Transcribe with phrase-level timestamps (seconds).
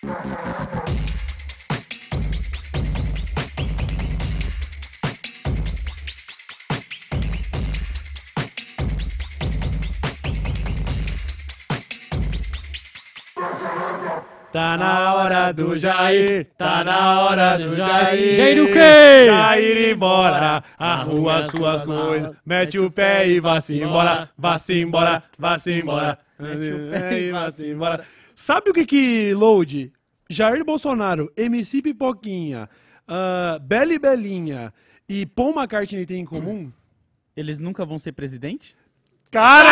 [0.00, 0.08] Tá
[14.78, 18.36] na hora do Jair, tá na hora do Jair.
[18.36, 19.26] Jair o quê?
[19.26, 26.18] Jair embora, arruma suas coisas, mete o pé e vá-se embora, vá-se embora, vá-se embora,
[26.38, 28.02] mete o pé e vá-se embora.
[28.40, 29.92] Sabe o que que, Load,
[30.26, 32.70] Jair Bolsonaro, MC Pipoquinha,
[33.06, 34.72] uh, Beli Belinha
[35.06, 36.72] e Paul McCartney têm em comum?
[37.36, 38.74] Eles nunca vão ser presidente?
[39.30, 39.70] Caralho!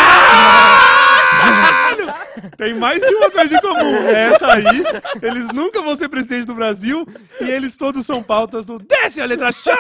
[2.59, 3.97] Tem mais de uma coisa em comum.
[4.07, 4.85] É essa aí.
[5.23, 7.09] Eles nunca vão ser presidente do Brasil
[7.41, 9.75] e eles todos são pautas do Desce a letra Tchau!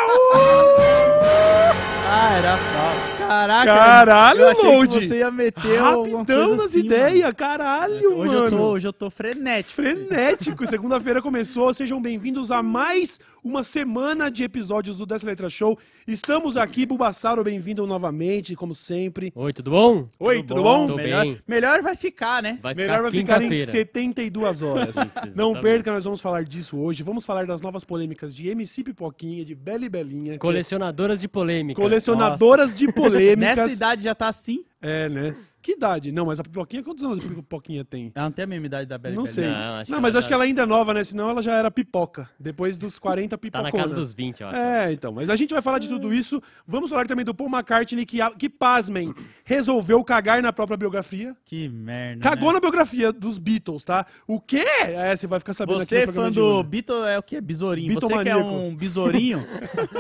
[2.07, 3.18] Ah, era pau.
[3.29, 8.47] Caraca, Caralho, eu achei que você ia meter Rapidão nas assim, ideias, caralho, Hoje mano.
[8.47, 9.75] eu, tô, hoje eu tô frenético.
[9.75, 11.75] Frenético, segunda-feira começou.
[11.75, 15.79] Sejam bem-vindos a mais uma semana de episódios do Dessa Letra Show.
[16.07, 19.33] Estamos aqui, Bubassaro, bem-vindo novamente, como sempre.
[19.35, 20.09] Oi, tudo bom?
[20.19, 20.87] Oi, tudo, bom?
[20.87, 21.39] Tô melhor, bem.
[21.47, 22.59] melhor vai ficar, né?
[22.63, 23.71] Vai Melhor vai ficar ficar em quinta-feira.
[23.71, 24.97] 72 horas.
[24.97, 27.03] Isso, Não perca, nós vamos falar disso hoje.
[27.03, 30.39] Vamos falar das novas polêmicas de MC Pipoquinha, de Beli Belinha.
[30.39, 31.81] Colecionadoras de polêmica.
[31.81, 33.57] Colecionadoras de polêmicas.
[33.57, 34.65] Nessa idade já tá assim.
[34.81, 35.35] É, né?
[35.61, 36.13] Que idade?
[36.13, 38.13] Não, mas a Pipoquinha, quantos anos a Pipoquinha tem?
[38.15, 39.47] Ela não tem a mesma idade da Bela não sei.
[39.47, 41.03] Não, Não, acho que mas ela acho que ela ainda é nova, né?
[41.05, 42.31] Senão ela já era pipoca.
[42.39, 43.71] Depois dos 40 Tá pipocona.
[43.71, 44.57] na casa dos 20, eu acho.
[44.57, 45.13] É, então.
[45.13, 46.41] Mas a gente vai falar de tudo isso.
[46.67, 49.13] Vamos falar também do Paul McCartney, que, que pasmem,
[49.45, 51.37] resolveu cagar na própria biografia.
[51.45, 52.23] Que merda.
[52.23, 52.55] Cagou né?
[52.55, 54.07] na biografia dos Beatles, tá?
[54.27, 54.65] O quê?
[54.81, 56.69] É, você vai ficar sabendo Você, aqui no fã programa de do hoje.
[56.69, 57.41] Beatle, é o quê?
[57.41, 57.95] Besourinho.
[57.95, 58.49] Você que é Bitomaníaco.
[58.49, 59.45] um besourinho,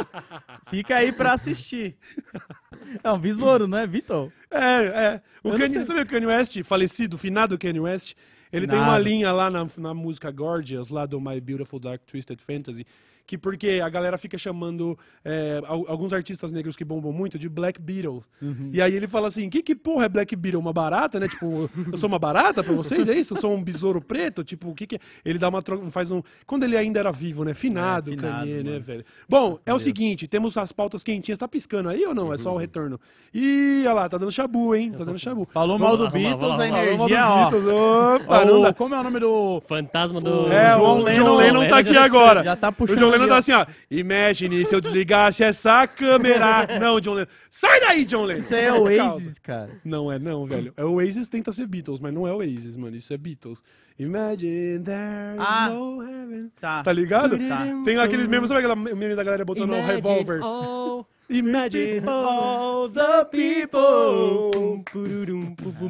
[0.70, 1.96] fica aí pra assistir.
[3.02, 4.32] É um besouro, não é, Beatle?
[4.50, 5.22] É, é.
[5.42, 5.84] O Kanye, sei.
[5.84, 8.14] sabe o Kanye West, falecido, finado Kanye West?
[8.52, 12.40] Ele tem uma linha lá na, na música Gorgeous, lá do My Beautiful Dark Twisted
[12.40, 12.86] Fantasy,
[13.28, 17.46] que porque a galera fica chamando é, al- alguns artistas negros que bombam muito de
[17.46, 18.22] Black Beetle.
[18.40, 18.70] Uhum.
[18.72, 20.58] E aí ele fala assim, que que porra é Black Beetle?
[20.58, 21.28] Uma barata, né?
[21.28, 23.34] Tipo, eu sou uma barata pra vocês, é isso?
[23.34, 24.42] Eu sou um besouro preto?
[24.42, 24.98] Tipo, o que que é?
[25.26, 26.22] Ele dá uma troca, faz um...
[26.46, 27.52] Quando ele ainda era vivo, né?
[27.52, 29.04] Finado, É, finado, Kanye, né, velho?
[29.28, 31.38] Bom, é o seguinte, temos as pautas quentinhas.
[31.38, 32.32] Tá piscando aí ou não?
[32.32, 32.98] É só o retorno.
[33.34, 34.90] Ih, olha lá, tá dando chabu, hein?
[34.92, 35.46] Tá dando chabu.
[35.52, 37.50] Falou mal do Beatles, a energia, Falou mal do ó.
[37.50, 39.60] Beatles, Opa, o- como é o nome do...
[39.66, 40.50] Fantasma do.
[40.50, 42.42] É, John o Lennon- John Lennon tá aqui já- agora.
[42.42, 43.34] já tá puxando Ó.
[43.34, 43.66] assim, ó.
[43.90, 46.66] Imagine se eu desligasse essa câmera.
[46.80, 47.26] Não, John Lennon.
[47.50, 48.40] Sai daí, John Lennon.
[48.40, 48.82] Isso aí é o.
[48.82, 49.70] Oasis, cara.
[49.84, 50.72] Não é não, velho.
[50.76, 52.96] É o Oasis tenta ser Beatles, mas não é o Oasis, mano.
[52.96, 53.62] Isso é Beatles.
[53.98, 55.68] Imagine there's Ah.
[55.70, 56.50] no heaven.
[56.60, 56.82] Tá.
[56.82, 57.38] Tá ligado?
[57.48, 57.64] Tá.
[57.84, 60.40] Tem aqueles memes, sabe aquela meme da galera botando o revolver?
[60.42, 64.82] all Imagine all the people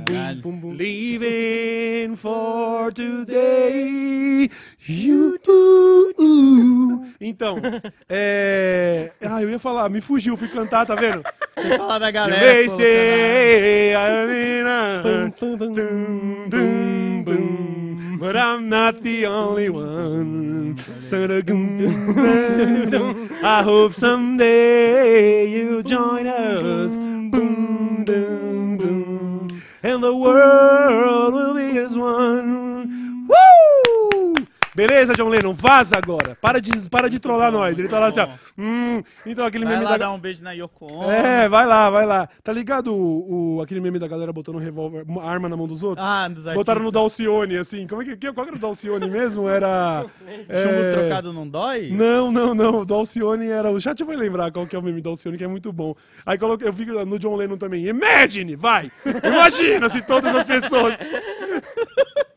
[0.04, 0.76] Caralho.
[0.76, 4.50] living for today.
[4.84, 7.06] You do.
[7.20, 7.58] Então,
[8.08, 9.12] é.
[9.20, 11.22] Ah, eu ia falar, me fugiu, fui cantar, tá vendo?
[11.76, 12.40] Falar da galera.
[12.40, 13.94] They colocando say
[15.02, 16.48] Pum, pum,
[18.18, 20.76] But I'm not the only one.
[23.44, 26.98] I hope someday you'll join us.
[29.80, 32.77] And the world will be as one.
[34.78, 36.36] Beleza, John Lennon, vaza agora.
[36.40, 37.76] Para de, para de trollar nós.
[37.76, 38.28] Ele tá lá assim, ó.
[38.56, 39.96] Hum, então aquele Vai meme lá da...
[39.96, 41.10] dar um beijo na Yoko Ono.
[41.10, 42.28] É, vai lá, vai lá.
[42.44, 45.66] Tá ligado o, o- aquele meme da galera botando um revólver, uma arma na mão
[45.66, 46.06] dos outros?
[46.06, 46.92] Ah, dos Botaram no artistas.
[46.92, 47.88] Dalcione, assim.
[47.88, 49.48] Como é que, qual era o Dalcione mesmo?
[49.48, 50.06] Era.
[50.46, 51.90] Chumbo é, trocado não dói?
[51.90, 52.82] Não, não, não.
[52.82, 53.72] O Dalcione era.
[53.72, 55.92] O chat vai lembrar qual que é o meme do Dalcione, que é muito bom.
[56.24, 57.84] Aí coloquei, eu vi no John Lennon também.
[57.84, 58.92] Imagine, vai!
[59.24, 60.96] Imagina se todas as pessoas.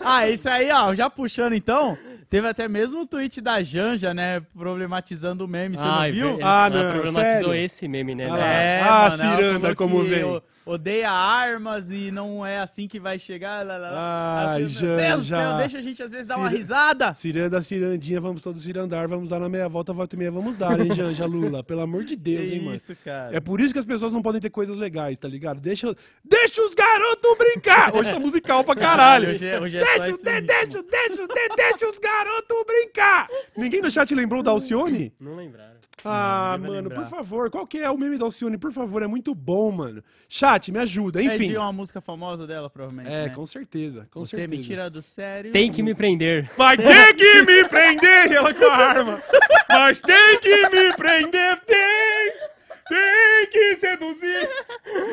[0.04, 1.96] Ah, isso aí, ó, já puxando então,
[2.28, 6.38] teve até mesmo o tweet da Janja, né, problematizando o meme, você Ai, não viu?
[6.42, 7.54] Ah, ela não, problematizou sério?
[7.54, 8.26] esse meme, né?
[8.26, 8.36] Ah lá.
[8.36, 8.46] velho?
[8.48, 10.24] É, Ah, mano, ela ciranda, como que vem.
[10.24, 13.64] o- Odeia armas e não é assim que vai chegar.
[13.66, 14.50] Lá, lá, lá.
[14.52, 15.36] Ai, Deus do Janja.
[15.36, 17.14] céu, deixa a gente às vezes dar uma Cira- risada.
[17.14, 20.78] Ciranda, cirandinha, vamos todos cirandar, vamos dar na meia volta, volta e meia, vamos dar,
[20.78, 21.62] hein, Janja Lula?
[21.64, 22.76] Pelo amor de Deus, Que hein, mano?
[22.76, 23.34] isso, cara.
[23.34, 25.60] É por isso que as pessoas não podem ter coisas legais, tá ligado?
[25.60, 27.92] Deixa, deixa os garotos brincar!
[27.96, 29.30] Hoje tá musical pra caralho.
[29.30, 33.28] Hoje é, hoje é Deixa, de, deixa, deixa, de, deixa os garotos brincar!
[33.56, 35.12] Ninguém no chat lembrou da Alcione?
[35.18, 35.79] Não lembraram.
[36.04, 37.00] Ah, vai mano, lembrar.
[37.02, 38.56] por favor, qual que é o meme da Alcione?
[38.56, 40.02] Por favor, é muito bom, mano.
[40.28, 41.48] Chat, me ajuda, É enfim.
[41.48, 43.34] de uma música famosa dela, provavelmente, É, né?
[43.34, 44.48] com certeza, com Você certeza.
[44.60, 45.52] me tira do sério.
[45.52, 46.50] Tem que me prender.
[46.56, 49.22] Vai ter que me prender, ela com a arma.
[49.68, 52.50] Mas tem que me prender, tem.
[52.88, 54.48] Tem que seduzir.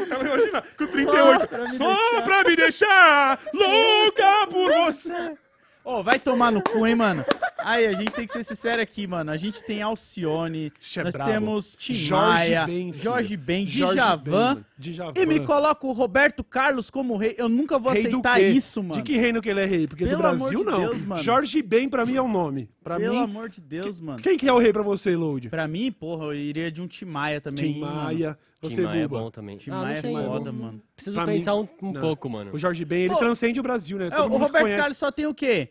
[0.09, 1.47] Ela imagina, com 38.
[1.47, 2.21] pra me Só deixar.
[2.23, 5.37] pra me deixar louca por você.
[5.89, 7.23] Ô, vai tomar no cu, hein, mano?
[7.59, 9.31] Aí, a gente tem que ser sincero aqui, mano.
[9.31, 11.31] A gente tem Alcione, Ixi, é nós brabo.
[11.31, 13.03] temos Tim Jorge Maia, Ben, filho.
[13.03, 14.21] Jorge Ben, Jorge Djavan.
[14.23, 14.65] Ben, mano.
[14.77, 15.13] Djavan.
[15.15, 17.35] E me coloca o Roberto Carlos como rei.
[17.37, 18.49] Eu nunca vou Rei do aceitar quê?
[18.49, 18.95] isso, mano.
[18.95, 19.87] De que reino que ele é rei?
[19.87, 20.79] Porque Pelo do Brasil, amor de não.
[20.89, 21.23] Deus, mano.
[21.23, 22.69] Jorge Ben, pra mim, é o nome.
[22.83, 24.19] Pra Pelo mim, amor de Deus, mano.
[24.21, 25.49] quem que é o rei pra você, Load?
[25.49, 27.73] Pra mim, porra, eu iria de um Tim Maia também.
[27.73, 27.95] Tim mano.
[27.95, 28.37] Maia.
[28.61, 29.19] Você, Tim Maia é Buba.
[29.23, 29.57] bom também.
[29.57, 30.81] Tim Ah, não Maia é sei, foda, mano.
[30.95, 32.01] Preciso Pra pensar mim, um, um não.
[32.01, 32.51] pouco, mano.
[32.53, 34.07] O Jorge Ben, ele Pô, transcende o Brasil, né?
[34.07, 34.79] É, Todo o mundo Roberto conhece.
[34.81, 35.69] Carlos só tem o quê?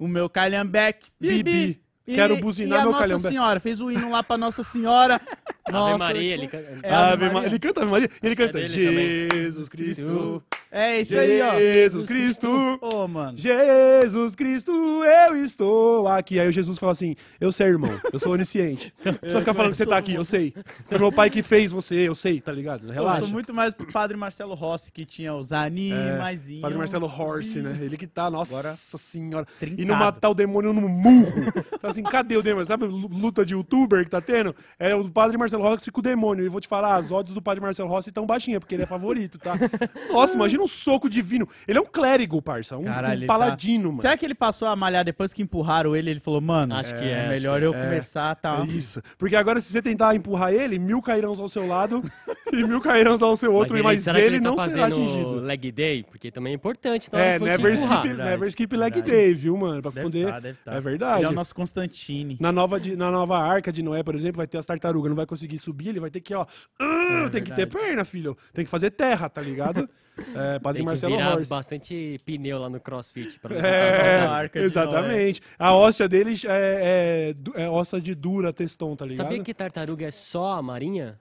[0.00, 1.42] O meu Calhambeck, Bibi.
[1.42, 1.80] Bibi.
[2.06, 3.28] E, Quero buzinar e a meu Nossa.
[3.28, 3.60] Senhora.
[3.60, 5.20] Fez o hino lá pra Nossa Senhora.
[5.70, 6.50] Nossa, Ave Maria, ele...
[6.82, 7.48] É, Ave Ave Ma- Maria.
[7.50, 8.10] Ele canta Ave Maria.
[8.22, 9.28] Ele canta dele também.
[9.42, 10.42] Jesus Cristo.
[10.72, 11.58] É isso aí, ó.
[11.58, 12.78] Jesus Cristo.
[12.80, 13.36] Ô, mano.
[13.36, 14.70] Jesus Cristo,
[15.04, 16.38] eu estou aqui.
[16.38, 18.94] Aí o Jesus fala assim: Eu sei, irmão, eu sou onisciente.
[19.28, 20.54] Só ficar falando que você tá aqui, eu sei.
[20.86, 22.86] Foi meu pai que fez você, eu sei, tá ligado?
[22.86, 23.20] Eu Relaxa.
[23.20, 26.60] sou muito mais pro Padre Marcelo Rossi, que tinha os animaizinhos.
[26.60, 27.76] É, Padre Marcelo Horse, né?
[27.80, 29.46] Ele que tá, nossa Agora, senhora.
[29.56, 29.88] E trincado.
[29.88, 31.50] não matar o demônio no murro.
[31.80, 32.66] Fala assim, cadê o demônio?
[32.66, 34.54] Sabe lu- luta de youtuber que tá tendo?
[34.78, 36.44] É o Padre Marcelo Rossi com o demônio.
[36.44, 38.86] E vou te falar, as odds do Padre Marcelo Rossi tão baixinhas, porque ele é
[38.86, 39.54] favorito, tá?
[40.12, 41.48] Nossa, imagina um soco divino.
[41.66, 42.76] Ele é um clérigo, parça.
[42.76, 43.88] Um, Caralho, um ele paladino, tá...
[43.88, 44.00] mano.
[44.00, 46.10] Será que ele passou a malhar depois que empurraram ele?
[46.10, 47.68] Ele falou, mano, Acho que é, é, melhor que é.
[47.68, 48.64] eu começar, tá?
[48.66, 49.02] É isso.
[49.18, 52.02] Porque agora, se você tentar empurrar ele, mil cairão ao seu lado
[52.52, 55.34] e mil cairão ao seu outro, ele- mas, será ele, ele tá não será atingido.
[55.40, 56.02] leg day?
[56.04, 57.08] Porque também é importante.
[57.12, 59.10] É, never skip, Verdade, never skip leg verdade.
[59.10, 59.82] day, viu, mano?
[59.82, 60.26] Pra Deve poder.
[60.28, 60.72] tá, deve tá.
[60.74, 61.18] É verdade.
[61.20, 62.36] Ele é o nosso Constantine.
[62.40, 65.16] Na nova, de- na nova arca de Noé, por exemplo, vai ter as tartarugas, não
[65.16, 66.46] vai conseguir subir, ele vai ter que, ó.
[66.78, 67.86] ah, tem que ter É verdade.
[67.86, 68.36] perna, filho.
[68.52, 69.88] Tem que fazer terra, tá ligado?
[70.34, 71.48] É, Padre Tem que Marcelo virar Horst.
[71.48, 73.38] bastante pneu lá no crossfit.
[73.40, 75.40] Pra não É, a arca de exatamente.
[75.58, 79.26] A óssea deles é, é, é óssea de dura teston, tá ligado?
[79.26, 81.18] Sabia que tartaruga é só a marinha?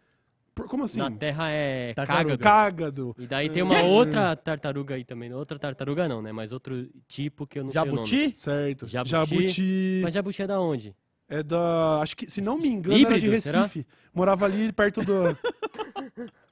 [0.53, 0.99] Por- Como assim?
[0.99, 2.37] Na terra é Tartaruga.
[2.37, 3.13] cágado.
[3.13, 3.15] Cágado.
[3.17, 5.33] E daí tem uma outra tartaruga aí também.
[5.33, 6.33] Outra tartaruga não, né?
[6.33, 7.97] Mas outro tipo que eu não sei o nome.
[8.07, 8.31] Jabuti?
[8.37, 8.85] Certo.
[8.87, 9.11] Jabuti.
[9.11, 10.01] Jabuti.
[10.03, 10.93] Mas jabuti é da onde?
[11.29, 11.99] É da.
[12.01, 13.61] Acho que, se não me engano, era de Híbrido, será?
[13.61, 13.85] Recife.
[14.13, 15.37] Morava ali perto do.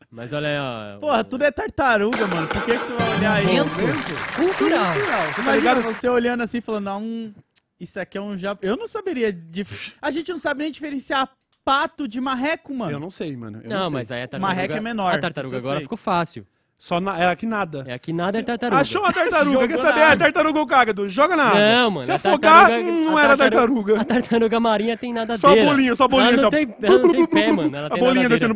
[0.09, 0.57] Mas olha aí,
[0.95, 0.99] ó.
[0.99, 2.47] Porra, tudo é tartaruga, mano.
[2.47, 3.45] Por que, que você vai olhar aí?
[4.35, 4.93] Cultural.
[4.93, 5.05] Você
[5.35, 7.33] tá Imagina você olhando assim, falando, ah, um...
[7.79, 8.57] isso aqui é um jab...
[8.61, 9.31] Eu não saberia...
[9.33, 11.29] dif- A gente não sabe nem diferenciar
[11.63, 12.91] pato de marreco, mano.
[12.91, 13.59] Eu não sei, mano.
[13.61, 13.93] eu Não, sei.
[13.93, 14.47] mas aí a tartaruga...
[14.55, 15.83] Marreca é menor, A tartaruga agora sei.
[15.83, 16.47] ficou fácil.
[16.77, 17.19] Só na...
[17.19, 17.83] é aqui nada.
[17.87, 18.81] É aqui nada é tartaruga.
[18.81, 19.99] Achou a tartaruga, quer saber?
[19.99, 21.09] É tartaruga ou cágado?
[21.09, 21.59] Joga na água.
[21.59, 22.05] Não, mano.
[22.05, 23.99] Se afogar, não a era tartaruga-.
[23.99, 26.33] A tartaruga marinha tem nada Só bolinha, só bolinha.
[26.33, 26.43] Ela só...
[26.43, 27.75] não tem, ela não tem pé, mano.
[27.75, 28.55] Ela a bolinha descendo.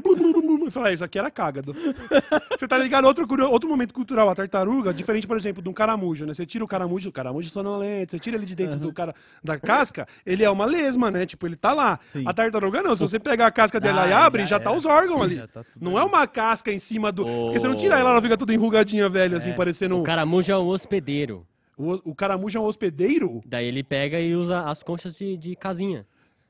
[0.70, 1.74] falei, "Ah, isso aqui era cágado.
[2.58, 3.06] Você tá ligado?
[3.06, 6.34] Outro, outro momento cultural, a tartaruga, diferente, por exemplo, de um caramujo, né?
[6.34, 9.60] Você tira o caramujo, o caramujo sonolento, você tira ele de dentro do cara, da
[9.60, 11.26] casca, ele é uma lesma, né?
[11.26, 12.00] Tipo, ele tá lá.
[12.26, 14.86] A tartaruga não, se você pegar a casca dela Ah, e abre, já tá os
[14.86, 15.42] órgãos ali.
[15.52, 17.26] Tá não é uma casca em cima do...
[17.26, 20.00] Porque você não tira ela, ela fica toda enrugadinha, velha, assim, parecendo...
[20.00, 21.46] O caramujo é um hospedeiro.
[21.78, 23.42] O, o caramujo é um hospedeiro?
[23.46, 26.06] Daí ele pega e usa as conchas de, de casinha.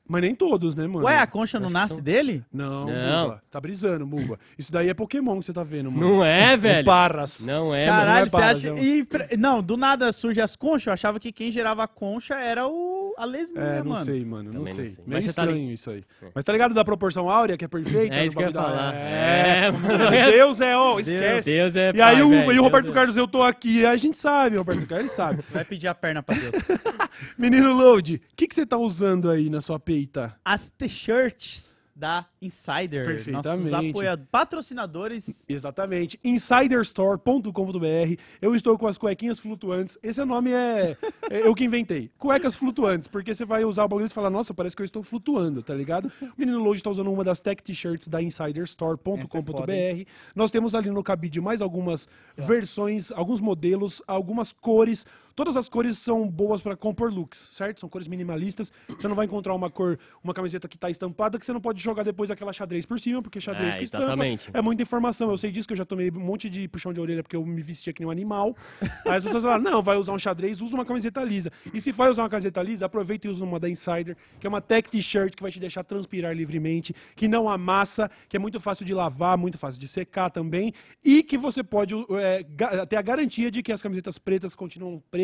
[0.06, 1.06] Mas nem todos, né, mano?
[1.06, 2.44] Ué, a concha não Acho que nasce são- dele?
[2.52, 3.24] Não, Não.
[3.28, 3.42] Buba.
[3.50, 4.38] Tá brisando, Buba.
[4.58, 6.16] Isso daí é Pokémon que você tá vendo, mano.
[6.16, 6.84] Não é, velho?
[6.84, 7.46] Parras.
[7.46, 8.26] Não é, Caralho, mano.
[8.26, 8.74] você para, acha...
[8.74, 8.82] Zé.
[8.82, 12.34] E, pre- não, do nada surge as conchas, eu achava que quem gerava a concha
[12.34, 13.01] era o...
[13.18, 14.04] a lesminha, É, não mano.
[14.04, 14.44] sei, mano.
[14.44, 14.86] Não Também não sei.
[14.90, 15.04] sei.
[15.06, 16.04] Meio Mas você tá estranho isso aí.
[16.34, 18.14] Mas tá ligado da proporção áurea, que é perfeita?
[18.14, 18.94] É isso que eu ia bagulho da- falar.
[18.94, 20.10] É, É, mano.
[20.30, 21.50] Deus é, ó, esquece.
[21.50, 23.42] Deus é E aí pai, o, velho, e o Deus Roberto é- Carlos, eu tô
[23.42, 23.84] aqui.
[23.86, 25.42] A gente sabe, Roberto Carlos sabe.
[25.50, 26.52] Vai pedir a perna pra Deus.
[27.38, 30.34] Menino Load, o que, que você tá usando aí na sua peita?
[30.44, 33.04] As t-shirts da Insider.
[33.04, 33.70] Perfeitamente.
[33.70, 35.44] Nossos apoiadores, patrocinadores.
[35.48, 36.18] Exatamente.
[36.24, 38.20] Insiderstore.com.br.
[38.40, 39.98] Eu estou com as cuequinhas flutuantes.
[40.02, 40.96] Esse nome é,
[41.30, 42.10] é eu que inventei.
[42.18, 45.02] Cuecas flutuantes, porque você vai usar o bagulho e fala, nossa, parece que eu estou
[45.02, 46.10] flutuando, tá ligado?
[46.22, 50.08] O menino Load está usando uma das tech t-shirts da Essa é insiderstore.com.br.
[50.34, 55.06] Nós temos ali no cabide mais algumas versões, alguns modelos, algumas cores.
[55.34, 57.80] Todas as cores são boas para compor looks, certo?
[57.80, 58.72] São cores minimalistas.
[58.88, 61.82] Você não vai encontrar uma cor, uma camiseta que tá estampada que você não pode
[61.82, 64.50] jogar depois aquela xadrez por cima, porque xadrez É, que estampa exatamente.
[64.52, 65.30] é muita informação.
[65.30, 67.44] Eu sei disso que eu já tomei um monte de puxão de orelha porque eu
[67.44, 68.56] me vestia que nem um animal.
[69.06, 71.50] Aí as pessoas falam: não, vai usar um xadrez, usa uma camiseta lisa.
[71.72, 74.48] E se vai usar uma camiseta lisa, aproveita e usa uma da Insider, que é
[74.48, 78.60] uma tech t-shirt que vai te deixar transpirar livremente, que não amassa, que é muito
[78.60, 80.74] fácil de lavar, muito fácil de secar também,
[81.04, 82.44] e que você pode é,
[82.86, 85.21] ter a garantia de que as camisetas pretas continuam pretas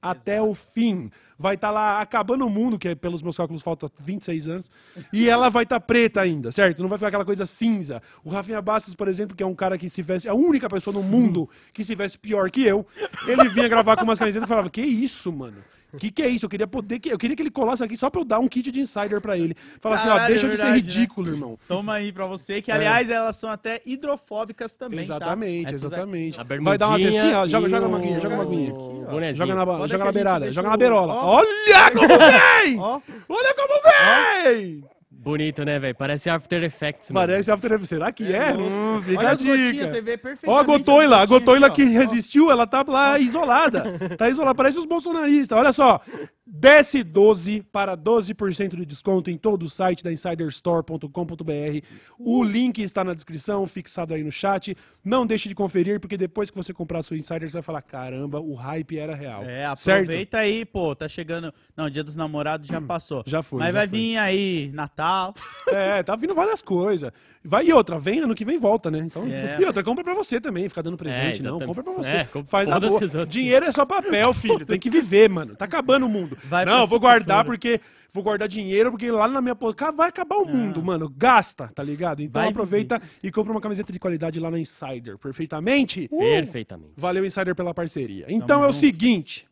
[0.00, 1.10] até o fim.
[1.38, 4.70] Vai estar lá acabando o mundo, que é, pelos meus cálculos falta 26 anos,
[5.12, 6.82] e ela vai estar preta ainda, certo?
[6.82, 8.02] Não vai ficar aquela coisa cinza.
[8.24, 10.68] O Rafinha Bastos, por exemplo, que é um cara que se veste, é a única
[10.68, 12.84] pessoa no mundo que se veste pior que eu,
[13.26, 15.58] ele vinha gravar com umas camisetas e falava: Que isso, mano?
[15.98, 16.44] Que que é isso?
[16.46, 18.46] Eu queria poder que eu queria que ele colasse aqui só pra eu dar um
[18.48, 19.56] kit de insider pra ele.
[19.80, 20.92] Falar assim, ó, Caralho, deixa é de ser verdade, né?
[20.94, 21.58] ridículo, irmão.
[21.66, 22.74] Toma aí pra você, que É.
[22.74, 25.70] aliás elas são até hidrofóbicas também, exatamente, tá?
[25.70, 26.40] Essas aqui- exatamente.
[26.40, 28.74] A Vai dar uma ó, joga, joga o- uma aguinha, joga uma aguinha.
[28.74, 29.10] o ó.
[29.10, 29.46] bonezinho.
[29.46, 31.14] Joga na, é joga que na a gente beirada, joga o- na beirola.
[31.14, 31.36] ó.
[31.38, 32.78] Olha como vem!
[32.78, 34.84] Ó, Olha como vem!
[35.28, 35.94] Bonito, né, velho?
[35.94, 37.26] Parece After Effects, mano.
[37.26, 37.90] Parece After Effects.
[37.90, 38.54] Será que é?
[38.56, 39.86] Hum, fica olha a dica.
[39.86, 40.66] você vê Ó a perfeitamente.
[40.66, 41.86] gotoila, a gotoila que ó.
[41.86, 43.84] resistiu, ela tá lá isolada.
[44.16, 45.58] Tá isolada, parece os bolsonaristas.
[45.58, 46.00] Olha só,
[46.50, 51.86] desce 12 para 12% de desconto em todo o site da insiderstore.com.br.
[52.18, 54.74] O link está na descrição, fixado aí no chat.
[55.04, 57.82] Não deixe de conferir, porque depois que você comprar a sua Insider, você vai falar,
[57.82, 59.42] caramba, o hype era real.
[59.44, 60.04] É, certo?
[60.04, 61.52] aproveita aí, pô, tá chegando.
[61.76, 63.22] Não, dia dos namorados já passou.
[63.26, 63.98] Já foi, Mas já vai foi.
[63.98, 65.34] vir aí Natal.
[65.68, 67.12] É, tá vindo várias coisas.
[67.48, 68.98] Vai e outra, vem ano que vem volta, né?
[68.98, 69.56] Então, É.
[69.60, 71.56] E outra, compra pra você também, fica dando presente, não.
[71.56, 71.66] exatamente.
[71.66, 72.16] Compra pra você.
[72.16, 73.26] É, com- Faz a boa.
[73.26, 74.66] Dinheiro é só papel, filho.
[74.66, 75.56] Tem que viver, mano.
[75.56, 76.36] Tá acabando o mundo.
[76.44, 77.80] Vai não, vou guardar porque.
[78.10, 79.54] Vou guardar dinheiro porque lá na minha.
[79.54, 81.12] po- Ca- Vai acabar o mundo, mano.
[81.14, 82.22] Gasta, tá ligado?
[82.22, 85.18] Então Vai aproveita e compra uma camiseta de qualidade lá na Insider.
[85.18, 86.08] Perfeitamente?
[86.08, 86.92] Perfeitamente.
[86.96, 88.24] Valeu, Insider, pela parceria.
[88.28, 89.46] Então é o seguinte.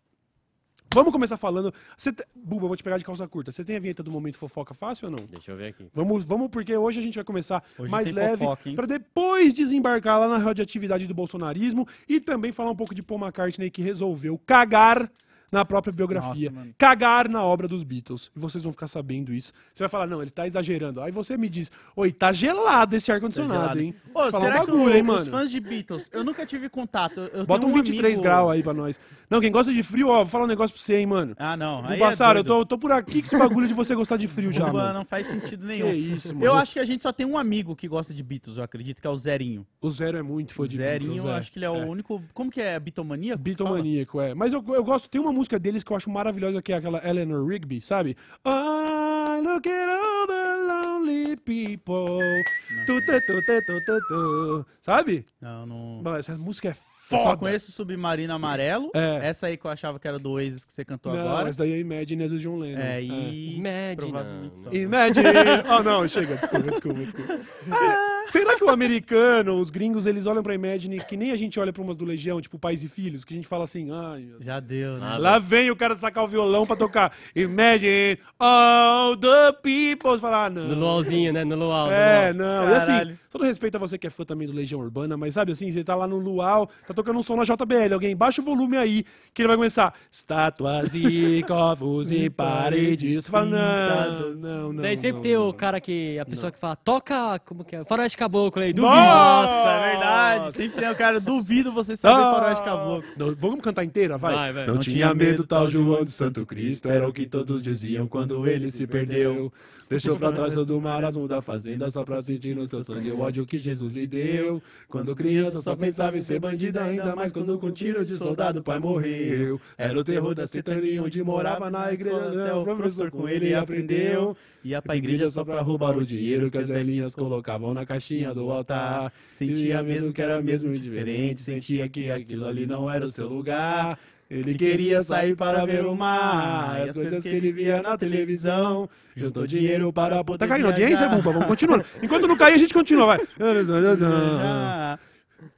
[0.94, 1.72] Vamos começar falando.
[1.96, 3.52] Você te- Buba, vou te pegar de calça curta.
[3.52, 5.26] Você tem a vinheta do momento fofoca fácil ou não?
[5.26, 5.86] Deixa eu ver aqui.
[5.92, 10.28] Vamos, vamos, porque hoje a gente vai começar Hoje mais leve, para depois desembarcar lá
[10.28, 15.10] na radioatividade do bolsonarismo e também falar um pouco de Paul McCartney que resolveu cagar
[15.56, 18.30] na própria biografia, Nossa, cagar na obra dos Beatles.
[18.36, 19.52] E vocês vão ficar sabendo isso.
[19.74, 21.00] Você vai falar, não, ele tá exagerando.
[21.00, 23.80] Aí você me diz, oi, tá gelado esse ar-condicionado, gelado.
[23.80, 23.94] hein?
[24.14, 25.30] Ô, falar será um que bagulho, o- hein, os mano?
[25.30, 27.20] fãs de Beatles, eu nunca tive contato.
[27.32, 29.00] Eu Bota tenho um 23 amigo- graus aí pra nós.
[29.30, 31.34] Não, quem gosta de frio, ó, vou falar um negócio pra você, hein, mano.
[31.38, 31.82] Ah, não.
[31.82, 33.94] Do Aí Bassaro, é eu tô, eu tô por aqui com esse bagulho de você
[33.94, 34.92] gostar de frio já, mano.
[34.98, 35.86] não faz sentido nenhum.
[35.90, 36.44] Que isso, mano.
[36.44, 39.00] Eu acho que a gente só tem um amigo que gosta de Beatles, eu acredito,
[39.00, 39.66] que é o Zerinho.
[39.80, 41.38] O Zero é muito fã de Zerinho, Beatles, eu é.
[41.38, 42.22] acho que ele é o único.
[42.34, 42.78] Como que é?
[42.78, 43.42] Bitomaníaco?
[43.42, 44.34] Bitomaníaco, é.
[44.34, 47.06] Mas eu, eu gosto, tem uma música deles que eu acho maravilhosa, que é aquela
[47.08, 48.16] Eleanor Rigby, sabe?
[48.44, 52.44] I look at all the lonely people.
[52.86, 54.66] Tu, tu, tu, tu, tu, tu, tu.
[54.82, 55.24] Sabe?
[55.40, 56.02] Não, não.
[56.02, 56.76] Mano, essa música é
[57.10, 57.30] Eu foda.
[57.30, 58.90] só conheço o Submarino Amarelo.
[58.94, 59.28] É.
[59.28, 61.48] Essa aí que eu achava que era do Oasis que você cantou Não, agora.
[61.48, 62.80] essa daí é Imagine é do John Lennon.
[62.80, 63.56] É, e.
[63.56, 64.68] Imagine, Provavelmente só.
[64.70, 64.74] não.
[64.76, 65.26] Imagine!
[65.78, 67.40] oh, não, chega, desculpa, desculpa, desculpa.
[67.70, 71.60] Ah, será que o americano, os gringos, eles olham pra Imagine que nem a gente
[71.60, 74.22] olha pra umas do Legião, tipo Pais e Filhos, que a gente fala assim, ai,
[74.22, 75.16] meu Já deu, né?
[75.18, 80.10] Lá vem o cara sacar o violão pra tocar Imagine all the people.
[80.10, 80.68] Você fala, ah, não.
[80.68, 81.44] No luauzinho, né?
[81.44, 81.86] No luau.
[81.86, 82.34] no É, luau.
[82.34, 82.70] não.
[82.70, 83.18] E assim, Caralho.
[83.30, 85.84] todo respeito a você que é fã também do Legião Urbana, mas sabe assim, você
[85.84, 89.04] tá lá no luau, tá tocando um som na JBL, alguém baixa o volume aí,
[89.32, 89.94] que ele vai começar.
[90.10, 93.24] Estátuas e covos e paredes.
[93.24, 94.82] Você fala, não, não, não.
[94.82, 95.48] Daí sempre não, tem não.
[95.48, 96.18] o cara que.
[96.18, 97.38] A pessoa que fala, toca.
[97.40, 97.84] Como que é?
[97.84, 98.92] Faroeste Caboclo aí, duvido.
[98.92, 100.52] Nossa, é verdade.
[100.54, 103.04] Sempre tem o cara, duvido você saber Ah, Faroeste Caboclo.
[103.16, 104.34] não, vamos cantar inteira, vai.
[104.34, 104.66] Vai, vai.
[104.66, 107.62] Não, Não tinha tinha medo medo, tal João de Santo Cristo, era o que todos
[107.62, 109.52] diziam quando ele se perdeu.
[109.88, 113.20] Deixou pra trás todo o marasmo da fazenda só pra sentir no seu sangue o
[113.20, 114.60] ódio que Jesus lhe deu.
[114.88, 118.62] Quando criança só pensava em ser bandida, ainda mais quando com tiro de soldado o
[118.62, 119.60] pai morreu.
[119.78, 124.36] Era o terror da Cetania onde morava na igreja, até o professor com ele aprendeu.
[124.64, 128.50] Ia Pra igreja só pra roubar o dinheiro que as velhinhas colocavam na caixinha do
[128.50, 129.12] altar.
[129.32, 133.98] Sentia mesmo que era mesmo indiferente, sentia que aquilo ali não era o seu lugar.
[134.28, 138.88] Ele queria sair para ver o mar, e as coisas que ele via na televisão.
[139.14, 140.38] Juntou dinheiro para poder.
[140.38, 141.30] Tá caindo audiência, Buba?
[141.32, 141.84] Vamos continuando.
[142.02, 143.20] Enquanto não cair, a gente continua, vai.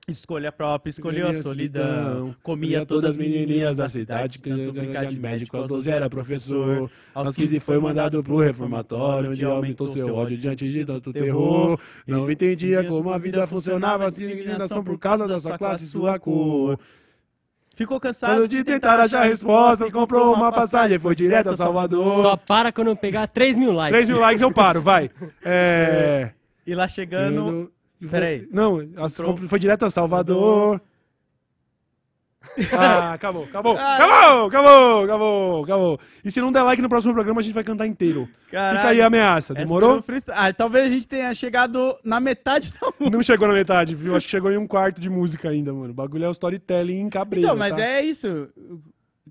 [0.06, 2.34] Escolha própria, escolheu a solidão.
[2.42, 6.10] Comia todas todas as menininhas da cidade, que tanto brincar de médico, aos 12 era
[6.10, 6.90] professor.
[7.14, 11.78] Aos 15 foi mandado pro reformatório, onde aumentou seu ódio diante de tanto terror.
[12.06, 16.18] Não entendia como a vida funcionava, sem indignação por causa da sua classe e sua
[16.18, 16.78] cor.
[17.78, 22.22] Ficou cansado de tentar achar respostas, comprou uma passagem foi direto a Salvador.
[22.22, 23.92] Só para quando eu pegar 3 mil likes.
[23.92, 25.08] 3 mil likes eu paro, vai.
[25.46, 26.30] É.
[26.66, 27.70] E lá chegando.
[28.10, 28.48] Peraí.
[28.50, 29.16] Não, as-
[29.46, 30.80] foi direto a Salvador.
[32.72, 36.00] Ah, acabou, acabou, acabou, acabou, acabou, acabou.
[36.24, 38.28] E se não der like no próximo programa, a gente vai cantar inteiro.
[38.50, 38.76] Caralho.
[38.78, 40.02] Fica aí a ameaça, demorou?
[40.28, 43.10] Ah, talvez a gente tenha chegado na metade da música.
[43.10, 44.16] Não chegou na metade, viu?
[44.16, 45.90] Acho que chegou em um quarto de música ainda, mano.
[45.90, 47.82] O bagulho é o storytelling em cabreiro, Então, mas tá?
[47.82, 48.48] é isso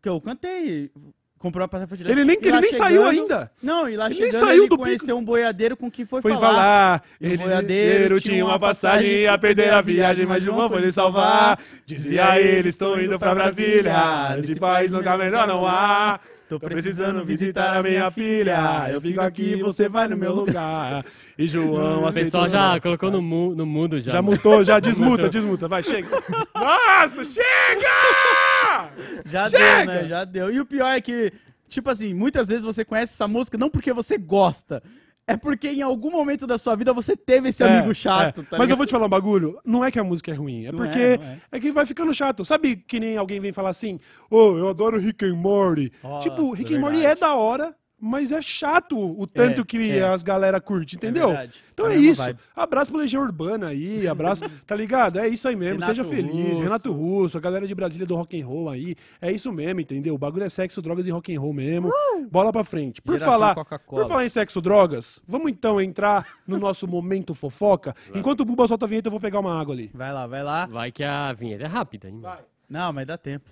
[0.02, 0.92] que eu cantei.
[1.40, 2.12] Comprou a passagem direto.
[2.18, 3.52] Ele nem, E ele nem saiu chegando- ainda.
[3.62, 6.20] Não, e lá Ele nem chegando saiu ele do conheceu um boiadeiro com quem foi,
[6.22, 6.48] Foi falar.
[6.50, 10.68] falar, E o ele boiadeiro tinha uma passagem e ia perder a viagem, mas João
[10.68, 11.60] foi lhe salvar.
[11.86, 16.20] Dizia ele, estou indo pra Brasília, esse país nunca melhor não há.
[16.50, 21.04] Tô precisando visitar a minha filha, eu fico aqui, você vai no meu lugar.
[21.38, 22.42] E João O aceitou.
[22.42, 24.14] pessoal já colocou no, mu no mudo já.
[24.14, 26.08] Já mutou, já desmuta, desmuta, vai, chega.
[26.56, 28.47] Nossa, chega!
[29.26, 29.78] Já Chega!
[29.78, 30.08] deu, né?
[30.08, 30.52] Já deu.
[30.52, 31.32] E o pior é que,
[31.68, 34.82] tipo assim, muitas vezes você conhece essa música não porque você gosta,
[35.26, 38.44] é porque em algum momento da sua vida você teve esse É, amigo chato, é.
[38.44, 39.60] tá Mas eu vou te falar um bagulho.
[39.66, 40.66] Não é que a música é ruim.
[40.66, 41.60] É Não porque é, é, é.
[41.60, 42.46] que vai ficando chato.
[42.46, 44.00] Sabe que nem alguém vem falar assim,
[44.32, 45.92] ô, eu adoro Rick and Morty.
[46.22, 50.04] Tipo, Rick and Morty é da hora, mas é chato o tanto É, que é.
[50.04, 51.28] as galera curte, entendeu?
[51.30, 51.64] verdade.
[51.74, 52.22] então A é mesma isso.
[52.22, 52.40] vibe.
[52.56, 55.18] Abraço pro Legião Urbana aí, abraço, tá ligado?
[55.20, 55.80] É isso aí mesmo.
[55.80, 56.50] Renato Seja feliz.
[56.50, 56.62] Russo.
[56.62, 58.96] Renato Russo, a galera de Brasília do rock and roll aí.
[59.22, 60.14] É isso mesmo, entendeu?
[60.14, 61.92] O bagulho é sexo, drogas e rock and roll mesmo.
[62.30, 63.02] Bola pra frente.
[63.02, 67.96] Por Geração falar, por falar em sexo, drogas, vamos então entrar no nosso momento fofoca.
[68.14, 69.90] Enquanto o Buba solta a vinheta, eu vou pegar uma água ali.
[69.94, 70.66] Vai lá, vai lá.
[70.68, 72.20] Vai que a vinheta é rápida, hein?
[72.22, 72.38] mano?
[72.70, 73.50] Não, mas dá tempo.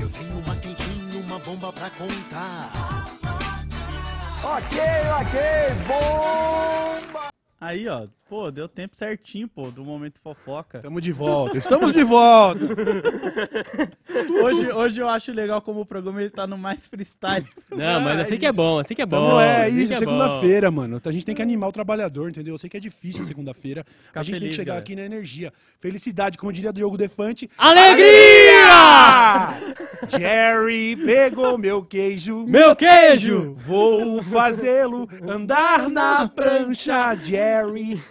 [0.00, 0.93] Eu tenho uma quentinha,
[1.44, 2.70] bomba pra contar.
[7.64, 10.76] Aí, ó, pô, deu tempo certinho, pô, do momento fofoca.
[10.76, 12.60] Estamos de volta, estamos de volta.
[14.42, 17.46] Hoje, hoje eu acho legal como o programa ele tá no mais freestyle.
[17.70, 19.16] Não, mas É assim que é bom, assim que é bom.
[19.26, 21.00] Então, é assim isso, é segunda-feira, mano.
[21.02, 22.54] A gente tem que animar o trabalhador, entendeu?
[22.54, 23.84] Eu sei que é difícil a segunda-feira.
[24.14, 24.82] A gente tem que feliz, chegar galera.
[24.84, 25.52] aqui na energia.
[25.80, 27.50] Felicidade, como diria Diogo Defante.
[27.56, 28.58] Alegria!
[30.10, 32.44] Jerry pegou meu queijo.
[32.46, 33.54] Meu queijo!
[33.54, 37.14] Vou fazê-lo andar na prancha.
[37.16, 37.53] Jerry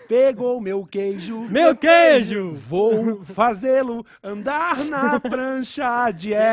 [0.08, 1.42] pegou meu queijo.
[1.50, 2.52] Meu queijo!
[2.52, 6.44] Vou fazê-lo andar na prancha, Jerry.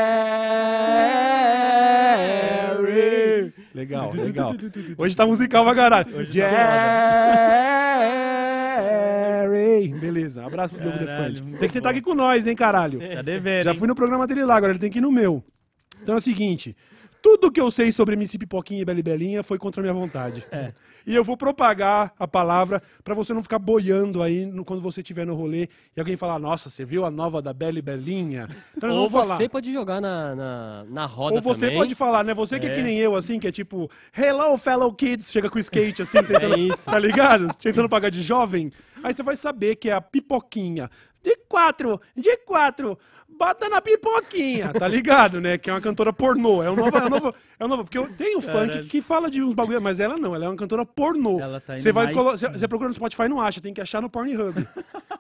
[3.74, 4.54] Legal, legal.
[4.98, 6.12] Hoje tá musical pra caralho.
[6.12, 6.70] tá Jerry.
[10.00, 11.42] Beleza, abraço pro Diogo Defante.
[11.42, 13.00] Tem que sentar aqui com nós, hein, caralho.
[13.00, 15.44] Tá devendo, Já fui no programa dele lá, agora ele tem que ir no meu.
[16.02, 16.76] Então é o seguinte:
[17.38, 20.44] tudo que eu sei sobre MC Pipoquinha e Beli Belinha foi contra a minha vontade.
[20.50, 20.72] É.
[21.06, 25.00] E eu vou propagar a palavra pra você não ficar boiando aí no- quando você
[25.00, 28.48] estiver no rolê e alguém falar, nossa, você viu a nova da Beli Belinha?
[28.76, 29.48] Então Ou você falar.
[29.48, 31.78] pode jogar na, na, na roda Ou você também.
[31.78, 32.34] pode falar, né?
[32.34, 32.72] Você que é.
[32.72, 32.74] É.
[32.74, 36.72] que nem eu, assim, que é tipo, hello, fellow kids, chega com skate, assim, tentando,
[36.72, 37.54] É tá ligado?
[37.56, 38.72] Tentando pagar de jovem.
[39.02, 40.90] Aí você vai saber que é a pipoquinha.
[41.22, 42.98] De quatro, de quatro,
[43.40, 45.56] bota na pipoquinha, tá ligado, né?
[45.56, 46.62] Que é uma cantora pornô.
[46.62, 49.00] É um novo, é um novo, é um novo porque eu tenho um funk que
[49.00, 51.40] fala de uns bagulho, mas ela não, ela é uma cantora pornô.
[51.40, 54.02] Ela tá indo Você vai mais- você procura no Spotify não acha, tem que achar
[54.02, 54.68] no Pornhub.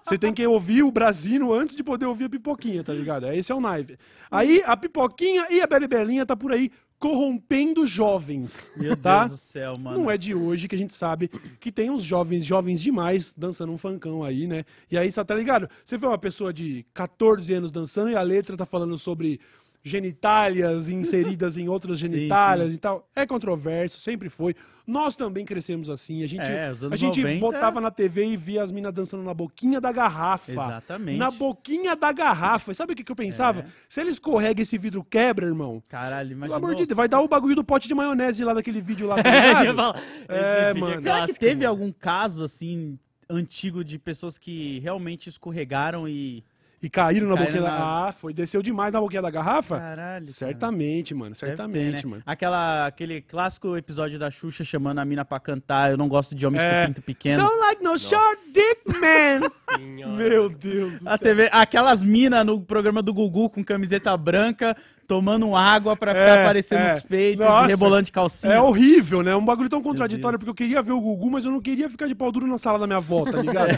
[0.04, 3.26] Você tem que ouvir o Brasino antes de poder ouvir a pipoquinha, tá ligado?
[3.32, 3.96] Esse é o naive.
[4.30, 8.70] Aí a pipoquinha e a Beli Belinha tá por aí corrompendo jovens.
[8.76, 9.20] Meu tá?
[9.20, 9.98] Deus do céu, mano.
[9.98, 13.72] Não é de hoje que a gente sabe que tem uns jovens, jovens demais, dançando
[13.72, 14.66] um funkão aí, né?
[14.90, 15.68] E aí, você tá ligado?
[15.82, 19.40] Você vê uma pessoa de 14 anos dançando e a letra tá falando sobre
[19.82, 23.08] genitálias inseridas em outras genitálias e tal.
[23.14, 24.54] É controverso, sempre foi.
[24.86, 26.22] Nós também crescemos assim.
[26.24, 29.32] A gente, É, a gente 90 botava na TV e via as minas dançando na
[29.32, 30.50] boquinha da garrafa.
[30.50, 31.18] Exatamente.
[31.18, 32.74] Na boquinha da garrafa.
[32.74, 33.60] Sabe o que, que eu pensava?
[33.60, 33.64] É.
[33.88, 35.82] Se ele escorrega esse vidro quebra, irmão.
[35.88, 36.56] Caralho, Pelo imagina.
[36.56, 39.22] amor de Deus, vai dar o bagulho do pote de maionese lá daquele vídeo lá.
[39.22, 39.60] Tá É, ligado?
[39.60, 39.94] eu ia falar.
[40.28, 40.98] É, vídeo mano.
[41.00, 41.68] Será que teve mano.
[41.68, 46.42] algum caso, assim, antigo de pessoas que realmente escorregaram e...
[46.82, 48.08] E caíram na boquinha na- da...
[48.08, 48.32] Ah, foi.
[48.32, 49.78] Desceu demais na boquinha da garrafa?
[49.78, 50.32] Caralho, cara.
[50.32, 51.34] Certamente, mano.
[51.34, 52.10] Deve ter, Certamente, né?
[52.10, 52.22] mano.
[52.24, 55.90] Aquela, aquele clássico episódio da Xuxa chamando a mina pra cantar.
[55.90, 56.80] Eu não gosto de homens É.
[56.82, 57.42] com pinto pequeno.
[57.42, 59.50] Don't like no short dick, man!
[59.76, 60.12] Senhora.
[60.16, 64.74] Meu Deus do A TV, aquelas minas no programa do Gugu com camiseta branca,
[65.10, 66.96] tomando água pra ficar É, aparecendo é.
[66.98, 67.66] os peitos, Nossa.
[67.66, 68.54] rebolando de calcinha.
[68.54, 69.32] É horrível, né?
[69.32, 71.90] É um bagulho tão contraditório, porque eu queria ver o Gugu, mas eu não queria
[71.90, 73.70] ficar de pau duro na sala da minha avó, tá ligado?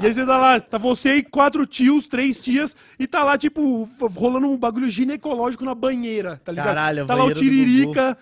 [0.00, 3.36] e aí você tá lá, tá você e quatro tios, três tias, e tá lá,
[3.36, 6.66] tipo, rolando um bagulho ginecológico na banheira, tá ligado?
[6.68, 8.16] Caralho, a tá lá o tiririca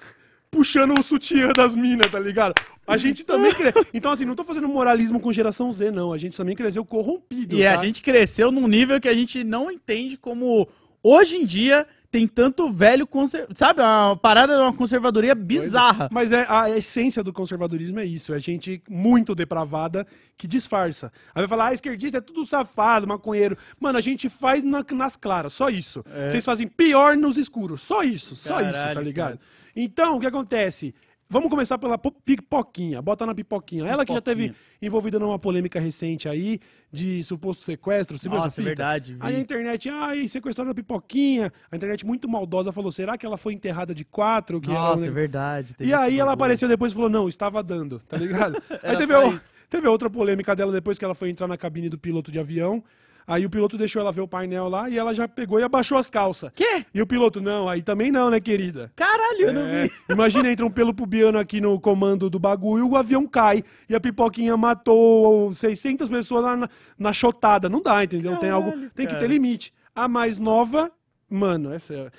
[0.50, 2.54] puxando o sutiã das minas, tá ligado?
[2.86, 3.86] A gente também cresceu.
[3.94, 6.12] Então, assim, não tô fazendo moralismo com geração Z, não.
[6.12, 7.56] A gente também cresceu corrompido.
[7.56, 7.84] E a tá?
[7.84, 10.68] gente cresceu num nível que a gente não entende como
[11.04, 13.44] hoje em dia tem tanto velho conser...
[13.54, 16.08] sabe, uma parada de uma conservadoria bizarra.
[16.12, 21.12] Mas é, a essência do conservadorismo é isso, é gente muito depravada que disfarça.
[21.34, 23.58] Aí vai falar, ah, esquerdista é tudo safado, maconheiro.
[23.80, 26.04] Mano, a gente faz na- nas claras, só isso.
[26.30, 29.26] Vocês fazem pior nos escuros, só isso, só isso, tá ligado?
[29.38, 29.40] cara.
[29.74, 30.94] Então, o que acontece?
[31.28, 33.86] Vamos começar pela po- pipoquinha, bota na pipoquinha.
[33.86, 36.60] Ela que já teve envolvida numa polêmica recente aí
[36.92, 38.62] de suposto sequestro, viu Nossa, fita?
[38.62, 39.18] verdade, vi.
[39.20, 41.50] Aí a internet, ai, sequestraram a pipoquinha.
[41.72, 44.60] A internet muito maldosa falou, será que ela foi enterrada de quatro?
[44.60, 45.74] Que Nossa, é negócio- verdade.
[45.80, 48.62] e aí ela apareceu depois e falou, não, estava dando, tá ligado?
[48.82, 51.98] aí teve, o- teve outra polêmica dela depois que ela foi entrar na cabine do
[51.98, 52.84] piloto de avião.
[53.26, 55.96] Aí o piloto deixou ela ver o painel lá e ela já pegou e abaixou
[55.96, 56.50] as calças.
[56.54, 56.84] Quê?
[56.92, 58.92] E o piloto, não, aí também não, né, querida?
[58.94, 59.92] Caralho, eu não É, vi.
[60.12, 64.00] imagina, entra um pelo pubiano aqui no comando do bagulho, o avião cai e a
[64.00, 67.68] pipoquinha matou 600 pessoas lá na, na chotada.
[67.68, 68.36] Não dá, entendeu?
[68.36, 69.26] tem algo, Caralho, tem que cara.
[69.26, 69.72] ter limite.
[69.94, 70.90] A mais nova,
[71.30, 72.10] mano, essa é-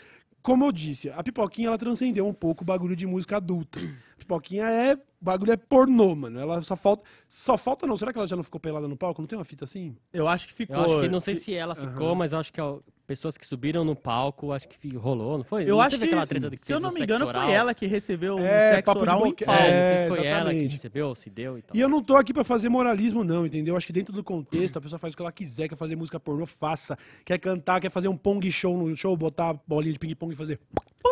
[0.41, 3.79] como eu disse, a Pipoquinha ela transcendeu um pouco o bagulho de música adulta.
[3.79, 6.39] A Pipoquinha é, bagulho é pornô, mano.
[6.39, 9.21] Ela só falta, só falta não, será que ela já não ficou pelada no palco?
[9.21, 9.95] Não tem uma fita assim?
[10.13, 10.75] Eu acho que ficou.
[10.77, 13.45] Eu acho que, não sei se ela ficou, mas eu acho que ó, pessoas que
[13.45, 15.63] subiram no palco, acho que rolou, não foi?
[15.63, 17.43] Eu não acho teve que, aquela treta de que se eu não me engano, oral?
[17.45, 19.61] foi ela que recebeu o É, sexo papo de oral em boque- palco.
[19.61, 20.71] É, não sei se foi ela que exatamente.
[20.71, 21.75] recebeu, se deu e tal.
[21.75, 23.75] E eu não tô aqui pra fazer moralismo, não, entendeu?
[23.75, 26.19] Acho que dentro do contexto, a pessoa faz o que ela quiser, quer fazer música
[26.19, 26.97] pornô, faça.
[27.23, 30.35] Quer cantar, quer fazer um pong show no show, botar a bolinha de ping-pong e
[30.35, 30.59] fazer.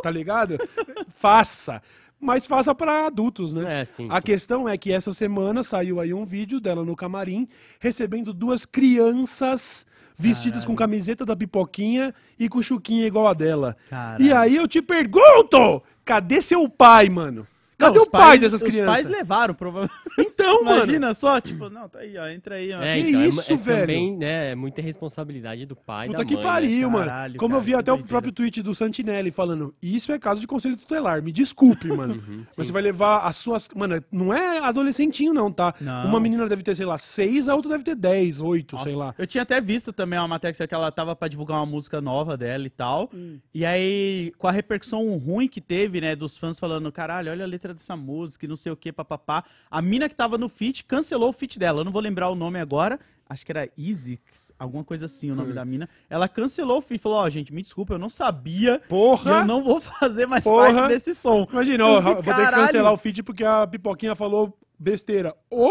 [0.02, 0.58] Tá ligado?
[1.16, 1.82] faça.
[2.24, 3.82] Mas faça pra adultos, né?
[3.82, 4.26] É, sim, A sim.
[4.26, 7.48] questão é que essa semana saiu aí um vídeo dela no camarim
[7.80, 9.86] recebendo duas crianças
[10.18, 13.76] vestidas com camiseta da pipoquinha e com chuquinha igual a dela.
[13.90, 14.24] Caralho.
[14.24, 17.46] E aí eu te pergunto, cadê seu pai, mano?
[17.78, 18.86] Cadê Não, o os pai pais- dessas Os crianças?
[18.94, 19.94] pais levaram, provavelmente.
[20.34, 20.78] Então, mano.
[20.84, 22.82] Imagina só, tipo, não, tá aí, ó, entra aí, ó.
[22.82, 23.80] É, Que então, é- isso, é, velho?
[23.82, 26.50] também, né, é muita responsabilidade do pai Puta da que mãe, né?
[26.50, 27.06] pariu, mano.
[27.06, 28.10] Caralho, Como eu cara, vi que até o doideira.
[28.10, 32.16] próprio tweet do Santinelli falando, isso é caso de conselho tutelar, me desculpe, mano.
[32.16, 33.68] Uhum, Você vai levar as suas.
[33.76, 35.74] Mano, não é adolescentinho, não, tá?
[35.80, 36.08] Não.
[36.08, 39.14] Uma menina deve ter, sei lá, seis, a outra deve ter dez, oito, sei lá.
[39.18, 42.36] Eu tinha até visto também uma matéria que ela tava pra divulgar uma música nova
[42.36, 43.10] dela e tal.
[43.14, 43.40] Hum.
[43.54, 47.48] E aí, com a repercussão ruim que teve, né, dos fãs falando, caralho, olha a
[47.48, 49.44] letra dessa música e não sei o que, papapá.
[49.70, 51.82] A mina que tava no feat cancelou o feat dela.
[51.82, 53.00] Eu não vou lembrar o nome agora.
[53.30, 55.56] Acho que era Isix, alguma coisa assim o nome Hum.
[55.56, 55.88] da mina.
[56.10, 58.82] Ela cancelou o feat, falou, ó, gente, me desculpa, eu não sabia.
[58.84, 59.32] E Porra!
[59.40, 60.74] eu não vou fazer mais Porra.
[60.74, 61.48] parte desse som.
[61.52, 65.34] Imagina, Eu vou ter que cancelar o feed porque a pipoquinha falou besteira.
[65.50, 65.70] Ô!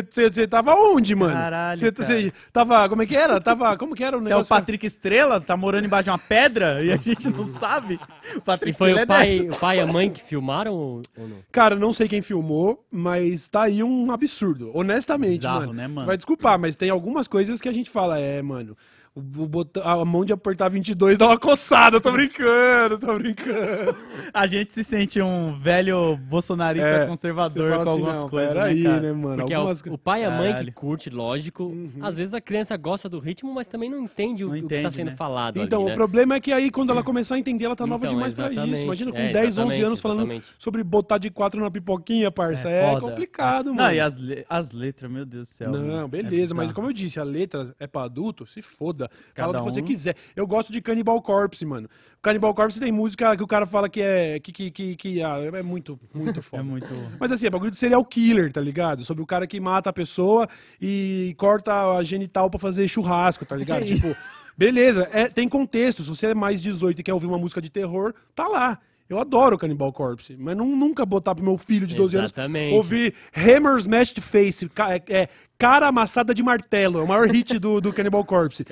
[0.00, 1.34] Você tava onde, mano?
[1.34, 2.32] Caralho, Você cara.
[2.52, 2.88] tava.
[2.88, 3.40] Como é que era?
[3.40, 3.76] Tava.
[3.76, 4.48] Como que era o Se é o negócio?
[4.48, 8.00] Patrick Estrela, tá morando embaixo de uma pedra e a gente não sabe.
[8.36, 9.56] O Patrick E foi Estrela o é pai, dessas.
[9.56, 11.36] o pai e a mãe que filmaram ou, ou não?
[11.50, 14.70] Cara, não sei quem filmou, mas tá aí um absurdo.
[14.72, 15.72] Honestamente, Bizarro, mano.
[15.74, 16.00] né, mano?
[16.00, 18.76] Você vai desculpar, mas tem algumas coisas que a gente fala, é, mano.
[19.14, 23.94] O, o botão- a mão de apertar 22 dá uma coçada, tô brincando, tô brincando.
[24.32, 28.52] A gente se sente um velho bolsonarista É, conservador fala com assim, algumas não, coisas,
[28.54, 29.00] peraí, né, cara?
[29.02, 29.36] né, mano?
[29.36, 29.82] Porque Algumas...
[29.82, 30.72] o, o pai e a mãe que Caralho.
[30.72, 31.70] curte, lógico.
[32.00, 34.66] Às vezes a criança gosta do ritmo, mas também não entende o, Não o que
[34.66, 35.16] tá entende, sendo né?
[35.16, 35.94] falado Então, ali, o né?
[35.94, 38.50] problema é que aí, quando ela começar a entender, ela tá nova Então, demais pra
[38.50, 38.80] isso.
[38.82, 40.46] Imagina com É, 10, 11 exatamente, anos falando exatamente.
[40.56, 42.66] sobre botar de quatro na pipoquinha, parça.
[42.70, 43.00] É, foda.
[43.02, 43.94] complicado, Não, mano.
[43.94, 45.70] e as, le- as letras, meu Deus do céu.
[45.70, 46.08] Não, mano.
[46.08, 49.01] beleza, É mas como eu disse, a letra é pra adulto, se foda.
[49.08, 50.16] Fala Cada o que você quiser.
[50.34, 51.88] Eu gosto de Cannibal Corpse, mano.
[52.20, 54.38] Cannibal Corpse tem música que o cara fala que é.
[54.40, 56.62] que, que, que, que- ah, é muito, muito foda.
[56.62, 56.86] É muito.
[57.18, 59.04] Mas assim, é bagulho de serial killer, tá ligado?
[59.04, 60.48] Sobre o cara que mata a pessoa
[60.80, 63.82] e corta a genital pra fazer churrasco, tá ligado?
[63.82, 64.14] É tipo,
[64.56, 66.02] beleza, é, tem contexto.
[66.02, 68.78] Se você é mais 18 e quer ouvir uma música de terror, tá lá.
[69.08, 72.66] Eu adoro Cannibal Corpse, mas não, nunca botar pro meu filho de 12 Exatamente.
[72.72, 75.28] anos ouvir Hammer Smashed Face, é, é
[75.62, 76.98] cara amassada de martelo.
[76.98, 78.66] É o maior hit do, do Cannibal Corpse.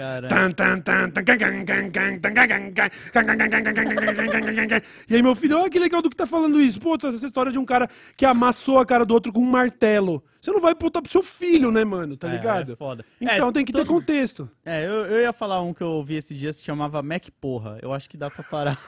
[5.09, 6.81] E aí meu filho, olha que legal do que tá falando isso.
[6.81, 10.21] Pô, essa história de um cara que amassou a cara do outro com um martelo.
[10.41, 12.17] Você não vai botar pro seu filho, né, mano?
[12.17, 12.73] Tá é, ligado?
[12.73, 13.05] É foda.
[13.21, 13.83] Então é, tem que todo...
[13.83, 14.49] ter contexto.
[14.65, 17.79] É, eu, eu, ia falar um que eu ouvi esses dias se chamava Mac Porra.
[17.83, 18.79] Eu acho que dá pra parar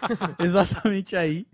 [0.41, 1.47] exatamente aí.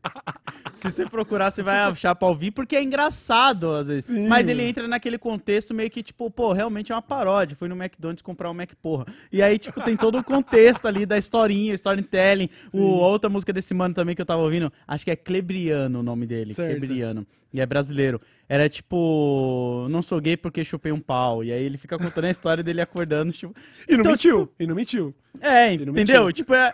[0.77, 4.05] se você procurar, você vai achar pra ouvir, porque é engraçado às vezes.
[4.05, 4.29] Sim.
[4.29, 7.57] Mas ele entra naquele contexto meio que tipo, pô, realmente é uma paródia.
[7.57, 9.07] Foi no McDonald's comprar um Mac Porra.
[9.33, 12.49] E aí, tipo, tem todo o contexto ali da historinha, storytelling.
[12.73, 15.99] O, a outra música desse mano também que eu tava ouvindo, acho que é Clebriano
[15.99, 16.55] o nome dele.
[16.55, 16.79] Certo.
[16.79, 17.27] Clebriano.
[17.53, 18.21] E é brasileiro.
[18.49, 21.43] Era tipo, não sou gay porque chupei um pau.
[21.43, 23.53] E aí ele fica contando a história dele acordando, tipo.
[23.89, 24.53] E não Então, mentiu.
[24.61, 25.13] E não mentiu.
[25.41, 26.27] É, não entendeu?
[26.27, 26.33] mentiu.
[26.33, 26.73] Tipo, é.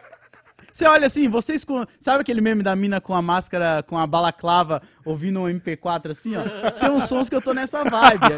[0.75, 1.87] Você olha assim, vocês com.
[2.01, 6.35] Sabe aquele meme da mina com a máscara, com a balaclava, ouvindo um MP4 assim,
[6.35, 6.43] ó?
[6.81, 8.35] Tem uns sons que eu tô nessa vibe.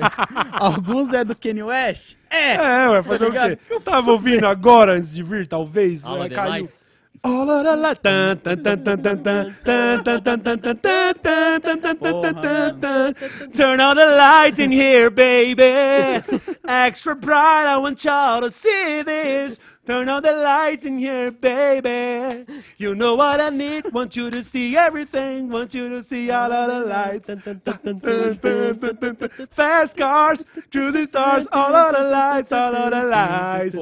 [0.53, 2.19] Alguns é do Kanye West?
[2.29, 2.57] É!
[2.57, 3.59] É, ué, fazer tá o quê?
[3.71, 6.05] Eu tava ouvindo agora antes de vir, talvez.
[6.05, 6.53] Ah, ela caiu.
[6.53, 6.85] Demais.
[13.57, 15.63] Turn all the lights in here, baby.
[16.69, 19.59] Extra bright, I want y'all to see this.
[19.87, 22.45] Turn all the lights in here, baby.
[22.77, 23.93] You know what I need.
[23.93, 25.49] Want you to see everything.
[25.49, 27.31] Want you to see all of the lights.
[29.53, 30.45] Fast cars
[30.97, 33.77] the stars, all of the lights, all of the lights.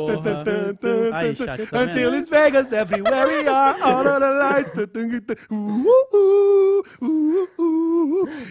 [1.73, 4.71] Until it's Vegas, everywhere we are, all of the lights.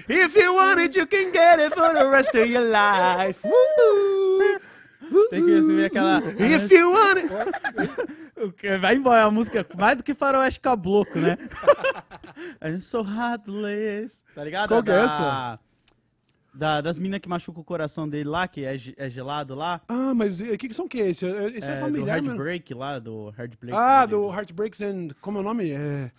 [0.08, 3.46] If you want it, you can get it for the rest of your life.
[3.46, 4.13] Ooh.
[5.34, 6.20] Tem que ver aquela.
[6.40, 8.80] If you want it.
[8.82, 11.38] Vai embora a música, mais do que faroeste cabloco, né?
[12.62, 14.24] I'm so heartless.
[14.36, 14.70] Tá ligado?
[14.70, 15.60] Qual que é essa?
[16.54, 19.82] Da- das minas que machucam o coração dele lá, que é, é gelado lá.
[19.88, 21.26] Ah, mas o que, que são que é esse?
[21.26, 22.28] Esse é, é, do familiar, mano.
[22.34, 23.76] Heartbreak lá, do Heartbreak.
[23.76, 25.08] Ah, do Heartbreaks and...
[25.20, 25.72] Como é o nome?
[25.72, 26.12] É...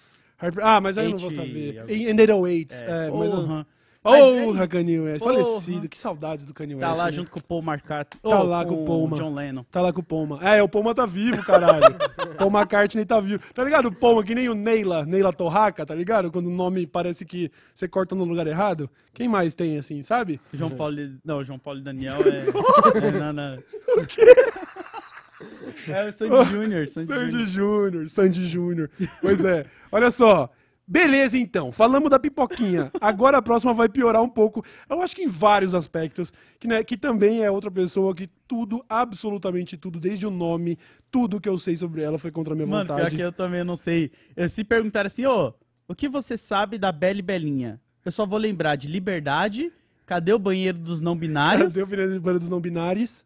[0.43, 1.79] Heart- Ah, mas aí eu não vou saber.
[1.79, 2.83] algum- And 808s.
[2.83, 3.33] É, É, mas...
[3.33, 3.67] eu-
[4.05, 4.19] porra.
[4.19, 4.73] É Porra, isso.
[4.73, 5.19] Kanye West.
[5.19, 5.33] Porra.
[5.33, 5.89] Falecido.
[5.89, 6.87] Que saudades do Kanye West.
[6.87, 7.13] Tá lá né?
[7.13, 8.21] junto com o Paul McCartney.
[8.23, 9.17] Tá Ô, lá com o Paul, o.
[9.17, 9.65] John Lennon.
[9.71, 10.39] Tá lá com o Poma.
[10.43, 11.97] É, o Poma tá vivo, caralho.
[12.39, 13.43] Paul McCartney tá vivo.
[13.53, 13.87] Tá ligado?
[13.87, 16.31] O Poma, que nem o Neila, Neila Torraca, tá ligado?
[16.31, 18.91] Quando o nome parece que você corta no lugar errado.
[19.13, 20.41] Quem mais tem assim, sabe?
[20.53, 21.01] João Paulo.
[21.01, 22.99] e- Não, João Paulo e Daniel é.
[23.09, 23.59] é na, na...
[25.89, 26.89] É o Sandy Júnior.
[26.89, 27.47] Sandy Sandy.
[27.47, 28.91] Júnior, Sandy Júnior.
[29.21, 29.67] Pois é.
[29.91, 30.51] Olha só.
[30.87, 31.73] Beleza, então.
[31.73, 32.91] Falamos da pipoquinha.
[33.01, 34.65] Agora a próxima vai piorar um pouco.
[34.89, 36.33] Eu acho que em vários aspectos.
[36.59, 40.79] Que, né, que também é outra pessoa que tudo, absolutamente tudo, desde o nome,
[41.11, 43.17] tudo que eu sei sobre ela foi contra a minha Mano, pior vontade.
[43.17, 44.11] que eu também não sei.
[44.37, 45.55] Eu, se perguntar assim, ô,
[45.89, 47.81] o que você sabe da Belle Belinha?
[48.05, 49.73] Eu só vou lembrar de Liberdade,
[50.07, 51.73] Cadê o banheiro dos não binários?
[51.73, 53.25] Deu virando banheiro dos não binários.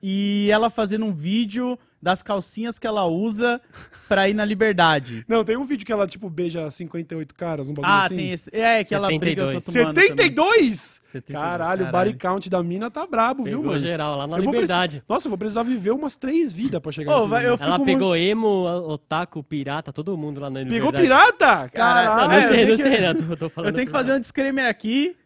[0.00, 3.60] E ela fazendo um vídeo das calcinhas que ela usa
[4.08, 5.24] pra ir na Liberdade.
[5.26, 8.16] Não, tem um vídeo que ela, tipo, beija 58 caras, um bagulho Ah, assim.
[8.16, 8.48] tem esse.
[8.52, 9.64] É, que ela briga 72.
[9.64, 10.08] com outro mano também.
[10.10, 11.00] 72?
[11.14, 13.80] 72, Caralho, o body count da mina tá brabo, viu, Pegou mano?
[13.80, 15.02] geral lá na Eu Liberdade.
[15.08, 18.64] Nossa, eu vou precisar viver umas três vidas pra chegar nesse vai- Ela pegou emo,
[18.88, 21.02] otaku, pirata, todo mundo lá na Pegou Liberdade.
[21.02, 21.68] pirata?
[21.70, 22.28] Caralho, Não, Caralho.
[22.28, 23.14] não eu sei, tenho não que- sei, né?
[23.30, 25.16] Eu tô falando Eu tenho que fazer um disclaimer aqui.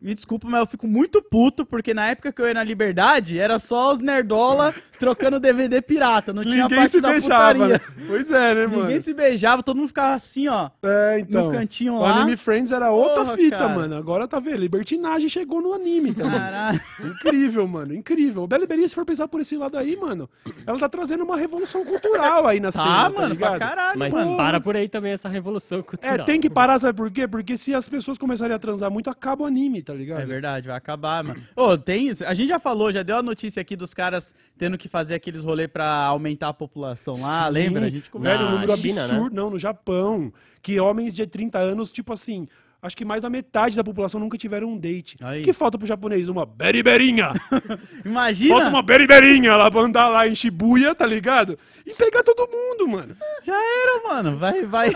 [0.00, 3.38] Me desculpa, mas eu fico muito puto, porque na época que eu ia na Liberdade,
[3.38, 6.32] era só os nerdola trocando DVD pirata.
[6.32, 7.74] Não tinha parte se da beijava, putaria.
[7.74, 7.80] né?
[8.06, 8.82] Pois é, né, mano?
[8.84, 10.70] Ninguém se beijava, todo mundo ficava assim, ó.
[10.82, 11.46] É, então.
[11.46, 12.16] no cantinho o lá.
[12.16, 13.74] Anime Friends era outra Porra, fita, cara.
[13.74, 13.94] mano.
[13.96, 14.56] Agora tá vendo?
[14.56, 16.38] Libertinagem chegou no anime também.
[16.38, 16.80] Caralho.
[17.04, 17.94] Incrível, mano.
[17.94, 18.42] Incrível.
[18.44, 20.28] O Bela se for pensar por esse lado aí, mano,
[20.66, 23.58] ela tá trazendo uma revolução cultural aí na cena, Tá, tá mano, pra ligado?
[23.58, 24.36] caralho, Mas mano.
[24.36, 26.24] para por aí também essa revolução É, cultural.
[26.26, 27.28] tem que parar, sabe por quê?
[27.28, 30.20] Porque se as pessoas começarem a transar muito, acaba o anime, tá ligado?
[30.20, 31.40] É verdade, vai acabar, mano.
[31.56, 32.10] Ô, tem.
[32.26, 35.42] A gente já falou, já deu a notícia aqui dos caras tendo que fazer aqueles
[35.42, 37.52] rolê pra aumentar a população lá, Sim.
[37.52, 37.86] lembra?
[37.86, 39.14] A gente Velho, um número China, né?
[39.14, 39.34] absurdo.
[39.36, 40.32] Não, no Japão.
[40.62, 42.46] Que homens de 30 anos, tipo assim,
[42.82, 45.16] acho que mais da metade da população nunca tiveram um date.
[45.22, 45.42] Aí.
[45.42, 46.28] Que falta pro japonês?
[46.28, 47.32] Uma beriberinha.
[48.04, 48.54] Imagina.
[48.54, 51.58] falta uma beriberinha lá pra andar lá em Shibuya, tá ligado?
[51.86, 53.16] E pegar todo mundo, mano.
[53.42, 54.36] Já era, mano.
[54.36, 54.92] Vai, vai,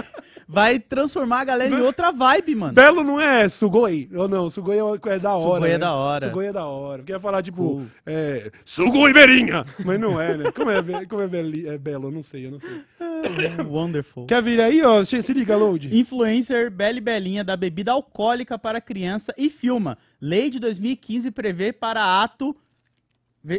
[0.49, 2.73] vai transformar a galera em outra vibe, mano.
[2.75, 4.09] Belo não é Sugoi.
[4.15, 5.55] Ou não, Sugoi é, é da hora.
[5.55, 5.79] Sugoi é né?
[5.79, 6.27] da hora.
[6.27, 6.99] Sugoi é da hora.
[6.99, 7.87] Porque ia falar, tipo, Cool.
[8.07, 9.65] é, Sugoi Berinha.
[9.85, 10.53] Mas não é, né?
[10.53, 12.09] Como é, como é, beli- é belo?
[12.09, 12.83] Eu não sei, eu não sei.
[13.69, 14.27] Wonderful.
[14.27, 15.03] Quer vir aí, ó?
[15.05, 15.97] Se, liga, Load.
[15.97, 19.97] Influencer Belle Belinha dá bebida alcoólica para criança e filma.
[20.21, 22.55] Lei de 2015 prevê para ato.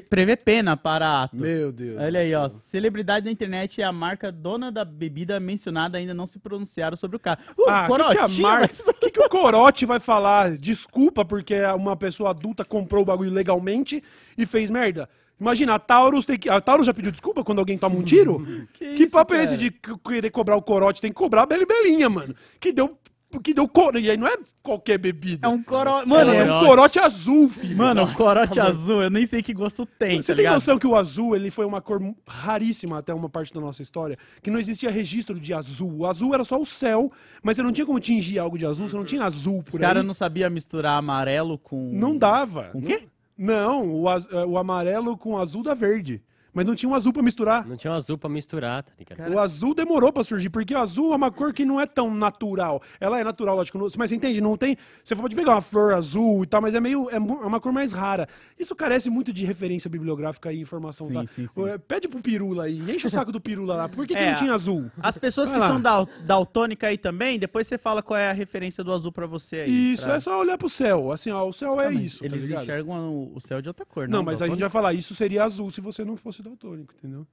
[0.09, 1.35] Prevê pena para ato.
[1.35, 1.99] Meu Deus.
[1.99, 2.49] Olha aí, ó.
[2.49, 7.17] Celebridade da internet e a marca dona da bebida mencionada ainda não se pronunciaram sobre
[7.17, 7.39] o caso.
[7.57, 7.95] Uh, Ah, o
[8.27, 10.57] que, que, marca, mas- que, que o Corote vai falar?
[10.57, 14.03] Desculpa porque uma pessoa adulta comprou o bagulho legalmente
[14.37, 15.07] e fez merda.
[15.39, 18.39] Imagina, a Taurus, tem que, a Taurus já pediu desculpa quando alguém toma um tiro?
[18.73, 19.43] que isso, papo é cara?
[19.49, 19.69] esse de
[20.03, 21.01] querer cobrar o Corote?
[21.01, 22.33] Tem que cobrar a Beli Belinha, mano.
[22.59, 22.97] Que deu,
[23.41, 23.95] que deu cor...
[23.95, 25.47] E aí não é qualquer bebida.
[25.47, 26.07] É um corote.
[26.07, 26.53] Mano, Mano, é é...
[26.53, 26.99] um Corote.
[26.99, 27.77] azul, filho.
[27.77, 28.69] Mano, um Nossa, corote mano.
[28.69, 30.53] azul, eu nem sei que gosto tem, Você tá tem ligado?
[30.55, 34.17] noção que o azul ele foi uma cor raríssima até uma parte da nossa história?
[34.41, 35.93] Que não existia registro de azul.
[35.99, 37.11] O azul era só o céu,
[37.43, 39.79] mas você não tinha como tingir algo de azul, você não tinha azul por Os
[39.79, 39.85] aí.
[39.87, 41.91] caras não sabiam misturar amarelo com...
[41.93, 42.65] Não dava.
[42.71, 43.03] Com o quê?
[43.37, 46.21] Não, o, az- eh, o amarelo com o azul da verde.
[46.55, 47.67] Mas não tinha um azul pra misturar.
[47.67, 49.31] Não tinha um azul pra misturar, tá ligado?
[49.33, 52.15] O azul demorou pra surgir, porque o azul é uma cor que não é tão
[52.15, 52.81] natural.
[52.99, 54.39] Ela é natural, lógico, mas você entende?
[54.39, 54.77] Não tem.
[55.03, 57.09] Você pode pegar uma flor azul e tal, mas é meio.
[57.09, 58.27] É é uma cor mais rara.
[58.57, 61.25] Isso carece muito de referência bibliográfica e informação, Sim, tá?
[61.35, 61.63] sim, sim.
[61.67, 63.89] Eh, Pede pro Pirula aí, enche o saco do Pirula lá.
[63.89, 64.89] Por que, que É, não tinha azul?
[65.01, 65.71] As pessoas Vai que lá.
[65.71, 69.25] são dal daltônica aí também, depois você fala qual é a referência do azul pra
[69.27, 69.93] você aí.
[69.93, 71.11] Isso, pra- é só olhar pro céu.
[71.11, 72.63] Assim, ó, o céu é Ah, isso, tá Eles ligado?
[72.63, 75.13] enxergam o- o céu de outra cor, Não, não mas a gente vai falar, isso
[75.15, 77.27] seria azul se você não fosse daltônico, entendeu?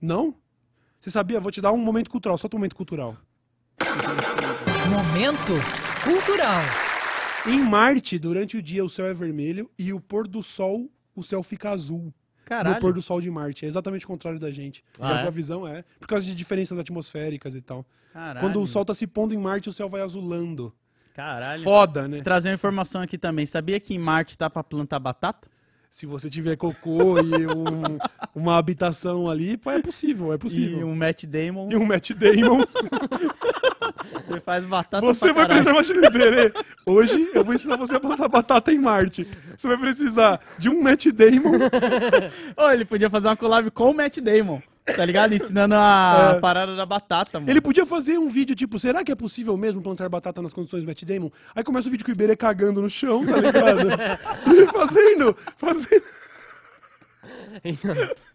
[0.00, 0.34] Não?
[1.00, 1.40] Você sabia?
[1.40, 3.16] Vou te dar um momento cultural, só um momento cultural.
[4.90, 5.52] Momento
[6.04, 6.62] cultural.
[7.46, 11.22] Em Marte, durante o dia, o céu é vermelho e o pôr do sol, o
[11.22, 12.12] céu fica azul.
[12.44, 12.74] Caralho.
[12.74, 13.64] No pôr do sol de Marte.
[13.64, 14.84] É exatamente o contrário da gente.
[14.98, 15.26] Ah, é?
[15.26, 15.84] a visão é.
[16.00, 17.86] Por causa de diferenças atmosféricas e tal.
[18.12, 18.40] Caralho.
[18.40, 20.74] Quando o sol tá se pondo em Marte, o céu vai azulando.
[21.14, 21.62] Caralho.
[21.62, 22.16] Foda, né?
[22.16, 23.46] Vou trazer uma informação aqui também.
[23.46, 25.48] Sabia que em Marte tá pra plantar batata?
[25.90, 27.98] Se você tiver cocô e um-
[28.34, 30.86] uma habitação ali, pô, é possível, é E possível.
[30.86, 32.64] um Matt Damon, E um Matt Damon.
[34.24, 35.64] você faz batata Você vai caralho.
[35.64, 36.54] precisar, imagina, entender.
[36.86, 39.26] Hoje eu vou ensinar você a plantar batata em Marte.
[39.56, 41.58] Você vai precisar de um Matt Damon.
[42.56, 44.62] Ô, ele podia fazer uma collab com o Matt Damon.
[44.96, 45.34] Tá ligado?
[45.34, 47.50] Ensinando a parada da batata, mano.
[47.50, 50.84] Ele podia fazer um vídeo tipo, será que é possível mesmo plantar batata nas condições
[50.84, 51.30] do Matt Damon?
[51.54, 53.88] Aí começa o vídeo com o Iberê cagando no chão, tá ligado?
[54.54, 56.02] e fazendo, fazendo.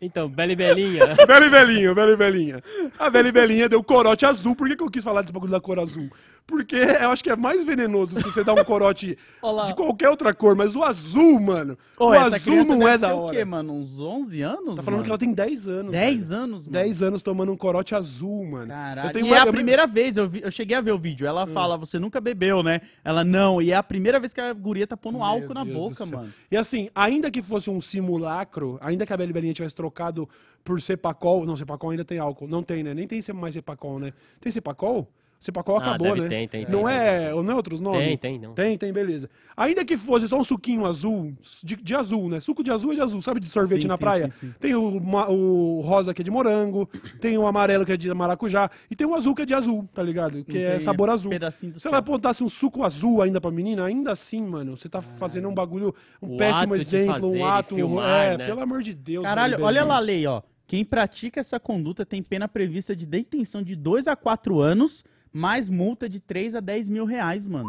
[0.00, 1.14] Então, Bela e Belinha.
[1.26, 2.62] Bela e Belinha, Bela e Belinha.
[2.98, 4.54] A Bela e Belinha deu corote azul.
[4.56, 6.08] Por que, que eu quis falar desse bagulho da cor azul?
[6.46, 9.66] Porque eu acho que é mais venenoso se você dar um corote Ó lá.
[9.66, 11.78] de qualquer outra cor, mas o azul, mano.
[11.96, 13.26] Ô, o azul não é da hora.
[13.26, 13.72] o quê, mano?
[13.74, 14.74] Uns 11 anos?
[14.74, 15.92] Tá falando que ela tem 10 anos.
[15.92, 16.42] 10 velho.
[16.42, 16.72] anos, mano.
[16.72, 18.66] 10 anos tomando um corote azul, mano.
[18.68, 19.08] Caralho.
[19.10, 20.90] Eu tenho e uma- é a eu- primeira vez, eu, vi- eu cheguei a ver
[20.92, 21.24] o vídeo.
[21.24, 22.80] Ela fala, você nunca bebeu, né?
[23.04, 23.62] Ela, não.
[23.62, 25.80] E é a primeira vez que a guria tá pondo Meu álcool na Deus do
[25.80, 26.32] boca, mano.
[26.50, 30.28] E assim, ainda que fosse um simulacro, ainda que a Bela e Belinha tivesse trocado
[30.64, 32.46] por Cepacol, não, Cepacol ainda tem álcool.
[32.46, 32.94] Não tem, né?
[32.94, 34.12] Nem tem mais Cepacol, né?
[34.40, 35.08] Tem Cepacol?
[35.40, 36.28] Cepacol Ah, acabou, deve né?
[36.28, 38.00] ter, tem, não tem, é, não é outros nomes?
[38.00, 38.52] Tem, tem, não.
[38.52, 39.30] Tem, tem, beleza.
[39.56, 41.32] Ainda que fosse só um suquinho azul,
[41.64, 42.40] de, de azul, né?
[42.40, 44.24] Suco de azul é de azul, sabe de sorvete Sim, na sim, praia?
[44.32, 44.54] sim, sim.
[44.60, 45.00] Tem o,
[45.30, 46.86] o rosa que é de morango,
[47.22, 49.88] tem o amarelo que é de maracujá, e tem o azul que é de azul,
[49.94, 50.44] tá ligado?
[50.44, 51.30] Que é tem sabor azul.
[51.30, 54.90] pedacinho do Se ela apontasse um suco azul ainda pra menina, ainda assim, mano, você
[54.90, 58.44] tá fazendo um bagulho, um péssimo exemplo, fazer, um ato, um- filmar, é, né?
[58.44, 59.24] pelo amor de Deus.
[59.24, 60.42] Caralho, Bela e olha lá a lei, ó.
[60.66, 65.68] Quem pratica essa conduta tem pena prevista de detenção de 2 a 4 anos, mais
[65.68, 67.68] multa de 3 a 10 mil reais, mano.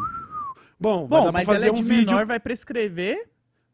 [0.80, 2.12] Bom, vai Bom, dar pra mas fazer ela é um de vídeo.
[2.12, 3.28] menor, vai prescrever?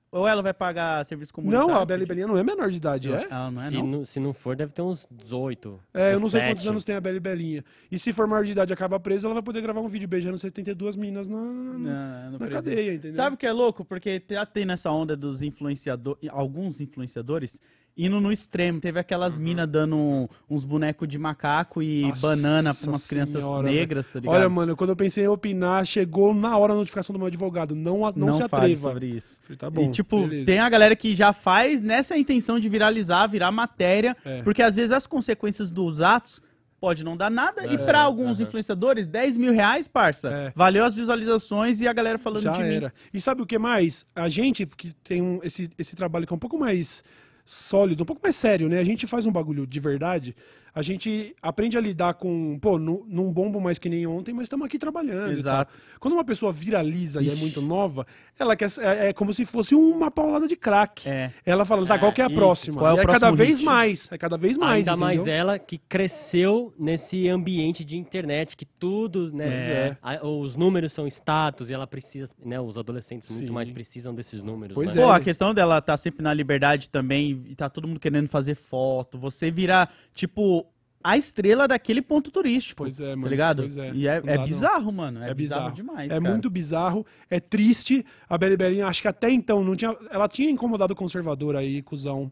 [0.09, 1.67] Ou ela vai pagar serviço comunitário?
[1.67, 3.27] Não, a Bela e Belinha não é menor de idade, é?
[3.29, 3.87] Ela não é, se, não?
[3.87, 5.79] não, se não for, deve ter uns 18.
[5.93, 6.69] É, eu não sei quantos 17.
[6.69, 7.63] anos tem a Bela e Belinha.
[7.91, 10.07] E se for maior de idade e acaba presa, ela vai poder gravar um vídeo
[10.07, 12.55] beijando 72 minas na, na, na precisa.
[12.61, 13.13] cadeia, entendeu?
[13.15, 13.83] Sabe o que é louco?
[13.83, 17.61] Porque já tem nessa onda dos influenciadores, alguns influenciadores,
[17.97, 18.79] indo no extremo.
[18.79, 22.09] Teve aquelas minas dando uns bonecos de macaco e Uhum.
[22.09, 24.35] Nossa banana pra umas crianças senhora, negras, tá ligado?
[24.35, 27.73] Olha, mano, quando eu pensei em opinar, chegou na hora a notificação do meu advogado.
[27.75, 28.75] Não, a- não, se atreva.
[28.81, 29.39] sobre isso.
[29.41, 30.45] Falei, tá bom, e, tipo, beleza.
[30.45, 34.41] tem a galera que já faz nessa intenção de viralizar, virar matéria, É.
[34.43, 36.39] porque às vezes as consequências dos atos
[36.79, 37.65] pode não dar nada.
[37.65, 38.47] e É, pra alguns aham.
[38.47, 40.29] influenciadores, 10 mil reais, parça.
[40.29, 40.53] É.
[40.55, 42.75] Valeu as visualizações e a galera falando Já de mim.
[42.75, 42.93] era.
[43.11, 44.05] E sabe o que mais?
[44.15, 47.03] A gente que tem um- esse, esse trabalho que é um pouco mais
[47.47, 48.77] sólido, um pouco mais sério, né?
[48.77, 50.35] A gente faz um bagulho de verdade.
[50.77, 54.43] A gente aprende a lidar com, pô, nu- não bombo mais que nem ontem, mas
[54.43, 55.31] estamos aqui trabalhando.
[55.31, 55.73] Exato.
[55.99, 57.41] Quando uma pessoa viraliza e é Ixi.
[57.41, 58.05] muito nova,
[58.37, 61.09] ela quer é, é como se fosse uma paulada de crack.
[61.09, 61.31] É.
[61.43, 62.35] Ela fala, tá, É, qual que é a isso.
[62.35, 62.77] próxima?
[62.77, 65.21] Qual é o e é cada próximo vez mais, é cada vez mais, Ainda mais
[65.23, 65.33] entendeu?
[65.33, 69.47] ela que cresceu nesse ambiente de internet, que tudo, né?
[69.67, 69.97] É.
[69.99, 72.59] a- os números são status e ela precisa, né?
[72.61, 73.51] Os adolescentes muito Sim.
[73.53, 74.75] mais precisam desses números.
[74.75, 75.01] Pois né?
[75.01, 75.05] é.
[75.05, 78.53] Pô, a questão dela tá sempre na liberdade também, e tá todo mundo querendo fazer
[78.53, 80.66] foto, você virar, tipo,
[81.09, 82.83] a estrela daquele ponto turístico.
[82.83, 83.23] Pois é, mano.
[83.23, 83.61] Tá ligado?
[83.63, 83.91] Pois é.
[83.93, 84.43] E é, é dá, não.
[84.43, 85.23] bizarro, mano.
[85.23, 85.75] É, É bizarro, bizarro.
[85.75, 86.11] demais.
[86.11, 86.21] É cara.
[86.31, 88.05] muito bizarro, é triste.
[88.29, 89.95] A Beli Belinha, acho que até então não tinha.
[90.11, 92.31] Ela tinha incomodado o conservador aí, cuzão.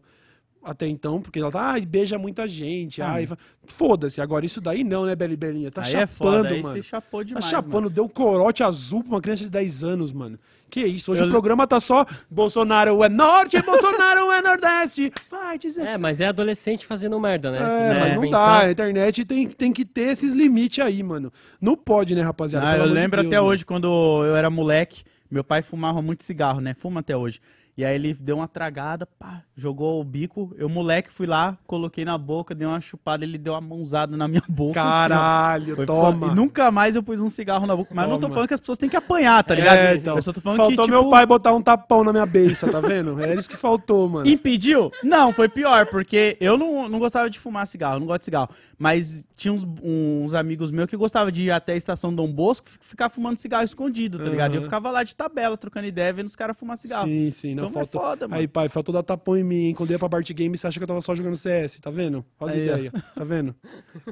[0.62, 3.00] Até então, porque ela tá, ai, beija muita gente.
[3.00, 3.28] Ah, ai,
[3.68, 5.70] Foda-se, agora isso daí não, né, Beli Belinha?
[5.70, 6.06] Tá aí chapando, é
[6.42, 6.74] foda, aí mano.
[6.76, 7.90] você chapou Tá demais, chapando, mano.
[7.90, 10.36] deu corote azul pra uma criança de 10 anos, mano.
[10.68, 11.12] Que isso?
[11.12, 15.12] Hoje Eu- o programa tá só Bolsonaro é norte, Bolsonaro é nordeste.
[15.30, 17.58] Vai dizer É, mas é adolescente fazendo merda, né?
[17.58, 18.66] É, mas não pensar- dá.
[18.66, 21.32] A internet tem, tem que ter esses limites aí, mano.
[21.60, 22.66] Não pode, né, rapaziada?
[22.66, 23.48] Ah, eu amor de lembro Deus, até mano.
[23.52, 23.86] hoje, quando
[24.24, 26.74] eu era moleque, meu pai fumava muito cigarro, né?
[26.74, 27.40] Fuma até hoje.
[27.76, 30.54] E aí ele deu uma tragada, pá, jogou o bico.
[30.56, 34.26] Eu, moleque, fui lá, coloquei na boca, dei uma chupada, ele deu uma mãozada na
[34.26, 34.80] minha boca.
[34.80, 34.90] assim.
[34.90, 36.28] Caralho, Foi toma.
[36.28, 37.94] E nunca mais eu pus um cigarro na boca.
[37.94, 38.32] Mas não tô Toma.
[38.34, 39.76] falando que as pessoas têm que apanhar, tá ligado?
[39.76, 40.16] É, então.
[40.16, 42.66] Eu só tô falando faltou que, meu tipo, pai botar um tapão na minha beiça,
[42.66, 43.20] tá vendo?
[43.22, 44.26] É isso que faltou, mano.
[44.26, 44.90] Impediu?
[45.04, 48.48] Não, foi pior, porque eu não, não gostava de fumar cigarro, não gosto de cigarro.
[48.78, 52.68] Mas tinha uns, uns amigos meus que gostavam de ir até a estação Dom Bosco
[52.80, 54.52] ficar fumando cigarro escondido, tá ligado?
[54.52, 57.08] E eu ficava lá de tabela, trocando ideia, vendo os caras fumar cigarro.
[57.08, 58.00] Sim, sim, não Então é faltou.
[58.02, 58.38] foda, mano.
[58.38, 59.74] Aí, pai, faltou dar tapão em mim, hein?
[59.74, 61.90] Quando eu ia pra Bart Game, você acha que eu tava só jogando CS, tá
[61.90, 62.22] vendo?
[62.38, 62.74] Faz Aí, ó.
[62.76, 63.54] ideia, tá vendo?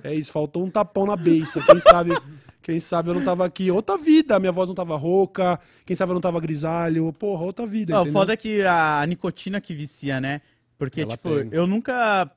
[0.03, 1.61] É isso, faltou um tapão na beiça.
[1.61, 2.16] Quem sabe,
[2.62, 3.70] quem sabe eu não tava aqui.
[3.70, 7.12] Outra vida, minha voz não tava rouca, quem sabe eu não tava grisalho.
[7.12, 10.40] Porra, outra vida, Ó, o foda é que a nicotina que vicia, né?
[10.79, 11.55] Porque, Ela tipo, pega.
[11.55, 12.31] eu nunca.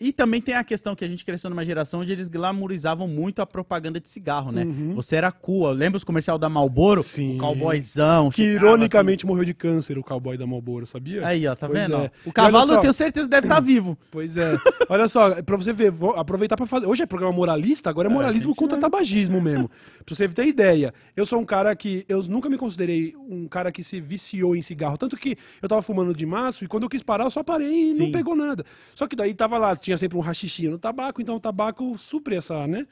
[0.00, 3.40] E também tem a questão que a gente cresceu numa geração onde eles glamorizavam muito
[3.40, 4.64] a propaganda de cigarro, né?
[4.64, 4.92] Uhum.
[4.96, 5.70] Você era cool.
[5.70, 7.02] Lembra os comercial da Malboro?
[7.02, 7.36] Sim.
[7.36, 8.28] O cowboyzão.
[8.28, 11.18] Que chegava ironicamente morreu de câncer, o cowboy da Marlboro, sabia?
[11.20, 11.26] assim.
[11.28, 11.96] Aí, ó, tá Pois vendo?
[11.96, 12.10] é.
[12.26, 13.96] O cavalo só- eu tenho certeza deve estar vivo.
[14.10, 14.58] Pois é.
[14.88, 16.86] Olha só, pra você ver, vou aproveitar pra fazer.
[16.86, 19.70] Hoje é programa moralista, agora é É, moralismo gente, contra tabagismo mesmo.
[20.04, 22.04] Pra você ter ideia, eu sou um cara que.
[22.08, 24.98] Eu nunca me considerei um cara que se viciou em cigarro.
[24.98, 27.90] Tanto que eu tava fumando de maço e quando eu quis parar, eu só parei
[27.90, 28.12] e não Sim.
[28.12, 28.64] pegou nada.
[28.94, 32.36] Só que daí tava lá, tinha sempre um rachixinho no tabaco, então o tabaco supre
[32.36, 32.86] essa, né?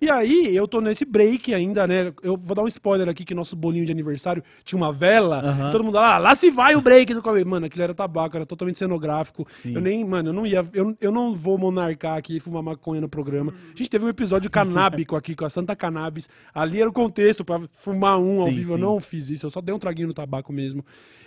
[0.00, 2.12] E aí, eu tô nesse break ainda, né?
[2.22, 5.42] Eu vou dar um spoiler aqui que nosso bolinho de aniversário tinha uma vela.
[5.44, 5.70] Uhum.
[5.72, 7.50] Todo mundo lá, ah, lá se vai o break do cabelo.
[7.50, 9.44] Mano, aquilo era tabaco, era totalmente cenográfico.
[9.60, 9.74] Sim.
[9.74, 10.64] Eu nem, mano, eu não ia.
[10.72, 13.52] Eu, eu não vou monarcar aqui e fumar maconha no programa.
[13.74, 16.30] A gente teve um episódio canábico aqui com a Santa Cannabis.
[16.54, 18.68] Ali era o contexto para fumar um ao sim, vivo.
[18.68, 18.72] Sim.
[18.74, 20.84] Eu não fiz isso, eu só dei um traguinho no tabaco mesmo.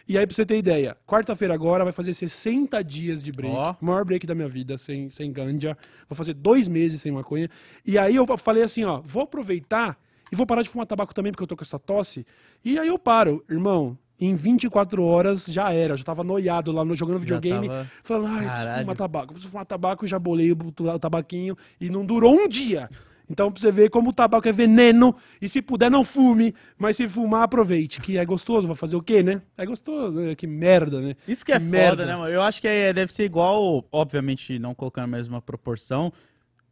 [0.07, 3.53] E aí, pra você ter ideia, quarta-feira agora vai fazer 60 dias de break.
[3.79, 5.77] Maior break da minha vida, sem, sem ganja.
[6.09, 7.49] Vou fazer dois meses sem maconha.
[7.85, 9.97] E aí eu falei assim, ó, vou aproveitar
[10.31, 12.25] e vou parar de fumar tabaco também, porque eu tô com essa tosse.
[12.63, 13.97] E aí eu paro, irmão.
[14.19, 17.89] Em 24 horas já era, já tava noiado lá no, jogando videogame, tava...
[18.03, 22.35] falando, ai, preciso fumar tabaco, preciso fumar tabaco, já bolei o tabaquinho e não durou
[22.35, 22.87] um dia.
[23.31, 25.15] Então, pra você ver como o tabaco é veneno.
[25.41, 26.53] E se puder, não fume.
[26.77, 28.01] Mas se fumar, aproveite.
[28.01, 29.41] Que é gostoso, vai fazer o quê, né?
[29.57, 30.35] É gostoso, né?
[30.35, 31.15] que merda, né?
[31.25, 32.05] Isso que é que foda, merda.
[32.05, 32.29] né, mano?
[32.29, 36.11] Eu acho que é, deve ser igual, obviamente, não colocando a mesma proporção.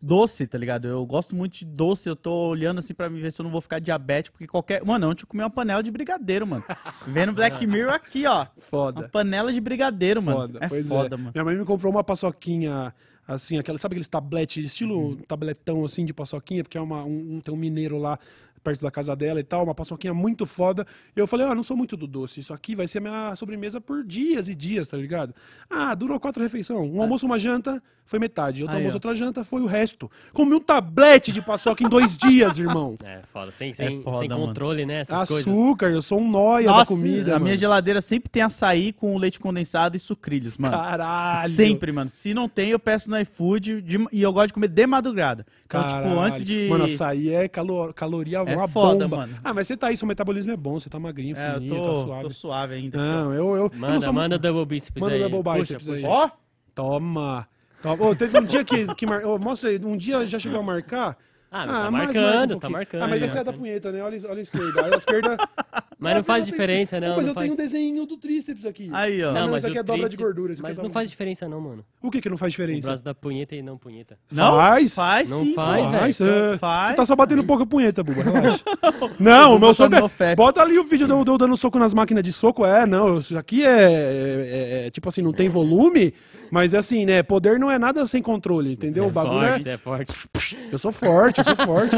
[0.02, 0.88] Doce, tá ligado?
[0.88, 3.52] Eu gosto muito de doce, eu tô olhando assim pra mim ver se eu não
[3.52, 4.84] vou ficar diabético, porque qualquer.
[4.84, 6.64] Mano, ontem eu comi uma panela de brigadeiro, mano.
[7.08, 8.48] Vendo Black Mirror aqui, ó.
[8.60, 9.02] Foda.
[9.02, 10.38] Uma panela de brigadeiro, foda.
[10.38, 10.58] mano.
[10.62, 10.90] É pois é.
[10.90, 11.18] foda, é.
[11.18, 11.32] mano.
[11.34, 12.94] Minha mãe me comprou uma paçoquinha
[13.30, 15.16] assim, aquela, sabe aqueles tabletes, estilo uhum.
[15.18, 18.18] tabletão assim de paçoquinha, porque é uma, um, tem um mineiro lá
[18.64, 20.86] perto da casa dela e tal, uma paçoquinha muito foda.
[21.16, 24.04] Eu falei, ah, não sou muito do doce, isso aqui vai ser minha sobremesa por
[24.04, 25.34] dias e dias, tá ligado?
[25.70, 26.80] Ah, durou quatro refeições.
[26.80, 27.02] Um é.
[27.02, 28.64] almoço, uma janta, foi metade.
[28.64, 28.98] Outro Aí, almoço, ó.
[28.98, 30.10] outra janta, foi o resto.
[30.34, 32.98] Comi um tablete de paçoca em dois dias, irmão.
[33.10, 33.52] É, foda.
[33.52, 35.00] Sem, é sem, é foda, sem controle, né?
[35.00, 35.96] Essas Açúcar, coisas.
[35.96, 37.32] eu sou um nóia Nossa, da comida.
[37.32, 37.46] A mano.
[37.46, 40.76] minha geladeira sempre tem açaí com leite condensado e sucrilhos, mano.
[40.76, 41.54] Caralho.
[41.54, 42.10] Sempre, mano.
[42.10, 45.46] Se não tem, eu peço no iFood de, e eu gosto de comer de madrugada.
[45.66, 46.08] Então, Caralho.
[46.10, 46.68] tipo, antes de.
[46.70, 49.18] Mano, açaí é calor, caloria é uma foda, bomba.
[49.18, 49.38] Mano.
[49.44, 51.84] Ah, mas você tá aí, seu metabolismo é bom, você tá magrinho, é, fininho, tô,
[51.84, 52.24] tá suave.
[52.24, 52.98] tô suave ainda.
[52.98, 53.56] Não, eu...
[53.56, 54.14] eu manda, eu não sou...
[54.14, 55.22] manda double bíceps manda aí.
[55.22, 56.04] Manda double bíceps puxa, aí.
[56.06, 56.30] Ó!
[56.76, 57.48] Toma!
[57.82, 58.06] Toma.
[58.06, 58.94] Oh, teve um dia que...
[58.96, 59.24] que mar...
[59.26, 61.18] oh, mostra aí, um dia já chegou a marcar...
[61.52, 63.02] Ah, ah, tá marcando, um tá marcando.
[63.02, 63.58] Ah, mas essa é da né?
[63.58, 64.04] punheta, né?
[64.04, 64.84] Olha, olha a esquerda.
[64.84, 65.38] Olha a esquerda.
[65.98, 67.16] mas não faz diferença, não.
[67.16, 68.88] Mas eu tenho um desenho do tríceps aqui.
[68.94, 69.34] Aí, ó.
[69.34, 70.54] Não, mas isso aqui é dobra de gordura.
[70.62, 71.84] Mas é não faz diferença, não, mano.
[72.04, 72.88] O que que não faz diferença?
[72.88, 74.20] O braço da punheta e não punheta.
[74.32, 74.58] Não?
[74.58, 74.94] Faz?
[74.94, 76.32] Faz, Não faz, velho.
[76.32, 76.58] É.
[76.58, 76.92] Faz.
[76.92, 78.64] Você tá só batendo um pouco a punheta, buba, relaxa.
[79.20, 80.36] Não, o meu soco é...
[80.36, 82.66] Bota ali o vídeo de eu dando soco nas máquinas de soco.
[82.66, 84.86] É, não, isso aqui é...
[84.86, 86.14] é tipo assim, não tem volume...
[86.52, 87.22] Mas é assim, né?
[87.24, 89.04] Poder não é nada sem controle, entendeu?
[89.04, 89.58] Você o é bagulho é, é.
[89.58, 89.74] Forte, é...
[89.74, 90.58] é forte.
[90.72, 91.96] Eu sou forte, eu sou forte.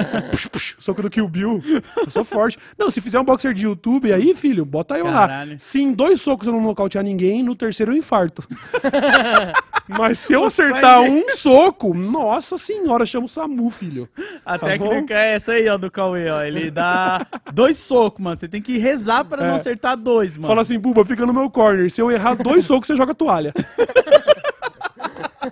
[0.79, 1.61] Soco do Kill Bill.
[1.97, 2.57] Eu sou forte.
[2.77, 5.51] Não, se fizer um boxer de YouTube aí, filho, bota eu Caralho.
[5.51, 5.57] lá.
[5.57, 8.43] Se em dois socos eu não nocautear ninguém, no terceiro eu infarto.
[9.87, 14.07] Mas se eu acertar um soco, nossa senhora, chama o SAMU, filho.
[14.45, 15.19] A tá técnica bom?
[15.19, 16.41] é essa aí, ó, do Cauê, ó.
[16.43, 18.37] Ele dá dois socos, mano.
[18.37, 19.47] Você tem que rezar para é.
[19.47, 20.47] não acertar dois, mano.
[20.47, 21.91] Fala assim, Buba, fica no meu corner.
[21.91, 23.53] Se eu errar dois socos, você joga toalha.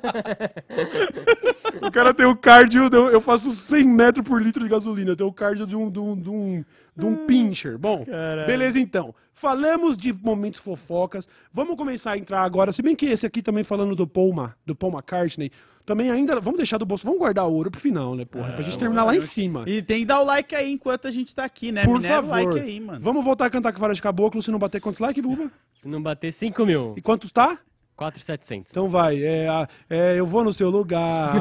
[1.82, 5.30] o cara tem o cardio, eu faço 100 metros por litro de gasolina, eu tenho
[5.30, 7.78] o cardio de um, de um, de um, de um pincher.
[7.78, 8.48] Bom, Caramba.
[8.48, 9.14] beleza então.
[9.34, 13.64] Falamos de momentos fofocas, vamos começar a entrar agora, se bem que esse aqui também
[13.64, 15.50] falando do Paul, Ma, do Paul McCartney,
[15.86, 18.52] também ainda, vamos deixar do bolso, vamos guardar o ouro pro final, né, porra, é,
[18.52, 19.64] pra gente ah, terminar lá em cima.
[19.66, 22.16] E tem que dar o like aí enquanto a gente tá aqui, né, Por Minera
[22.22, 22.54] favor.
[22.54, 25.24] Like aí, vamos voltar a cantar com várias de caboclo, se não bater quantos likes,
[25.24, 25.50] Buba?
[25.80, 26.94] Se não bater 5 mil.
[26.98, 27.58] E quantos tá?
[28.00, 28.72] 4,700.
[28.72, 29.48] Então vai, é,
[29.90, 31.36] é, eu vou no seu lugar.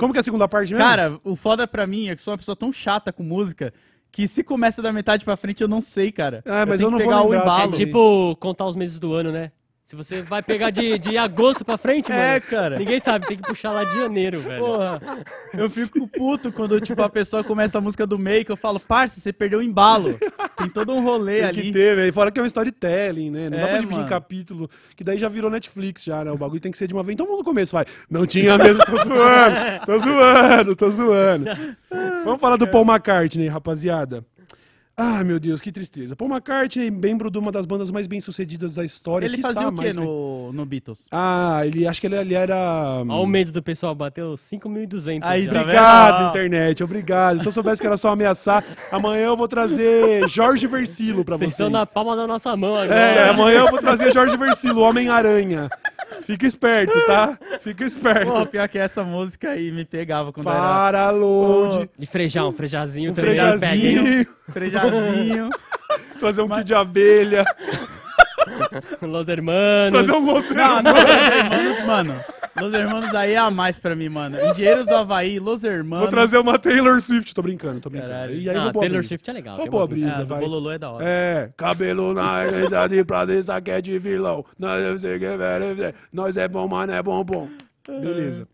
[0.00, 0.84] Como que é a segunda parte mesmo?
[0.84, 3.72] Cara, o foda pra mim é que sou uma pessoa tão chata com música
[4.10, 6.42] que se começa da metade pra frente eu não sei, cara.
[6.44, 7.68] É, mas eu, eu não vou lembrar.
[7.68, 9.52] É tipo contar os meses do ano, né?
[9.92, 12.22] Se você vai pegar de, de agosto pra frente, mano.
[12.22, 12.78] É, cara.
[12.78, 14.64] Ninguém sabe, tem que puxar lá de janeiro, velho.
[14.64, 14.98] Porra,
[15.52, 18.80] eu fico puto quando, tipo, a pessoa começa a música do meio, que eu falo,
[18.80, 20.18] parça, você perdeu o embalo.
[20.56, 21.62] Tem todo um rolê Tem ali.
[21.64, 22.08] que ter, né?
[22.08, 23.50] E fora que é um storytelling, né?
[23.50, 24.06] Não dá É, pra dividir mano.
[24.06, 26.30] em capítulo, que daí já virou Netflix já, né?
[26.32, 27.12] O bagulho tem que ser de uma vez.
[27.12, 27.84] Então vamos no começo, vai.
[28.08, 31.44] Não tinha mesmo, tô zoando, tô zoando, tô zoando.
[32.24, 34.24] Vamos falar do Paul McCartney, rapaziada.
[35.04, 36.14] Ah, meu Deus, que tristeza.
[36.14, 39.26] Paul McCartney, membro de uma das bandas mais bem-sucedidas da história.
[39.26, 41.08] Ele fazia o quê mais no, no Beatles?
[41.10, 42.98] Ah, ele acho que ele, ele era.
[43.00, 45.50] Olha o medo do pessoal, bateu 5.200 Aí, já.
[45.52, 45.60] tá?
[45.62, 46.28] Obrigado, Ah.
[46.28, 47.40] internet, obrigado.
[47.40, 51.54] Se eu soubesse que era só ameaçar, amanhã eu vou trazer Jorge Versilo pra Vocês
[51.54, 51.66] vocês.
[51.66, 52.94] estão na palma da nossa mão agora.
[52.94, 55.68] É, amanhã eu vou trazer Jorge Versilo, Homem-Aranha.
[56.24, 57.38] Fica esperto, tá?
[57.60, 58.30] Fica esperto.
[58.30, 61.88] Pô, pior que essa música aí me pegava quando era Para, load.
[61.98, 63.32] E frejar, um frejazinho Um também.
[63.32, 63.38] hein?
[63.58, 65.50] frejazinho, frejazinho.
[66.20, 67.44] trazer um kit de abelha,
[69.02, 69.92] Los Hermanos.
[70.04, 70.54] trazer um louço.
[70.54, 72.20] não, não, Hermanos, mano.
[72.60, 74.36] Los Hermanos aí é a mais pra mim, mano.
[74.38, 76.02] Engenheiros do Havaí, Los Hermanos.
[76.02, 78.12] Vou trazer uma Taylor Swift, tô brincando, tô brincando.
[78.12, 78.34] Caralho.
[78.34, 79.08] E aí Ah, a Taylor brisa.
[79.08, 79.56] Swift é legal.
[79.56, 80.40] Roubou a brisa, do vai.
[80.40, 81.04] Bololô é da hora.
[81.06, 84.44] É, cabelo na igreja de Pradessa que é de vilão.
[84.58, 87.48] Nós, é velho, nós é bom, mano, é bom, bom.
[87.86, 88.46] Beleza.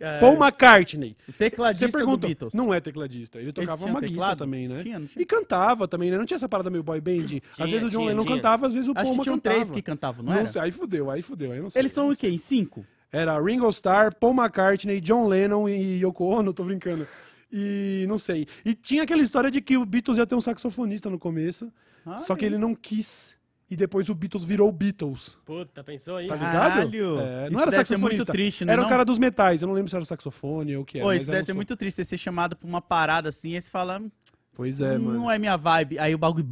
[0.00, 1.16] É, Paul McCartney.
[1.28, 2.52] o tecladista Você pergunta, do Beatles.
[2.52, 3.38] não é tecladista.
[3.38, 4.82] Ele tocava uma guitarra também, né?
[4.82, 5.22] Tinha, não tinha?
[5.22, 6.18] E cantava também, né?
[6.18, 7.26] Não tinha essa parada meio boy band.
[7.26, 9.54] Tinha, às vezes o John Lennon cantava, às vezes o Acho Paul que tinham cantava.
[9.54, 10.48] três que cantavam, não, Não era?
[10.48, 11.80] sei, aí fudeu, aí fudeu, aí não sei.
[11.82, 12.28] Eles são não o quê?
[12.28, 12.84] Em cinco?
[13.14, 17.06] Era Ringo Starr, Paul McCartney, John Lennon e Yoko Ono, tô brincando.
[17.52, 18.46] E não sei.
[18.64, 21.72] E tinha aquela história de que o Beatles ia ter um saxofonista no começo,
[22.04, 23.36] Ah, só que ele não quis.
[23.70, 25.38] E depois o Beatles virou Beatles.
[25.44, 26.28] Puta, pensou isso?
[26.28, 26.52] Tá ligado?
[26.52, 27.18] Caralho.
[27.20, 28.00] É, Isso não era deve ser saxofonista.
[28.16, 28.72] muito triste, né?
[28.72, 28.86] Era não?
[28.86, 29.62] o cara dos metais.
[29.62, 31.06] Eu não lembro se era saxofone ou o que era.
[31.06, 33.62] Pô, isso era deve ser muito triste, você ser chamado pra uma parada assim, aí
[33.62, 34.10] você fala, "Hum,
[34.52, 35.14] Pois é, mano.
[35.18, 35.98] não é minha vibe.
[35.98, 36.46] Aí o bagulho,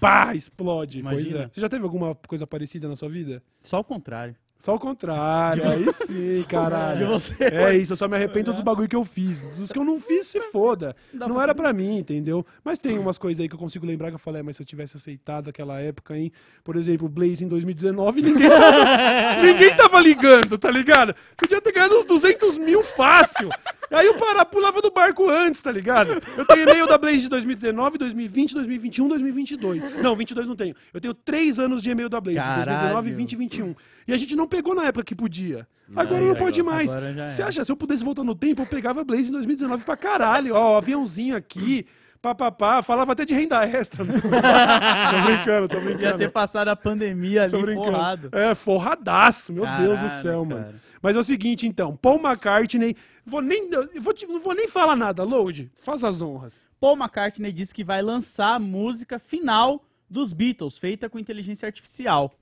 [0.00, 1.02] Bah, explode.
[1.02, 1.44] Pois Imagina.
[1.44, 1.48] é.
[1.52, 3.42] Você já teve alguma coisa parecida na sua vida?
[3.62, 4.36] só o contrário.
[4.58, 5.68] Só o contrário.
[5.68, 6.98] Aí sim, caralho.
[6.98, 7.44] De você.
[7.44, 9.40] É isso, eu só me arrependo dos bagulho que eu fiz.
[9.56, 10.96] Dos que eu não fiz, se foda.
[11.14, 12.44] Não era pra mim, entendeu?
[12.64, 14.62] Mas tem umas coisas aí que eu consigo lembrar que eu falei, "É, mas se
[14.62, 16.32] eu tivesse aceitado aquela época, hein?
[16.64, 21.14] Por exemplo, Blaze em 2019, ninguém tava, ninguém tava ligando, tá ligado?
[21.36, 23.48] Podia ter ganhado uns 200 mil fácil.
[23.90, 26.20] Aí o Pará pulava do barco antes, tá ligado?
[26.36, 30.02] Eu tenho e-mail da Blaze de 2019, 2020, 2021, 2022.
[30.02, 30.74] Não, 22 não tenho.
[30.92, 32.64] Eu tenho três anos de e-mail da Blaze, Caralho.
[32.66, 33.74] 2019, 20 e 21.
[34.08, 35.68] E a gente não pegou na época que podia.
[35.94, 36.90] Agora não pode mais.
[36.94, 37.48] Agora já Você era.
[37.50, 40.54] acha, se eu pudesse voltar no tempo, eu pegava Blaze em 2019 pra caralho.
[40.54, 41.86] Ó, aviãozinho aqui,
[42.22, 44.04] papapá, falava até de renda extra.
[44.08, 46.18] tô brincando, tô Ia brincando.
[46.18, 47.92] ter passado a pandemia Tô ali brincando.
[47.92, 48.28] forrado.
[48.32, 50.60] É, forradaço, meu Deus do Caralho, céu, cara.
[50.62, 50.74] mano.
[51.02, 53.68] Mas é o seguinte, então, Paul McCartney, vou nem,
[54.00, 56.64] vou te- não vou nem falar nada, Load, faz as honras.
[56.80, 62.32] Paul McCartney disse que vai lançar a música final dos Beatles, feita com inteligência artificial.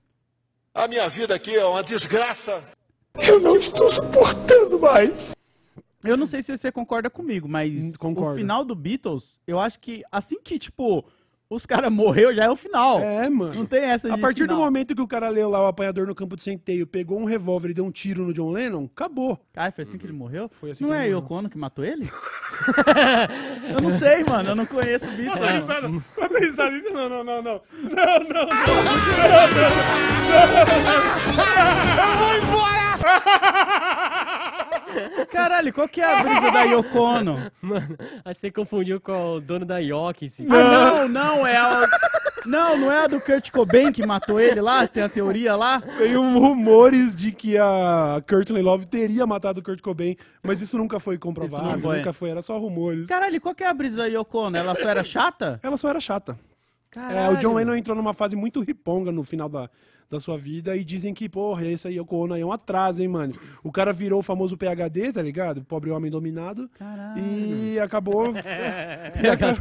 [0.77, 2.63] A minha vida aqui é uma desgraça.
[3.27, 5.33] Eu não estou suportando mais.
[6.05, 8.33] Eu não sei se você concorda comigo, mas Hum, concordo.
[8.35, 11.03] o final do Beatles, eu acho que assim que, tipo,
[11.49, 13.01] os caras morreu já é o final.
[13.01, 13.55] É, mano.
[13.55, 14.65] Não tem essa de A partir do final.
[14.65, 17.71] momento que o cara leu lá o apanhador no campo de centeio, pegou um revólver
[17.71, 19.39] e deu um tiro no John Lennon, acabou.
[19.55, 20.51] Ai, foi assim que ele morreu?
[20.53, 21.07] Foi assim não que é.
[21.09, 22.07] Yoko Ono que matou ele?
[23.71, 24.51] eu não sei, mano.
[24.51, 25.83] Eu não conheço o Beatles.
[25.83, 26.03] não.
[26.15, 27.61] Quando risada, isso não, não, não, não.
[35.31, 37.51] Caralho, qual que é a brisa da Yoko Ono?
[37.61, 40.29] Mano, acho que você confundiu com o dono da Yoki.
[40.49, 41.87] Ah, não, não, é a...
[42.45, 44.87] Não, não é a do Kurt Cobain que matou ele lá?
[44.87, 45.81] Tem a teoria lá?
[45.99, 50.79] Tem um rumores de que a Courtney Love teria matado o Kurt Cobain, mas isso
[50.79, 51.97] nunca foi comprovado, Isso não foi.
[51.99, 53.07] nunca foi, era só rumores.
[53.07, 54.57] Caralho, qual que é a brisa da Yoko Ono?
[54.57, 55.59] Ela só era chata?
[55.63, 56.39] Ela só era chata.
[56.97, 57.37] É, Caralho.
[57.37, 59.69] o John Lennon entrou numa fase muito riponga no final da,
[60.09, 63.03] da sua vida e dizem que, porra, esse aí, Yoko Ono aí é um atraso,
[63.03, 63.35] hein, mano.
[63.63, 65.65] O cara virou o famoso PHD, tá ligado?
[65.65, 66.69] Pobre homem dominado.
[66.79, 67.21] Caralho.
[67.23, 68.33] E acabou...
[69.23, 69.57] e, aca-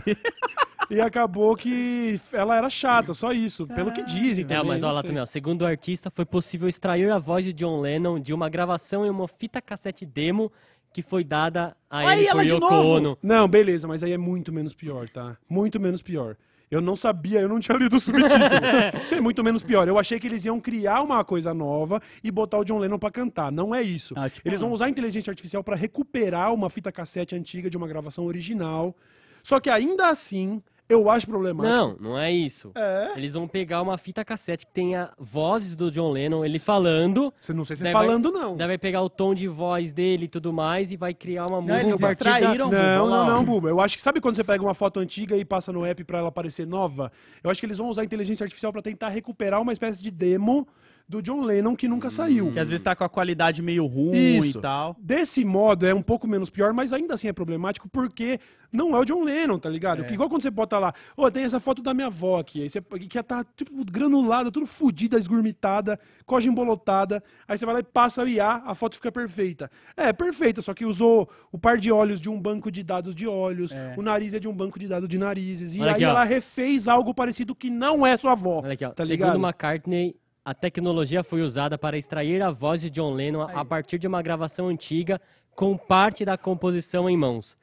[0.90, 3.66] e acabou que ela era chata, só isso.
[3.68, 4.66] Pelo que dizem É, também.
[4.68, 5.26] mas não olha lá também, ó.
[5.26, 9.10] Segundo o artista, foi possível extrair a voz de John Lennon de uma gravação em
[9.10, 10.52] uma fita cassete demo
[10.94, 12.88] que foi dada a Aí, ele ela por de novo?
[12.88, 13.18] Ono.
[13.22, 15.36] Não, beleza, mas aí é muito menos pior, tá?
[15.50, 16.38] Muito menos pior.
[16.70, 18.40] Eu não sabia, eu não tinha lido o subtítulo.
[19.04, 19.88] Isso é muito menos pior.
[19.88, 23.12] Eu achei que eles iam criar uma coisa nova e botar o John Lennon pra
[23.12, 23.52] cantar.
[23.52, 24.14] Não é isso.
[24.18, 27.78] Ah, tipo, eles vão usar a inteligência artificial pra recuperar uma fita cassete antiga de
[27.78, 28.96] uma gravação original.
[29.44, 31.76] Só que ainda assim, eu acho problemático.
[31.76, 32.72] Não, não é isso.
[32.76, 33.14] É.
[33.16, 37.34] Eles vão pegar uma fita cassete que tenha vozes do John Lennon, ele falando.
[37.36, 38.56] Você não sei se é falando, não.
[38.56, 41.62] Daí vai pegar o tom de voz dele e tudo mais e vai criar uma
[41.62, 43.70] Não, música eles extraíram, Não, não, não, Buba.
[43.70, 46.20] Eu acho que sabe quando você pega uma foto antiga e passa no app pra
[46.20, 47.12] ela parecer nova?
[47.44, 50.12] Eu acho que eles vão usar a inteligência artificial pra tentar recuperar uma espécie de
[50.12, 50.68] demo
[51.08, 52.52] do John Lennon que nunca saiu.
[52.52, 54.58] Que às vezes tá com a qualidade meio ruim Isso.
[54.58, 54.96] e tal.
[55.00, 58.40] Desse modo é um pouco menos pior, mas ainda assim é problemático porque
[58.72, 60.04] não é o John Lennon, tá ligado?
[60.04, 62.70] Que igual quando você bota lá, ô, tem essa foto da minha avó aqui, aí
[62.70, 67.84] você, que tá tipo granulada, tudo fodida, esgurmitada, coja embolotada, aí você vai lá e
[67.84, 69.72] passa o IA, a foto fica perfeita.
[69.96, 73.28] É, perfeita, só que usou o par de olhos de um banco de dados de
[73.28, 76.04] olhos, o nariz é de um banco de dados de narizes, e Olha aí aqui,
[76.04, 78.90] ela refez algo parecido que não é sua avó, Olha aqui, ó.
[78.90, 79.40] tá Segundo ligado?
[79.40, 84.06] McCartney, a tecnologia foi usada para extrair a voz de John Lennon a partir de
[84.06, 85.20] uma gravação antiga
[85.56, 87.58] com parte da composição em mãos.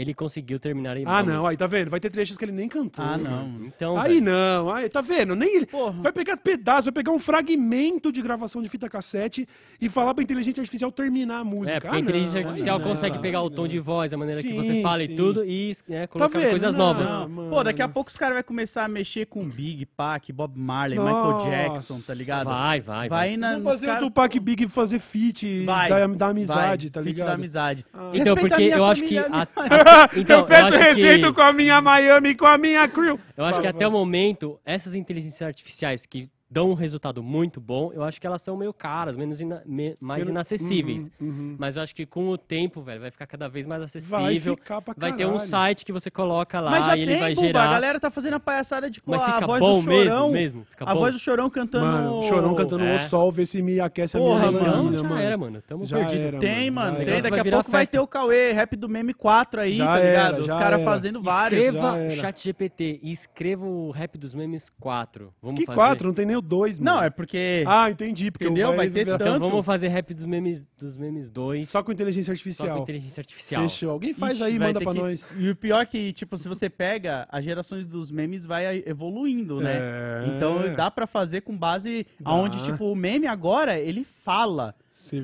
[0.00, 1.90] Ele conseguiu terminar em Ah, não, aí tá vendo?
[1.90, 3.04] Vai ter trechos que ele nem cantou.
[3.04, 3.66] Ah, não.
[3.66, 5.34] Então, Aí velho, não, aí tá vendo?
[5.34, 5.66] Nem ele.
[5.66, 6.00] Porra.
[6.00, 9.46] Vai pegar pedaço, vai pegar um fragmento de gravação de fita cassete
[9.80, 11.72] e falar pra inteligência artificial terminar a música.
[11.72, 13.56] É, porque Ah, a inteligência não, artificial não, consegue pegar o não.
[13.56, 15.12] tom de voz, a maneira que Sim, você fala sim.
[15.12, 16.50] e tudo, e né, colocar vendo?
[16.50, 16.86] coisas Não.
[16.86, 17.10] novas.
[17.10, 17.64] Ah, Pô, mano.
[17.64, 21.38] daqui a pouco os caras vão começar a mexer com Big, Pac, Bob Marley, Nossa.
[21.48, 22.46] Michael Jackson, tá ligado?
[22.46, 23.28] Vai, vai, vai.
[23.28, 26.86] Vai na, Vamos nos fazer cara- o Tupac Big fazer feat Vai, da, da amizade,
[26.86, 27.26] vai, tá feat ligado?
[27.28, 27.84] da amizade.
[28.12, 29.18] Então, Respeita a porque eu acho que.
[29.18, 29.48] a- a-
[30.16, 33.18] então, eu peço respeito que, com a minha Miami, com a minha crew.
[33.36, 37.92] eu acho que até o momento, essas inteligências artificiais que dão um resultado muito bom,
[37.92, 41.10] eu acho que elas são meio caras, menos ina- me- mais inacessíveis.
[41.20, 41.56] Uhum, uhum.
[41.58, 44.56] Mas eu acho que com o tempo, velho, vai ficar cada vez mais Vai acessível.
[44.56, 47.20] ficar pra Vai ter um site que você coloca lá Mas já e ele tem,
[47.20, 47.64] vai gerar.
[47.64, 49.96] a galera tá fazendo a palhaçada de pô, Mas a fica voz bom do Chorão,
[50.30, 50.64] mesmo, mesmo.
[50.64, 51.00] Fica a bom.
[51.00, 51.84] voz do Chorão cantando...
[51.86, 52.96] Mano, chorão cantando É.
[52.96, 54.96] o sol, vê se me aquece a Porra, minha mano.
[54.96, 55.20] já mano.
[55.20, 55.62] era, mano.
[55.62, 56.22] Tamo Já perdido.
[56.28, 57.06] era, Tem, mano, tem.
[57.06, 57.92] Daqui Vai a pouco vai festa.
[57.92, 60.40] ter o Cauê, rap do Meme 4 aí, Já tá era, ligado?
[60.40, 61.62] Os caras fazendo vários.
[61.64, 65.32] Escreva chat GPT e escreva o rap dos memes 4.
[65.42, 65.76] Vamos Que fazer?
[65.76, 66.06] quatro?
[66.06, 66.96] Não tem nem o dois, mano.
[66.98, 67.64] Não, é porque...
[67.66, 68.30] Ah, entendi.
[68.30, 68.74] Porque Entendeu?
[68.74, 69.36] Vai ter virar- tanto.
[69.36, 72.76] Então vamos fazer rap dos memes, dos memes 2 Só com inteligência só artificial.
[72.76, 73.62] com inteligência artificial.
[73.62, 73.90] Fechou.
[73.90, 75.28] Alguém faz Ixi, aí, manda pra que- nós.
[75.38, 79.60] E o pior é que, tipo, se você pega, as gerações dos memes vai evoluindo,
[79.60, 79.76] né?
[79.78, 80.24] É.
[80.36, 82.30] Então dá pra fazer com base Dá.
[82.30, 84.74] aonde, tipo, o meme agora, ele fala.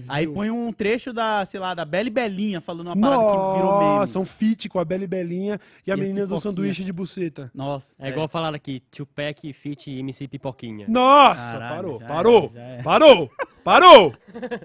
[0.09, 3.57] Aí põe um trecho da, sei lá, da Bela e Belinha falando uma parada que
[3.57, 3.91] virou meme.
[3.99, 6.93] Nossa, um feat com a Bela e Belinha e a E menina do sanduíche de
[6.93, 7.51] buceta.
[7.55, 7.95] Nossa.
[7.99, 10.87] É igual falar aqui, Tupac fit MC Pipoquinha.
[10.89, 12.83] Nossa, Caralho, parou, já parou, já era.
[12.83, 13.31] parou,
[13.65, 14.15] parou,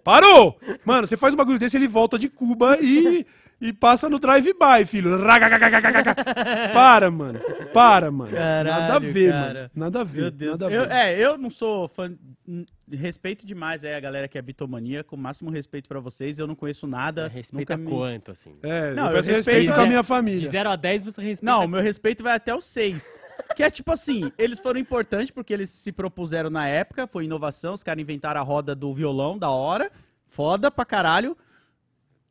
[0.04, 0.60] parou.
[0.86, 3.26] Mano, você faz um bagulho desse, ele volta de Cuba e,
[3.62, 5.12] e passa no drive-by, filho.
[6.74, 7.40] Para, mano,
[7.74, 8.32] para, mano.
[8.32, 9.54] nada a Caralho, ver, cara.
[9.60, 9.70] mano.
[9.76, 10.60] Nada a ver, Meu Deus.
[10.60, 10.92] nada a Eu, ver.
[10.92, 12.12] é, eu não sou fã.
[12.92, 16.40] Respeito demais é a galera que é bitomaníaco, máximo respeito pra vocês.
[16.40, 17.28] Eu não conheço nada.
[17.28, 18.56] Respeita nunca me- quanto, assim?
[18.64, 20.50] É, Não, eu eu respeito respeito com a a- minha De família.
[20.50, 21.46] 0 a 10 você respeita.
[21.52, 23.20] Não, o meu respeito vai até o 6.
[23.56, 27.74] Que é tipo assim, eles foram importantes porque eles se propuseram na época, foi inovação,
[27.74, 29.92] os caras inventaram a roda do violão, da hora,
[30.28, 31.38] foda pra caralho,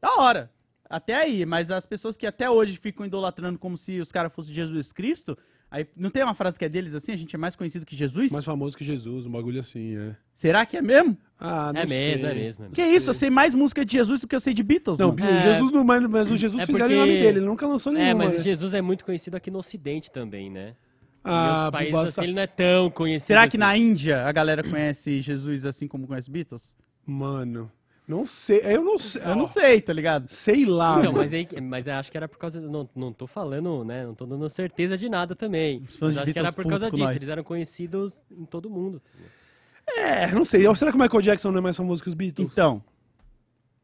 [0.01, 0.51] da hora.
[0.91, 4.55] Até aí, mas as pessoas que até hoje ficam idolatrando como se os caras fossem
[4.55, 5.37] Jesus Cristo,
[5.71, 7.95] aí não tem uma frase que é deles assim, a gente é mais conhecido que
[7.95, 8.33] Jesus?
[8.33, 10.17] Mais famoso que Jesus, um bagulho assim, é.
[10.33, 11.17] Será que é mesmo?
[11.39, 12.31] Ah, não É mesmo, sei.
[12.31, 12.65] é mesmo.
[12.65, 12.97] é Que mesmo.
[12.97, 15.25] isso, eu sei mais música de Jesus do que eu sei de Beatles, Não, mano.
[15.25, 15.41] É.
[15.41, 17.93] Jesus não, mas, mas o Jesus É fizeram o porque- nome dele, ele nunca lançou
[17.93, 18.11] nenhuma.
[18.11, 18.43] É, mas né?
[18.45, 20.75] Jesus é muito conhecido aqui no Ocidente também, né?
[21.19, 23.59] em Ah, outros países assim, ele não é tão conhecido Será que assim.
[23.59, 26.75] na Índia a galera conhece Jesus assim como conhece Beatles?
[27.05, 27.71] Mano,
[28.09, 29.23] não sei, eu não sei.
[29.23, 30.27] Eu não sei, tá ligado?
[30.31, 31.19] Sei lá, Então, mano.
[31.19, 32.59] mas, aí, mas eu acho que era por causa.
[32.61, 34.05] Não, não tô falando, né?
[34.07, 35.83] Não tô dando certeza de nada também.
[35.87, 37.03] Os fãs Mas de acho que era por causa disso.
[37.03, 37.15] nós.
[37.15, 39.01] Eles eram conhecidos em todo mundo.
[39.87, 40.63] É, não sei.
[40.75, 42.51] Será que o Michael Jackson não é mais famoso que os Beatles?
[42.53, 42.83] Então,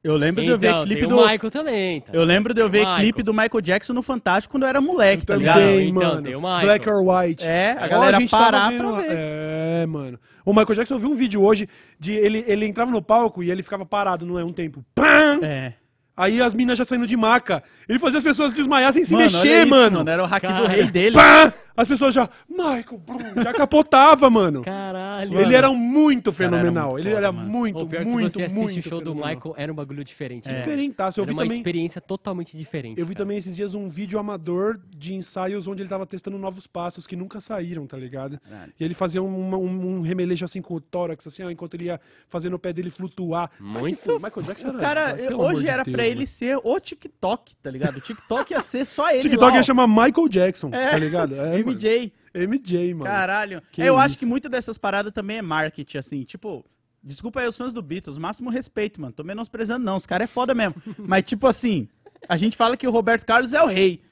[0.02, 1.16] eu lembro de eu ver Então, clipe tem do.
[1.18, 2.12] o Michael também, tá?
[2.12, 2.96] Eu lembro de eu ver Michael.
[2.98, 5.60] clipe do Michael Jackson no Fantástico quando eu era moleque, tá ligado?
[5.60, 6.22] Também, Então, mano.
[6.22, 6.60] tem o Michael.
[6.62, 7.44] Black or White.
[7.46, 9.06] É, a galera gente tava parar vendo pra ver.
[9.10, 10.18] É, mano.
[10.44, 11.68] O Michael Jackson, eu vi um vídeo hoje
[11.98, 14.44] de ele, ele entrava no palco e ele ficava parado, não é?
[14.44, 14.84] Um tempo.
[14.94, 15.40] Pam!
[15.42, 15.72] É.
[16.16, 17.62] Aí as minas já saindo de maca.
[17.88, 20.08] Ele fazia as pessoas desmaiar sem se Mano, mexer, isso, mano.
[20.08, 20.68] Era o hack do Cara.
[20.68, 21.16] rei dele.
[21.16, 21.52] Pá!
[21.76, 22.28] As pessoas já.
[22.48, 24.62] Michael, brum, já capotava, mano.
[24.62, 25.40] Caralho.
[25.40, 26.90] Ele era muito Cara, era fenomenal.
[26.92, 27.48] muito ele foda, era mano.
[27.50, 29.34] muito, muito, que você assiste muito o show do fenomenal.
[29.36, 30.46] Michael era um bagulho diferente.
[30.48, 30.58] né?
[30.60, 31.20] Diferentaço.
[31.20, 31.58] Eu Era vi uma também.
[31.58, 32.98] experiência totalmente diferente.
[33.00, 33.24] Eu vi cara.
[33.24, 37.16] também esses dias um vídeo amador de ensaios onde ele tava testando novos passos que
[37.16, 38.38] nunca saíram, tá ligado?
[38.40, 38.72] Caralho.
[38.78, 41.84] E ele fazia um, um, um remelejo assim com o tórax, assim, ó, enquanto ele
[41.84, 43.50] ia fazendo o pé dele flutuar.
[43.58, 44.78] Mas, Muito se for, Michael Jackson era.
[44.78, 46.26] Cara, hoje de era Deus, pra ele mano.
[46.28, 47.96] ser o TikTok, tá ligado?
[47.96, 49.22] O TikTok ia ser só ele.
[49.28, 50.90] TikTok lá, ia chamar Michael Jackson, É.
[50.90, 51.34] tá ligado?
[51.34, 51.76] É, mano.
[51.76, 52.12] MJ.
[52.34, 53.04] MJ, mano.
[53.04, 53.62] Caralho.
[53.72, 54.18] Que eu acho isso.
[54.20, 56.22] que muito dessas paradas também é marketing, assim.
[56.24, 56.64] Tipo,
[57.02, 59.12] desculpa aí os fãs do Beatles, máximo respeito, mano.
[59.12, 59.96] Tô menosprezando, não.
[59.96, 60.74] Os caras é foda mesmo.
[60.98, 61.88] Mas, tipo assim,
[62.28, 64.02] a gente fala que o Roberto Carlos é o rei.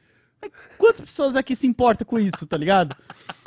[0.77, 2.97] Quantas pessoas aqui se importam com isso, tá ligado?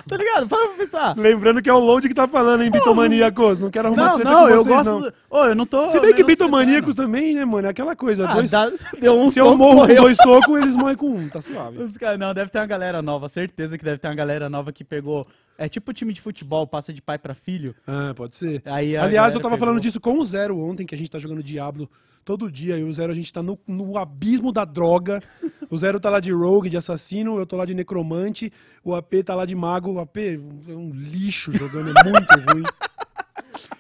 [0.08, 0.48] Tá ligado?
[0.48, 1.18] Para pra pensar.
[1.18, 3.60] Lembrando que é o Load que tá falando, hein, Bitomaníacos.
[3.60, 4.86] Não quero arrumar Não, treta não, com eu vocês, gosto.
[4.92, 5.02] não.
[5.02, 5.90] do- Ô, eu não tô.
[5.90, 6.24] Se bem que.
[6.24, 7.68] Bitomaníacos também, né, mano?
[7.68, 8.30] É aquela coisa.
[8.30, 8.52] Ah, dois...
[8.52, 8.72] dá-
[9.02, 10.02] deu um Se eu morro com morreu.
[10.04, 11.80] dois socos, eles morrem com um, tá suave.
[11.80, 14.72] Os caras, não, deve ter uma galera nova, certeza que deve ter uma galera nova
[14.72, 15.28] que pegou.
[15.58, 17.76] É tipo time de futebol, passa de pai pra filho.
[17.88, 18.62] Ah, pode ser.
[18.66, 19.68] Aí Aliás, eu tava pegou.
[19.68, 21.90] falando disso com o Zero ontem, que a gente tá jogando Diablo
[22.26, 22.78] todo dia.
[22.78, 25.22] E o Zero, a gente tá no, no abismo da droga.
[25.70, 27.38] O Zero tá lá de Rogue, de assassino.
[27.38, 28.52] Eu tô lá de necromante.
[28.84, 29.92] O AP tá lá de mago.
[29.94, 32.64] O AP é um lixo jogando, é muito ruim.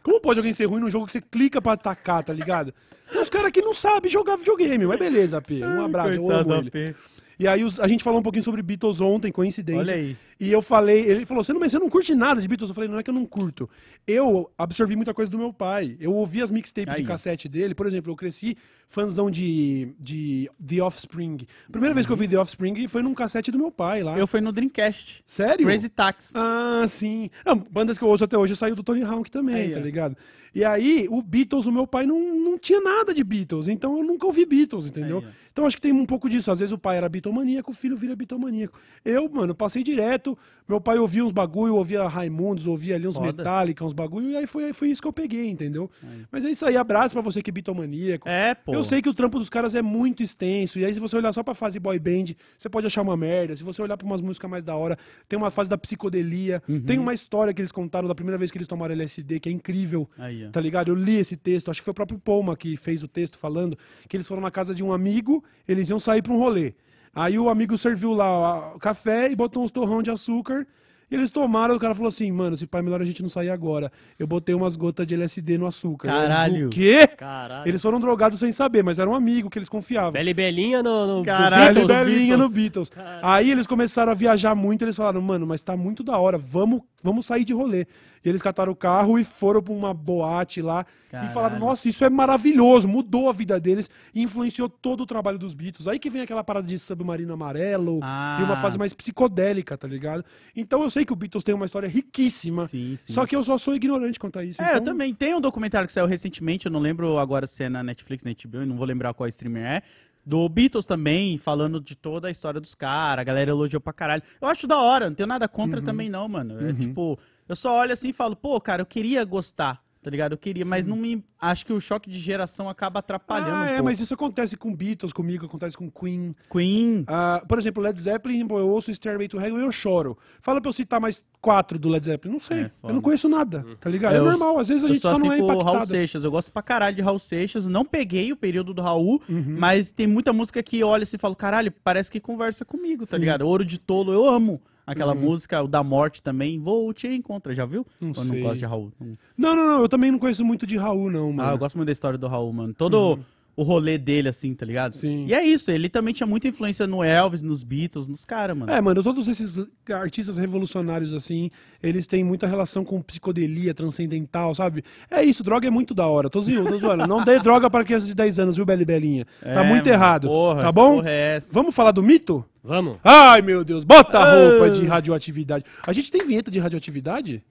[0.03, 2.73] Como pode alguém ser ruim num jogo que você clica pra atacar, tá ligado?
[3.11, 5.51] Tem uns caras que não sabem jogar videogame, mas beleza, AP.
[5.63, 6.89] Um abraço, eu Coitado amo ele.
[6.89, 6.95] AP.
[7.37, 9.81] E aí os- a gente falou um pouquinho sobre Beatles ontem, coincidência.
[9.93, 10.15] Olha aí.
[10.37, 12.69] E eu falei, ele falou, você não, mas você não curte nada de Beatles?
[12.69, 13.69] Eu falei, não é que eu não curto.
[14.05, 15.95] Eu absorvi muita coisa do meu pai.
[15.99, 17.73] Eu ouvi as mixtapes de cassete dele.
[17.73, 18.57] Por exemplo, eu cresci
[18.87, 21.47] fãzão de, de The Offspring.
[21.67, 24.17] A primeira vez que eu vi The Offspring foi num cassete do meu pai lá.
[24.17, 25.23] Eu fui no Dreamcast.
[25.25, 25.65] Sério?
[25.65, 26.33] Crazy Taxi.
[26.35, 27.29] Ah, sim.
[27.71, 29.81] Bandas que eu ouço até hoje saiu do Tony Hawk também, Aí, tá ó.
[29.81, 30.17] ligado?
[30.53, 34.03] E aí, o Beatles, o meu pai não, não tinha nada de Beatles, então eu
[34.05, 35.17] nunca ouvi Beatles, entendeu?
[35.17, 36.49] Aí, então acho que tem um pouco disso.
[36.49, 38.79] Às vezes o pai era bitomaníaco, o filho vira bitomaníaco.
[39.03, 40.24] Eu, mano, passei direto.
[40.67, 43.27] Meu pai ouvia uns bagulho, ouvia Raimundos, ouvia ali uns Foda.
[43.27, 45.89] Metallica, uns bagulho, e aí foi, foi isso que eu peguei, entendeu?
[46.31, 48.27] Mas é isso aí, abraço pra você que é bitomaníaco.
[48.27, 48.73] É, pô.
[48.73, 50.79] Eu sei que o trampo dos caras é muito extenso.
[50.79, 53.55] E aí, se você olhar só pra fase boy band, você pode achar uma merda.
[53.55, 54.97] Se você olhar pra umas músicas mais da hora,
[55.29, 56.63] tem uma fase da psicodelia.
[56.67, 56.81] Uhum.
[56.81, 59.51] Tem uma história que eles contaram da primeira vez que eles tomaram LSD, que é
[59.51, 60.09] incrível.
[60.17, 60.49] Aí.
[60.49, 60.87] Tá ligado?
[60.87, 63.77] Eu li esse texto, acho que foi o próprio Poma que fez o texto falando
[64.09, 66.73] que eles foram na casa de um amigo, eles iam sair pra um rolê.
[67.15, 70.67] Aí o amigo serviu lá o café e botou uns torrão de açúcar.
[71.09, 73.51] E eles tomaram, o cara falou assim, mano, se pai, melhor a gente não sair
[73.51, 73.91] agora.
[74.17, 76.09] Eu botei umas gotas de LSD no açúcar.
[76.09, 76.67] Eles, Caralho.
[76.67, 77.07] o quê?
[77.07, 77.69] Caralho.
[77.69, 80.11] Eles foram drogados sem saber, mas era um amigo que eles confiavam.
[80.11, 82.15] Bela e Belinha no, no Caralho, Caralho, Beatles.
[82.15, 82.89] Belinha no Beatles.
[82.89, 83.21] Beatles.
[83.21, 86.81] Aí eles começaram a viajar muito, eles falaram, mano, mas tá muito da hora, vamos,
[87.03, 87.85] vamos sair de rolê.
[88.25, 91.29] E eles cataram o carro e foram pra uma boate lá Caralho.
[91.29, 95.37] e falaram, nossa, isso é maravilhoso, mudou a vida deles e influenciou todo o trabalho
[95.37, 95.87] dos Beatles.
[95.87, 98.39] Aí que vem aquela parada de submarino amarelo Ah.
[98.41, 100.25] e uma fase mais psicodélica, tá ligado?
[100.55, 103.13] Então eu sei que o Beatles tem uma história riquíssima, Sim, sim.
[103.13, 104.61] só que eu só sou ignorante quanto a isso.
[104.61, 105.13] É, eu então- também.
[105.13, 108.31] Tem um documentário que saiu recentemente, eu não lembro agora se é na Netflix, na
[108.31, 109.81] HBO, eu não vou lembrar qual streamer é.
[110.25, 114.23] Do Beatles também, falando de toda a história dos caras, a galera elogiou pra caralho.
[114.41, 115.85] Eu acho da hora, não tenho nada contra Uhum.
[115.85, 116.67] também não, mano.
[116.67, 120.31] É tipo, eu só olho assim e falo, pô, cara, eu queria gostar, tá ligado?
[120.33, 121.23] Eu queria, mas não me.
[121.39, 123.51] Acho que o choque de geração acaba atrapalhando.
[123.51, 123.83] Ah, um é, pouco.
[123.85, 126.35] mas isso acontece com Beatles, comigo, acontece com Queen.
[126.49, 127.03] Queen.
[127.07, 130.17] Ah, por exemplo, Led Zeppelin, pô, eu ouço Stairway to Heaven e eu choro.
[130.41, 132.33] Fala pra eu citar mais quatro do Led Zeppelin.
[132.33, 132.61] Não sei.
[132.63, 134.15] É, eu não conheço nada, tá ligado?
[134.15, 134.57] É, Eu- normal.
[134.57, 135.89] Às vezes a gente só não assim é com o Raul impactado.
[135.91, 136.23] Seixas.
[136.23, 137.67] Eu gosto pra caralho de Raul Seixas.
[137.67, 139.55] Não peguei o período do Raul, Uhum.
[139.59, 143.11] mas tem muita música que olha assim e falo, caralho, parece que conversa comigo, tá
[143.11, 143.15] Sim.
[143.15, 143.19] Uhum.
[143.19, 143.41] ligado?
[143.47, 144.61] Ouro de Tolo, eu amo.
[144.87, 146.59] Aquela música, o da morte também.
[146.59, 147.85] Vou te encontrar, já viu?
[147.99, 148.25] Não Ou sei.
[148.41, 148.91] não gosto de Raul?
[148.99, 149.17] Não.
[149.37, 149.81] Não, não, não.
[149.81, 151.49] Eu também não conheço muito de Raul, não, mano.
[151.49, 152.73] Ah, eu gosto muito da história do Raul, mano.
[152.73, 153.19] Todo
[153.57, 154.93] o rolê dele, assim, tá ligado?
[154.93, 155.25] Sim.
[155.27, 158.71] E é isso, ele também tinha muita influência no Elvis, nos Beatles, nos caras, mano.
[158.71, 161.49] É, mano, todos esses artistas revolucionários, assim,
[161.81, 164.83] eles têm muita relação com psicodelia transcendental, sabe?
[165.09, 166.29] É isso, droga é muito da hora.
[166.29, 167.07] Tô zoando, tô zoando.
[167.07, 169.25] Não dê droga para crianças de 10 anos, viu, Beli Belinha?
[169.41, 169.89] Tá É, muito mano.
[169.89, 170.27] errado.
[170.27, 170.95] Porra, tá bom?
[170.97, 171.53] porra é essa?
[171.53, 172.43] Vamos falar do mito?
[172.63, 172.97] Vamos?
[173.03, 174.49] Ai, meu Deus, bota a Ah.
[174.49, 175.63] roupa de radioatividade.
[175.85, 177.43] A gente tem vinheta de radioatividade?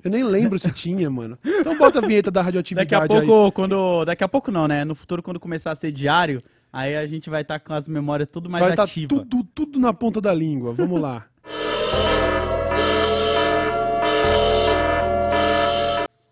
[0.00, 0.10] Tem.
[0.10, 1.38] Eu nem lembro se tinha, mano.
[1.44, 3.26] Então bota a vinheta da radioatividade Daqui a aí.
[3.26, 4.04] pouco, quando.
[4.04, 4.84] Daqui a pouco não, né?
[4.84, 6.42] No futuro, quando começar a ser diário,
[6.72, 9.18] aí a gente vai estar com as memórias tudo mais Vai estar ativas.
[9.18, 10.72] tudo, tudo na ponta da língua.
[10.72, 11.26] Vamos lá.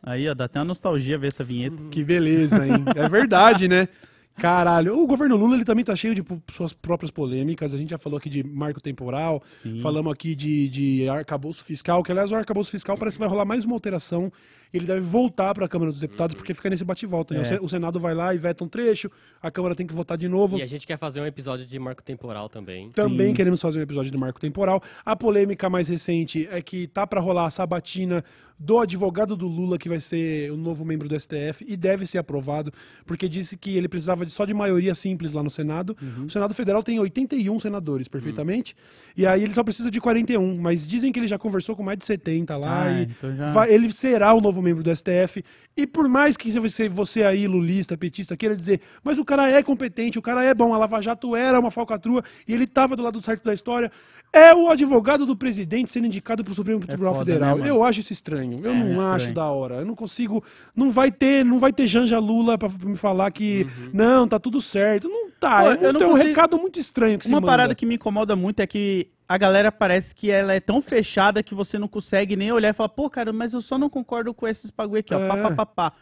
[0.07, 1.83] Aí, ó, dá até uma nostalgia ver essa vinheta.
[1.91, 2.85] Que beleza, hein?
[2.95, 3.89] É verdade, né?
[4.37, 4.99] Caralho.
[4.99, 7.73] O governo Lula ele também tá cheio de suas próprias polêmicas.
[7.73, 9.81] A gente já falou aqui de marco temporal, Sim.
[9.81, 13.45] falamos aqui de, de arcabouço fiscal, que aliás o arcabouço fiscal parece que vai rolar
[13.45, 14.33] mais uma alteração.
[14.75, 17.33] Ele deve voltar para a Câmara dos Deputados, porque fica nesse bate-volta.
[17.33, 17.41] né?
[17.41, 17.43] É.
[17.43, 19.09] O Sen- O Senado vai lá e veta um trecho,
[19.41, 20.59] a Câmara tem que votar de novo.
[20.59, 22.91] E a gente quer fazer um episódio de marco temporal também.
[22.91, 23.35] Também Sim.
[23.35, 24.83] queremos fazer um episódio do marco temporal.
[25.05, 28.25] A polêmica mais recente é que tá pra rolar a sabatina
[28.57, 32.19] do advogado do Lula, que vai ser o novo membro do STF, e deve ser
[32.19, 32.73] aprovado,
[33.05, 35.97] porque disse que ele precisava de, só de maioria simples lá no Senado.
[36.01, 36.27] Uhum.
[36.27, 38.77] O Senado Federal tem 81 senadores, perfeitamente,
[39.17, 41.99] e aí ele só precisa de 41, mas dizem que ele já conversou com mais
[41.99, 45.45] de 70 lá, Ah, e então já- vai- ele será o novo membro do STF.
[45.77, 49.63] E por mais que você, você aí, lulista, petista, queira dizer, mas o cara é
[49.63, 53.03] competente, o cara é bom, a Lava Jato era uma falcatrua e ele tava do
[53.03, 53.91] lado certo da história,
[54.33, 57.59] é o advogado do presidente sendo indicado pro Supremo Tribunal foda, Federal.
[57.59, 58.57] né, eu acho isso estranho.
[58.63, 59.09] Eu É, não estranho.
[59.13, 59.75] acho da hora.
[59.77, 60.43] Eu não consigo.
[60.75, 64.61] Não vai ter, não vai ter Janja Lula pra me falar que não, tá tudo
[64.61, 65.09] certo.
[65.09, 65.61] Não tá.
[65.63, 67.75] Pô, é, eu muito- não é um consigo- recado muito estranho que se Uma parada
[67.75, 71.55] que me incomoda muito é que a galera parece que ela é tão fechada que
[71.55, 74.47] você não consegue nem olhar e falar, pô, cara, mas eu só não concordo com
[74.47, 75.21] esses bagulho aqui, ó.
[75.21, 75.29] É.
[75.29, 75.93] Pá, pá, pá, pá.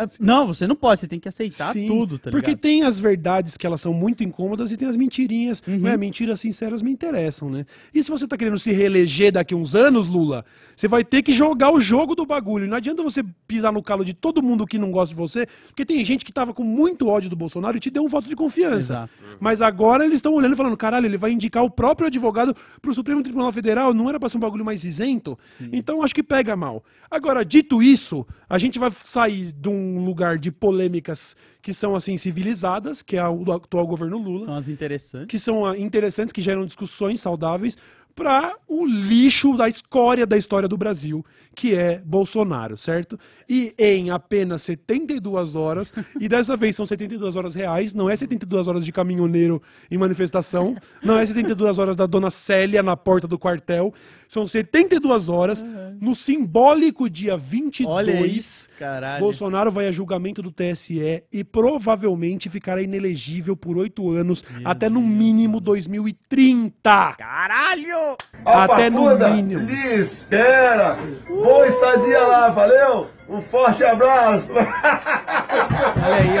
[0.00, 2.62] É, Não, você não pode, você tem que aceitar Sim, tudo, tá Porque ligado?
[2.62, 5.62] tem as verdades que elas são muito incômodas e tem as mentirinhas.
[5.66, 5.78] Uhum.
[5.78, 5.96] Né?
[5.96, 7.66] Mentiras sinceras me interessam, né?
[7.92, 10.44] E se você tá querendo se reeleger daqui uns anos, Lula,
[10.74, 12.66] você vai ter que jogar o jogo do bagulho.
[12.66, 15.84] Não adianta você pisar no calo de todo mundo que não gosta de você, porque
[15.84, 18.36] tem gente que tava com muito ódio do Bolsonaro e te deu um voto de
[18.36, 18.92] confiança.
[18.94, 19.12] Exato.
[19.38, 22.94] Mas agora eles estão olhando e falando, caralho, ele vai indicar o próprio advogado pro
[22.94, 25.38] Supremo Tribunal Federal, não era pra ser um bagulho mais isento?
[25.72, 26.82] Então acho que pega mal.
[27.10, 32.16] Agora, dito isso, a gente vai sair de um lugar de polêmicas que são assim
[32.16, 35.28] civilizadas, que é o atual governo Lula, São as interessantes.
[35.28, 37.76] que são ah, interessantes, que geram discussões saudáveis,
[38.14, 41.24] para o lixo da escória da história do Brasil,
[41.54, 43.18] que é Bolsonaro, certo?
[43.48, 48.68] E em apenas 72 horas, e dessa vez são 72 horas reais, não é 72
[48.68, 53.38] horas de caminhoneiro em manifestação, não é 72 horas da dona Célia na porta do
[53.38, 53.94] quartel,
[54.30, 55.60] são 72 horas
[56.00, 57.88] no simbólico dia 22.
[57.88, 59.18] Olha isso, caralho.
[59.18, 65.00] Bolsonaro vai a julgamento do TSE e provavelmente ficará inelegível por oito anos, até no
[65.00, 67.16] mínimo 2030.
[67.18, 68.16] Caralho!
[68.44, 69.64] Até no Papuda, mínimo.
[69.64, 70.96] Me espera!
[71.26, 73.08] Boa estadia lá, valeu?
[73.28, 74.52] Um forte abraço!
[74.52, 76.38] Olha aí,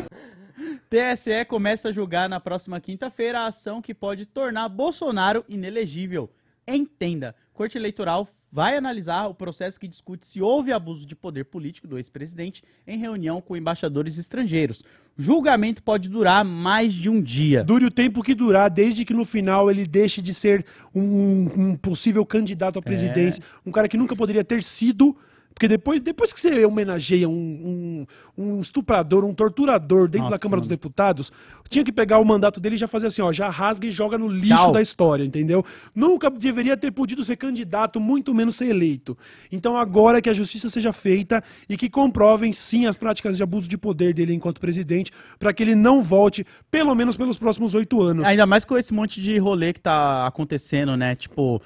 [0.00, 0.04] ó.
[0.94, 6.30] TSE começa a julgar na próxima quinta-feira a ação que pode tornar Bolsonaro inelegível.
[6.68, 11.88] Entenda, Corte Eleitoral vai analisar o processo que discute se houve abuso de poder político
[11.88, 14.84] do ex-presidente em reunião com embaixadores estrangeiros.
[15.18, 17.64] Julgamento pode durar mais de um dia.
[17.64, 20.64] Dure o tempo que durar, desde que no final ele deixe de ser
[20.94, 25.16] um, um possível candidato à presidência, um cara que nunca poderia ter sido.
[25.54, 30.42] Porque depois, depois que você homenageia um, um, um estuprador, um torturador dentro da Nossa,
[30.42, 30.76] Câmara dos mano.
[30.76, 31.32] Deputados,
[31.68, 34.18] tinha que pegar o mandato dele e já fazer assim, ó, já rasga e joga
[34.18, 34.72] no lixo Tchau.
[34.72, 35.64] da história, entendeu?
[35.94, 39.16] Nunca deveria ter podido ser candidato, muito menos ser eleito.
[39.52, 43.68] Então agora que a justiça seja feita e que comprovem sim as práticas de abuso
[43.68, 48.02] de poder dele enquanto presidente, para que ele não volte, pelo menos pelos próximos oito
[48.02, 48.26] anos.
[48.26, 51.14] Ainda mais com esse monte de rolê que tá acontecendo, né?
[51.14, 51.62] Tipo,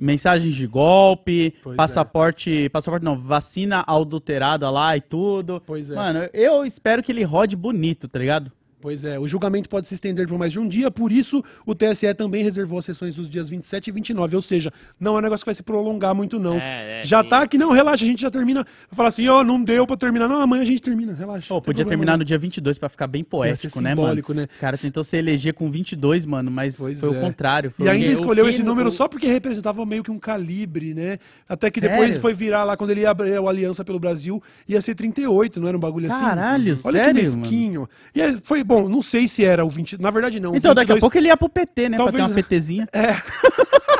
[0.00, 1.76] mensagens de golpe, Pois é.
[1.76, 5.62] passaporte, passaporte não, vacina adulterada lá e tudo.
[5.66, 5.94] Pois é.
[5.94, 8.50] Mano, eu espero que ele rode bonito, tá ligado?
[8.80, 11.74] Pois é, o julgamento pode se estender por mais de um dia, por isso o
[11.74, 15.22] TSE também reservou as sessões dos dias 27 e 29, ou seja, não é um
[15.22, 16.54] negócio que vai se prolongar muito não.
[16.54, 17.28] É, é, já sim.
[17.28, 18.66] tá aqui, não, relaxa, a gente já termina.
[18.90, 21.48] Fala assim, ó, não deu pra terminar, não, amanhã a gente termina, relaxa.
[21.48, 22.18] Tem podia problema terminar não.
[22.20, 24.00] no dia 22 pra ficar bem poético, né, mano?
[24.02, 24.44] simbólico, né?
[24.56, 27.18] O cara tentou se eleger com 22, mano, mas Pois foi é.
[27.18, 27.70] o contrário.
[27.76, 31.18] Foi E ainda escolheu esse no- número só porque representava meio que um calibre, né?
[31.48, 32.20] Até que depois Sério?
[32.22, 35.68] foi virar lá, quando ele ia abrir a Aliança pelo Brasil, ia ser 38, não
[35.68, 36.20] era um bagulho assim?
[36.20, 37.88] Caralho, Olha sério, que mesquinho.
[38.14, 40.54] E aí foi, bom, não sei se era o 20, na verdade não.
[40.54, 41.96] Então, daqui a 22 pouco ele ia pro PT, né?
[41.96, 42.88] Talvez- Pra ter uma PTzinha.
[42.92, 43.16] É.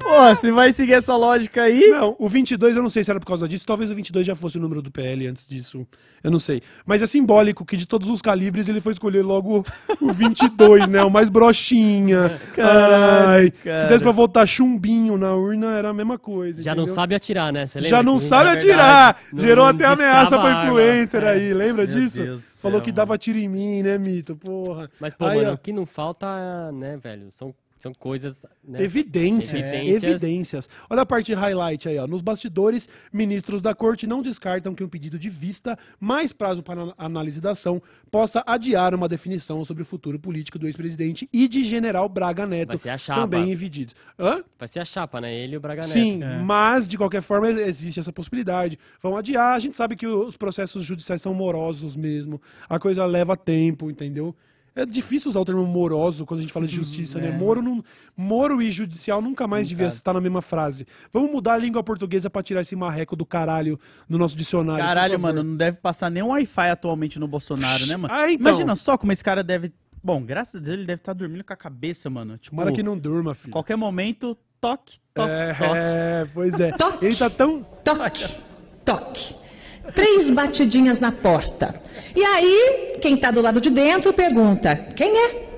[0.00, 1.88] Pô, se vai seguir essa lógica aí.
[1.88, 3.64] Não, o 22 eu não sei se era por causa disso.
[3.66, 5.86] Talvez o 22 já fosse o número do PL antes disso.
[6.22, 6.62] Eu não sei.
[6.84, 9.64] Mas é simbólico que de todos os calibres ele foi escolher logo
[10.00, 11.02] o 22, né?
[11.02, 11.30] O mais.
[12.54, 13.78] Caralho, Ai, cara.
[13.78, 16.62] Se desse pra votar chumbinho na urna, era a mesma coisa.
[16.62, 16.94] Já não entendeu?
[16.94, 17.66] sabe atirar, né?
[17.66, 19.14] Você Já não sabe atirar.
[19.14, 20.64] verdade, não- Gerou não até ameaça pra a arma.
[20.64, 21.30] influencer É.
[21.30, 21.54] aí.
[21.54, 22.22] Lembra Meu disso?
[22.22, 24.36] Deus Falou céu, que dava tiro em mim, né, Mito?
[24.36, 24.90] Porra.
[25.00, 27.28] Mas, pô, Aí, mano, ó, o que não falta, né, velho?
[27.30, 28.44] São, são coisas.
[28.62, 28.82] Né?
[28.82, 30.02] Evidências, Evidências.
[30.22, 30.68] evidências.
[30.88, 32.06] Olha a parte highlight aí, ó.
[32.06, 36.80] Nos bastidores, ministros da corte não descartam que um pedido de vista, mais prazo para
[36.82, 41.48] an- análise da ação, possa adiar uma definição sobre o futuro político do ex-presidente e
[41.48, 43.20] de general Braga Neto, Vai ser a chapa.
[43.22, 43.94] também evididos.
[44.18, 44.44] Hã?
[44.58, 45.34] Vai ser a chapa, né?
[45.34, 45.92] Ele e o Braga Neto.
[45.92, 48.78] Sim, mas de qualquer forma existe essa possibilidade.
[49.02, 52.40] Vão adiar, a gente sabe que os processos judiciais são morosos mesmo.
[52.68, 54.34] A coisa leva tempo, entendeu?
[54.80, 57.30] É difícil usar o termo moroso quando a gente fala de justiça, né?
[57.36, 57.84] Moro, não,
[58.16, 60.86] moro e judicial nunca mais devia estar na mesma frase.
[61.12, 63.78] Vamos mudar a língua portuguesa pra tirar esse marreco do caralho
[64.08, 64.82] no nosso dicionário.
[64.82, 68.12] Caralho, mano, não deve passar nem um Wi-Fi atualmente no Bolsonaro, né, mano?
[68.14, 68.46] Ah, então.
[68.52, 69.72] Imagina só como esse cara deve.
[70.02, 72.38] Bom, graças a Deus ele deve estar dormindo com a cabeça, mano.
[72.38, 73.52] Tipo, Tomara que não durma, filho.
[73.52, 75.72] qualquer momento, toque, toque, É, toque.
[75.76, 76.72] é, pois é.
[76.78, 77.04] Toque.
[77.04, 77.62] Ele tá tão.
[77.84, 78.26] Toque,
[78.82, 79.34] toque.
[79.94, 81.80] Três batidinhas na porta.
[82.14, 85.48] E aí, quem está do lado de dentro pergunta: quem é?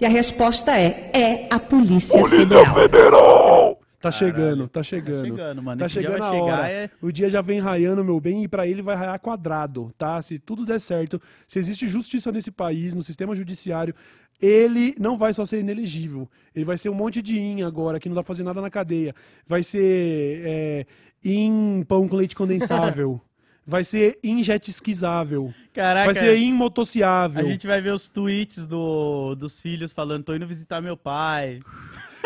[0.00, 3.78] E a resposta é: é a Polícia, Federal.
[4.00, 5.26] Tá chegando, tá chegando.
[5.26, 5.78] chegando, mano.
[5.78, 6.70] Tá Esse dia chegando vai a chegar, hora.
[6.70, 10.22] é- O dia já vem raiando, meu bem, e pra ele vai raiar quadrado, tá?
[10.22, 13.94] Se tudo der certo, se existe justiça nesse país, no sistema judiciário,
[14.40, 16.26] ele não vai só ser inelegível.
[16.56, 18.70] Ele vai ser um monte de in agora, que não dá pra fazer nada na
[18.70, 19.14] cadeia.
[19.46, 20.86] Vai ser é,
[21.22, 23.20] in pão com leite condensável.
[23.70, 25.54] vai ser in jet esquisável.
[25.72, 27.46] Caraca, Vai ser in motociável.
[27.46, 31.60] a gente vai ver os tweets do, dos filhos falando: tô indo visitar meu pai.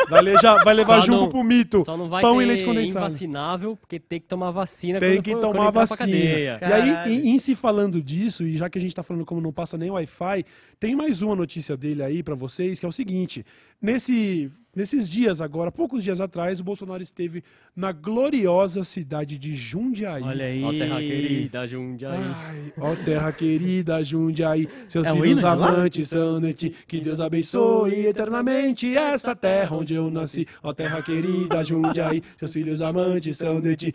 [0.08, 1.84] Vai, le- já- vai levar Só jumbo não- pro mito.
[1.84, 2.98] Só não vai pão ser e leite condensado.
[3.06, 6.08] invacinável, porque tem que tomar vacina Tem que for- tomar vacina.
[6.10, 9.40] E aí, em, em se falando disso, e já que a gente tá falando como
[9.40, 10.44] não passa nem Wi-Fi,
[10.80, 13.46] tem mais uma notícia dele aí pra vocês, que é o seguinte:
[13.84, 17.44] nesse Nesses dias agora, poucos dias atrás, o Bolsonaro esteve
[17.76, 20.22] na gloriosa cidade de Jundiaí.
[20.22, 20.64] Olha aí.
[20.64, 22.18] Ó, terra querida, Jundiaí.
[22.18, 27.20] Ai, ó terra querida, Jundiaí, seus É hino filhos amantes são de ti, que Deus
[27.20, 30.44] abençoe eternamente essa terra onde eu nasci.
[30.60, 33.94] Ó terra querida, Jundiaí, seus filhos amantes são de ti,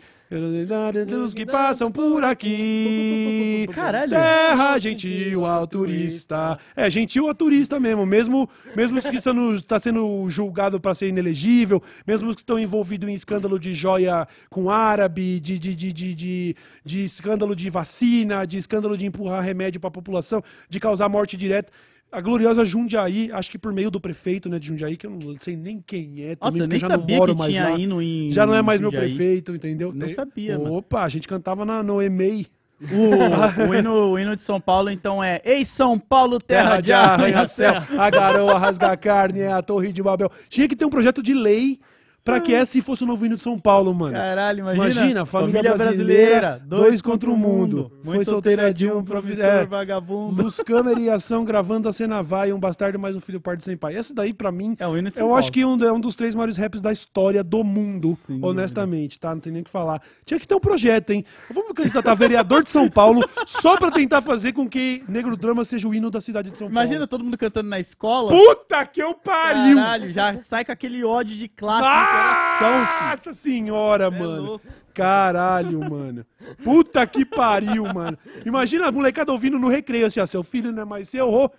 [1.06, 3.66] dos que passam por aqui.
[3.74, 4.10] Caralho.
[4.10, 6.56] Terra gentil ao turista.
[6.76, 11.08] É, gentil ao turista mesmo, mesmo, mesmo os que estão tá sendo julgado para ser
[11.08, 15.92] inelegível, mesmo os que estão envolvidos em escândalo de joia com árabe, de, de, de,
[15.92, 21.08] de, de escândalo de vacina, de escândalo de empurrar remédio para a população, de causar
[21.08, 21.72] morte direta.
[22.12, 25.36] A gloriosa Jundiaí, acho que por meio do prefeito né, de Jundiaí, que eu não
[25.38, 27.68] sei nem quem é, também, Nossa, eu nem já não sabia moro que mais tinha
[27.68, 27.78] lá.
[27.78, 28.30] hino em.
[28.32, 29.08] Já não é mais meu Jundiaí.
[29.14, 29.92] prefeito, entendeu?
[29.92, 30.74] Não Tem- sabia, mano.
[30.74, 32.46] Opa, a gente cantava na, no EMEI.
[32.82, 36.92] O, o hino, o hino de São Paulo, então, é Ei, São Paulo, terra de
[36.94, 37.74] arranha-céu.
[37.98, 40.30] a garoa rasga a carne, é a torre de Babel.
[40.48, 41.78] Tinha que ter um projeto de lei
[42.24, 44.12] pra que esse fosse o novo hino de São Paulo, mano.
[44.14, 44.84] Caralho, imagina.
[44.84, 47.90] Imagina, família, brasileira, dois contra o mundo.
[48.04, 50.42] Mãe Foi solteira de um professor é, vagabundo.
[50.42, 53.76] Luz, câmera e ação gravando a cena vai, um bastardo mais um filho pardo sem
[53.76, 53.96] pai.
[53.96, 55.38] Essa daí, pra mim, É o hino de São eu Paulo.
[55.38, 59.34] acho que um, é um dos três maiores raps da história do mundo, honestamente, tá?
[59.34, 60.00] Não tem nem o que falar.
[60.24, 61.24] Tinha que ter um projeto, hein?
[61.52, 65.88] Vamos candidatar vereador de São Paulo só pra tentar fazer com que Negro Drama seja
[65.88, 67.06] o hino da cidade de São Imagina Paulo.
[67.08, 68.30] todo mundo cantando na escola.
[68.30, 69.76] Puta que eu pariu!
[69.76, 73.10] Caralho, já sai com aquele ódio de classe no coração, filho.
[73.16, 74.42] Nossa senhora, É mano.
[74.42, 74.66] louco.
[74.92, 76.26] Caralho, mano.
[76.64, 78.18] Puta que pariu, mano.
[78.44, 81.50] Imagina a molecada ouvindo no recreio assim, ó, seu filho não é mais seu, ô,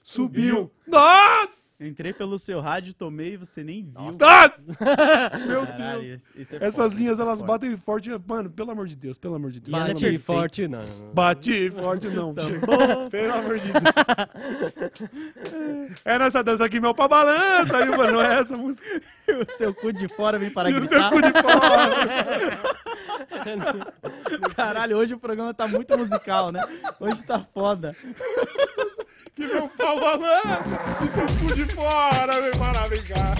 [0.00, 0.70] subiu.
[0.86, 1.67] Nossa!
[1.80, 3.92] Entrei pelo seu rádio, tomei e você nem viu.
[4.18, 4.18] Nossa!
[5.46, 6.22] Meu Caralho, Deus.
[6.36, 7.52] é Essas foda, linhas, é elas foda.
[7.52, 8.10] batem forte.
[8.26, 9.72] Mano, pelo amor de Deus, pelo amor de Deus.
[9.72, 10.24] E é Bate perfeita.
[10.24, 10.82] forte, não.
[11.14, 12.34] Bate forte não.
[13.10, 13.84] Pelo amor de Deus.
[16.04, 17.76] É nessa dança aqui, meu pra balança.
[17.76, 18.84] Aí, mano, não é essa música.
[19.28, 21.10] O seu cu de fora vem para E o seu gritar.
[21.10, 22.58] cu de fora.
[24.56, 26.62] Caralho, hoje o programa tá muito musical, né?
[26.98, 27.94] Hoje tá foda.
[29.38, 30.64] Que meu pau balança.
[31.00, 33.34] E seu cu de fora, vem para vem cá.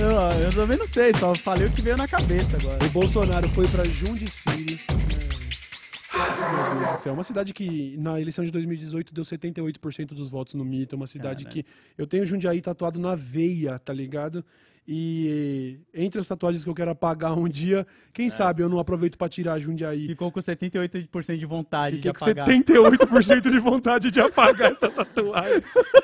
[0.00, 2.84] Eu, eu também não sei, só falei o que veio na cabeça agora.
[2.84, 4.78] O Bolsonaro foi pra Jundiciri.
[6.14, 7.12] Meu Deus do céu.
[7.12, 10.94] Uma cidade que na eleição de 2018 deu 78% dos votos no Mito.
[10.94, 11.64] Uma cidade Caralho.
[11.64, 11.68] que
[11.98, 14.44] eu tenho Jundiaí tatuado na veia, tá ligado?
[14.86, 19.16] E entre as tatuagens que eu quero apagar um dia, quem sabe eu não aproveito
[19.16, 20.06] pra tirar Jundiaí.
[20.08, 22.46] Ficou com 78% de vontade Fiquei de com apagar.
[22.46, 25.62] 78% de vontade de apagar essa tatuagem.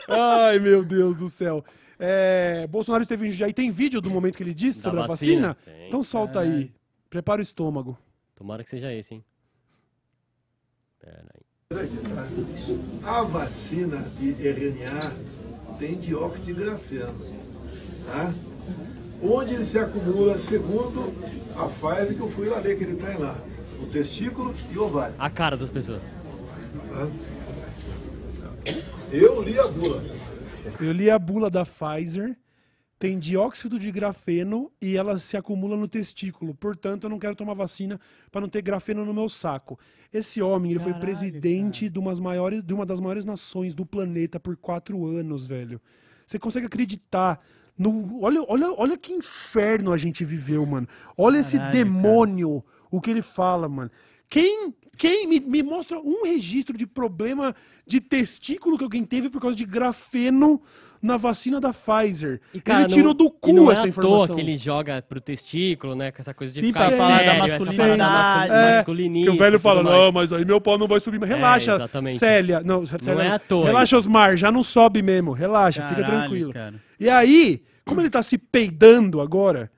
[0.08, 1.62] Ai, meu Deus do céu.
[1.98, 3.52] É, Bolsonaro esteve em Jundiaí.
[3.52, 5.48] Tem vídeo do momento que ele disse Da sobre a vacina?
[5.48, 5.76] vacina?
[5.78, 5.88] Tem.
[5.88, 6.72] Então solta aí.
[7.10, 7.98] Prepara o estômago.
[8.34, 9.24] Tomara que seja esse, hein?
[10.98, 11.90] Pera aí.
[13.04, 15.12] A vacina de RNA
[15.78, 17.14] tem dióxido de grafeno,
[18.06, 18.32] tá?
[19.22, 21.12] Onde ele se acumula, segundo
[21.56, 23.36] a Pfizer que eu fui lá ler que ele tem lá,
[23.80, 25.14] o testículo e o ovário.
[25.18, 26.10] A cara das pessoas.
[26.88, 27.08] tá?
[29.12, 30.02] Eu li a bula.
[30.80, 32.36] Eu li a bula da Pfizer,
[32.98, 36.54] tem dióxido de grafeno e ela se acumula no testículo.
[36.54, 37.98] Portanto, eu não quero tomar vacina
[38.30, 39.78] para não ter grafeno no meu saco.
[40.12, 43.86] Esse homem, ele foi Caralho, presidente de, umas maiores, de uma das maiores nações do
[43.86, 45.80] planeta por quatro anos, velho.
[46.26, 47.40] Você consegue acreditar
[47.80, 48.22] no.
[48.22, 50.86] Olha, olha, olha que inferno a gente viveu, mano.
[51.16, 53.90] Olha esse Caralho, demônio, o que ele fala, mano.
[54.28, 57.54] Quem, quem me, me mostra um registro de problema
[57.86, 60.62] de testículo que alguém teve por causa de grafeno
[61.02, 62.40] na vacina da Pfizer?
[62.54, 64.26] E, cara, ele tirou não- do e cu não é essa à informação.
[64.28, 66.12] toa que ele joga pro testículo, né?
[66.12, 67.98] Com essa coisa de Sim, ficar pra falar da masculinidade.
[67.98, 69.96] parada É, masculinista que o velho e fala, mais.
[69.96, 71.20] não, mas aí meu pau não vai subir.
[71.24, 72.18] Relaxa, exatamente.
[72.18, 72.60] Célia.
[72.64, 75.32] Não, Célia, é à toa Relaxa, Osmar, já não sobe mesmo.
[75.32, 76.52] Relaxa, fica Caralho, tranquilo.
[76.52, 76.74] cara.
[77.00, 79.68] E aí, como ele tá se peidando agora,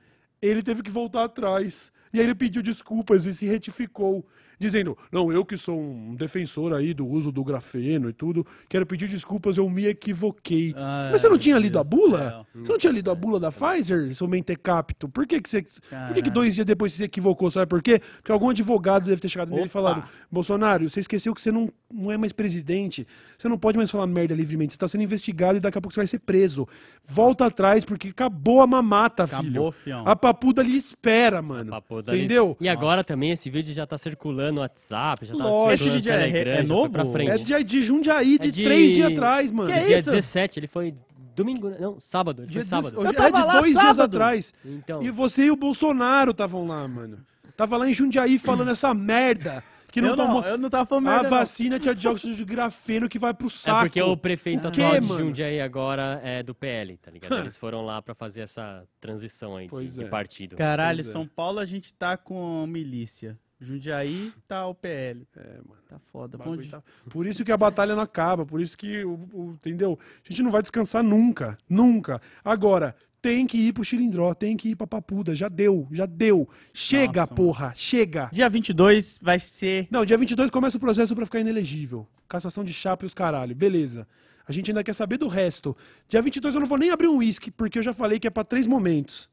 [0.41, 1.91] ele teve que voltar atrás.
[2.13, 4.27] E aí ele pediu desculpas e se retificou.
[4.63, 8.87] Dizendo, não, eu que sou um defensor aí do uso do grafeno e tudo, quero
[8.87, 10.73] pedir desculpas, eu me equivoquei.
[10.77, 12.19] Ai, Mas você não tinha meu lido a Deus do bula?
[12.31, 12.47] céu.
[12.63, 15.09] Você não tinha lido a bula da Pfizer, seu mentecapto?
[15.09, 15.63] Por que, que você.
[15.63, 17.51] Por que, que dois dias depois você se equivocou?
[17.51, 18.01] Sabe por quê?
[18.19, 19.73] Porque algum advogado deve ter chegado nele e Opa.
[19.73, 23.05] falado: Bolsonaro, você esqueceu que você não, não é mais presidente.
[23.37, 24.73] Você não pode mais falar merda livremente.
[24.73, 26.69] Você está sendo investigado e daqui a pouco você vai ser preso.
[27.05, 29.73] Volta atrás, porque acabou a mamata, Acabou, filho.
[29.73, 30.07] fião.
[30.07, 31.73] A papuda ali espera, mano.
[32.15, 32.57] Entendeu?
[32.61, 35.89] E agora também esse vídeo já tá circulando no WhatsApp, já tá Lógico.
[35.89, 36.91] Esse no é- é novo?
[36.91, 37.31] pra frente.
[37.31, 39.71] É de, de Jundiaí, de, É de- três dias atrás, mano.
[39.71, 40.11] Que é dia isso?
[40.11, 40.95] 17, ele foi
[41.35, 42.91] domingo, não, sábado, ele Dia foi sábado.
[42.91, 44.17] 16 Eu é de tava lá dois dias sábado.
[44.17, 44.53] atrás.
[44.65, 47.19] Então, E você e o Bolsonaro estavam lá, mano.
[47.57, 49.63] Tava lá em Jundiaí falando essa merda.
[49.91, 50.41] que não eu, tomou.
[50.41, 51.37] não, eu não tava falando A merda, não.
[51.37, 53.81] vacina tinha dióxido de grafeno que vai pro É saco.
[53.83, 55.21] porque o prefeito O atual de mano?
[55.27, 57.37] Jundiaí agora é do PL, tá ligado?
[57.45, 60.09] Eles foram lá pra fazer essa transição aí de, Pois de é.
[60.09, 60.57] partido.
[60.57, 61.13] Caralho, Pois é.
[61.13, 63.39] São Paulo a gente tá com milícia.
[63.65, 65.27] Jundiaí tá o PL.
[65.37, 65.81] É, mano.
[65.89, 66.37] Tá foda.
[66.37, 66.71] o Bom bagulho dia.
[66.73, 69.99] tá- Por isso que a batalha não acaba, por isso que, o, o- entendeu?
[70.25, 72.21] A gente não vai descansar nunca, nunca.
[72.45, 76.49] Agora, tem que ir pro Chilindró, tem que ir pra Papuda, já deu, já deu.
[76.73, 78.29] Chega, Nossa, porra, chega.
[78.33, 79.87] Dia 22 vai ser.
[79.91, 82.07] Não, dia 22 começa o processo pra ficar inelegível.
[82.29, 84.09] Cassação de chapa e os caralho, beleza.
[84.49, 85.77] A gente ainda quer saber do resto.
[86.09, 88.31] Dia 22 eu não vou nem abrir um uísque, porque eu já falei que é
[88.31, 89.31] pra três momentos.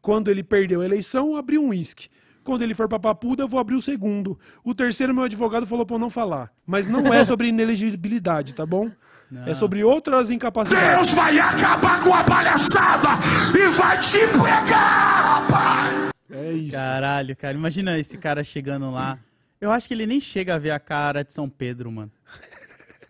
[0.00, 2.08] Quando ele perdeu a eleição, eu abri um uísque.
[2.48, 4.38] Quando ele for pra Papuda, eu vou abrir o segundo.
[4.64, 6.50] O terceiro, meu advogado falou pra eu não falar.
[6.66, 8.90] Mas não é sobre inelegibilidade, tá bom?
[9.44, 10.96] É sobre outras incapacidades.
[10.96, 13.08] Deus vai acabar com a palhaçada
[13.54, 16.08] e vai te pegar, rapaz!
[16.30, 16.74] É isso.
[16.74, 17.52] Caralho, cara.
[17.54, 19.18] Imagina esse cara chegando lá.
[19.60, 22.10] Eu acho que ele nem chega a ver a cara de São Pedro, mano.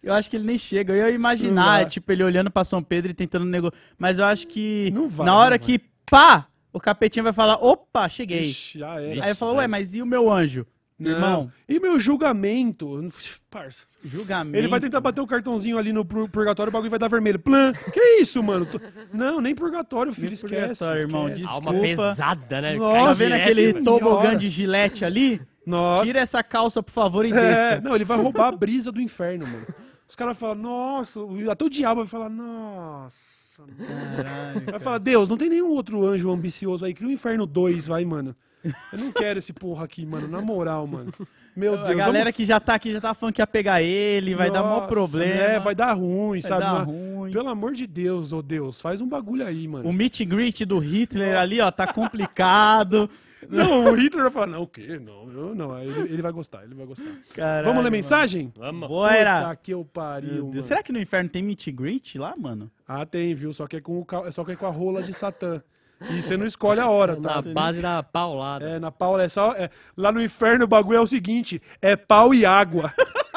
[0.02, 0.92] Eu acho que ele nem chega.
[0.92, 3.78] Eu ia Não imaginar, tipo, ele olhando pra São Pedro e tentando negociar.
[3.96, 5.78] Mas eu acho que Não vai, na hora não vai.
[5.78, 6.46] que, pá,
[6.78, 8.42] o capetinha vai falar, opa, cheguei.
[8.42, 9.24] Ixi, já era.
[9.24, 10.66] Aí eu falo, ué, mas e o meu anjo?
[10.98, 11.10] Não.
[11.12, 13.08] Irmão, E meu julgamento?
[13.48, 13.84] Parça.
[14.04, 14.56] julgamento.
[14.58, 17.38] Ele vai tentar bater o cartãozinho ali no pur- purgatório, o bagulho vai dar vermelho.
[17.38, 17.72] Plan.
[17.92, 18.66] Que isso, mano?
[18.66, 18.80] Tô-
[19.12, 20.54] Não, nem purgatório, filho, Nem esquece.
[20.78, 21.46] purgatório, irmão, esquece.
[21.46, 22.08] Alma Desculpa.
[22.08, 22.74] pesada, né?
[22.74, 25.40] Nossa, Tá vendo aquele tobogã de gilete ali?
[25.64, 26.04] Nossa.
[26.04, 27.34] Tira essa calça, por favor, e É,
[27.76, 27.80] desça.
[27.82, 29.66] não, ele vai roubar a brisa do inferno, mano.
[30.08, 31.20] Os caras falam, nossa,
[31.52, 33.37] até o diabo vai falar, nossa.
[33.66, 34.66] Caralho.
[34.70, 38.04] Vai falar, Deus, não tem nenhum outro anjo ambicioso aí, cria o inferno 2, vai,
[38.04, 38.34] mano.
[38.64, 41.12] Eu não quero esse porra aqui, mano, na moral, mano.
[41.56, 41.88] Meu Deus.
[41.90, 44.62] A galera que já tá aqui já tá falando que ia pegar ele, vai dar
[44.62, 45.34] maior Nossa, problema.
[45.42, 46.60] É, vai dar ruim, vai sabe?
[46.62, 47.30] dar Mas- ruim.
[47.30, 49.88] Pelo amor de Deus, ô Deus, faz um bagulho aí, mano.
[49.88, 53.08] O meet and greet do Hitler ali, ó, tá complicado.
[53.48, 54.98] Não, o Hitler vai falar, não, o quê?
[54.98, 55.78] Não, eu não.
[55.78, 57.04] Ele, ele vai gostar, ele vai gostar.
[57.34, 57.96] Caralho, Vamos ler mano.
[57.96, 58.52] mensagem?
[58.56, 58.88] Vamos.
[58.88, 59.42] Bora!
[59.42, 60.62] Puta que eu pariu, mano.
[60.62, 62.70] Será que no inferno tem meet greet lá, mano?
[62.86, 63.52] Ah, tem, viu?
[63.52, 65.62] Só que é com, o, ca- só que é com a rola de Satã.
[66.10, 67.52] E você não escolhe a hora, Na tá?
[67.52, 68.64] base da paulada.
[68.64, 69.52] É, na Paula é só.
[69.54, 72.92] é, lá no inferno o bagulho é o seguinte: é pau e água.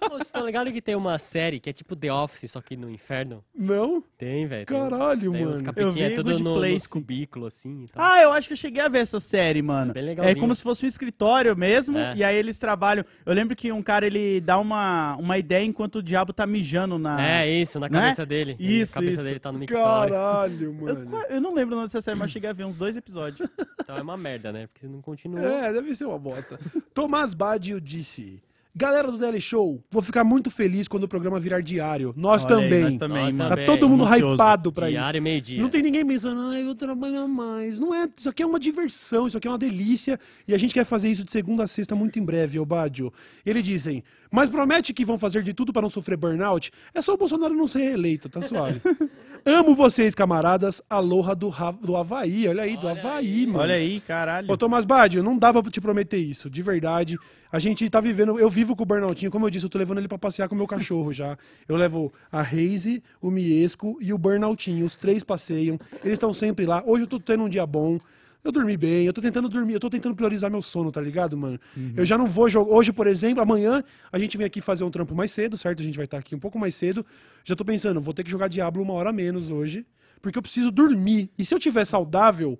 [0.00, 2.76] Pô, Vocês estão ligados que tem uma série que é tipo The Office, só que
[2.76, 3.44] no inferno?
[3.54, 4.02] Não?
[4.18, 4.66] Tem, velho.
[4.66, 5.64] tem- Caralho, tem uns mano.
[5.64, 6.88] capetinhos, Eu vi é tudo Good no, nos Place.
[6.88, 8.04] cubículos, assim e tal.
[8.04, 9.90] Ah, eu acho que eu cheguei a ver essa série, mano.
[9.92, 10.40] É bem É legalzinho.
[10.40, 12.14] como se fosse um escritório mesmo, É.
[12.16, 13.04] e aí eles trabalham.
[13.24, 16.98] Eu lembro que um cara ele dá uma, uma ideia enquanto o diabo tá mijando
[16.98, 17.20] na.
[17.42, 18.02] É isso, na Não é?
[18.02, 18.56] cabeça dele.
[18.58, 19.24] Isso, A cabeça isso.
[19.24, 20.12] dele tá no mictório.
[20.14, 21.24] Caralho, Eu, mano.
[21.28, 23.48] eu não lembro o nome dessa série, mas eu cheguei a ver uns dois episódios.
[23.80, 24.66] Então é uma merda, né?
[24.66, 25.40] Porque você não continua.
[25.42, 26.58] É, deve ser uma bosta.
[26.94, 28.41] Tomás Badio disse:
[28.74, 32.14] Galera do Daily Show, vou ficar muito feliz quando o programa virar diário.
[32.16, 32.82] Nós Olha aí, também.
[32.84, 33.50] nós também, Nós mano.
[33.50, 33.66] Tá também.
[33.66, 34.34] todo mundo Ansioso.
[34.34, 34.98] hypado pra isso.
[34.98, 35.60] Diário e meio-dia.
[35.60, 37.78] Não tem ninguém pensando, ah, eu vou trabalhar mais.
[37.78, 40.18] Não é, isso aqui é uma diversão, isso aqui é uma delícia.
[40.48, 43.12] E a gente quer fazer isso de segunda a sexta muito em breve, Obádio.
[43.44, 44.02] Eles dizem,
[44.32, 46.72] mas promete que vão fazer de tudo para não sofrer burnout?
[46.94, 48.80] É só o Bolsonaro não ser reeleito, tá suave.
[49.44, 50.80] Amo vocês, camaradas.
[50.88, 52.48] Aloha do, do Havaí.
[52.48, 53.58] Olha aí, do Havaí, mano.
[53.58, 54.50] Olha aí, caralho.
[54.50, 57.18] Ô, Tomás Badio, não dá pra te prometer isso, de verdade.
[57.50, 59.98] A gente tá vivendo, eu vivo com o Burnoutinho, como eu disse, eu tô levando
[59.98, 61.36] ele pra passear com o meu cachorro já.
[61.68, 65.78] Eu levo a Reise, o Miesco e o Burnoutinho, os três passeiam.
[66.02, 66.82] Eles estão sempre lá.
[66.86, 67.98] Hoje eu tô tendo um dia bom.
[68.44, 71.36] Eu dormi bem, eu tô tentando dormir, eu tô tentando priorizar meu sono, tá ligado,
[71.36, 71.60] mano?
[71.96, 72.72] Eu já não vou jogar.
[72.72, 75.80] Hoje, por exemplo, amanhã a gente vem aqui fazer um trampo mais cedo, certo?
[75.80, 77.06] A gente vai estar aqui um pouco mais cedo.
[77.44, 79.86] Já tô pensando, vou ter que jogar Diablo uma hora menos hoje,
[80.20, 81.30] porque eu preciso dormir.
[81.38, 82.58] E se eu tiver saudável,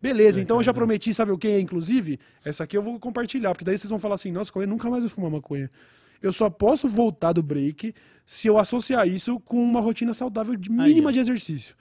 [0.00, 2.20] Beleza, então eu já prometi, sabe o que, inclusive?
[2.44, 5.02] Essa aqui eu vou compartilhar, porque daí vocês vão falar assim, nossa, Cauê, nunca mais
[5.02, 5.70] vou fumar maconha.
[6.22, 10.70] Eu só posso voltar do break se eu associar isso com uma rotina saudável de
[10.70, 11.12] mínima ó.
[11.12, 11.74] de exercício.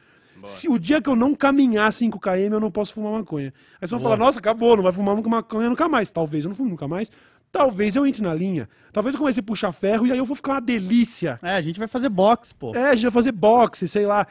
[0.44, 3.54] Se o dia que eu não caminhar 5km, eu não posso fumar maconha.
[3.74, 6.12] Aí vocês vão falar, nossa, acabou, não vai fumar nunca maconha nunca mais.
[6.12, 7.12] Talvez eu não fume nunca mais.
[7.52, 8.68] Talvez eu entre na linha.
[8.92, 11.40] Talvez eu comece a puxar ferro e aí eu vou ficar uma delícia.
[11.42, 12.76] É, a gente vai fazer box, pô.
[12.76, 14.28] É, a gente vai fazer boxe, sei lá.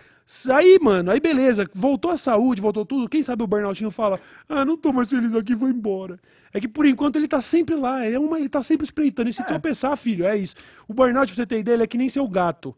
[0.54, 3.08] Aí, mano, aí beleza, voltou a saúde, voltou tudo.
[3.08, 6.18] Quem sabe o Burnoutinho fala: Ah, não tô mais feliz aqui, vou embora.
[6.52, 9.28] É que por enquanto ele tá sempre lá, é uma, ele tá sempre espreitando.
[9.28, 10.54] E se tropeçar, filho, é isso.
[10.86, 12.74] O burnout, pra você ter ideia, ele é que nem seu gato.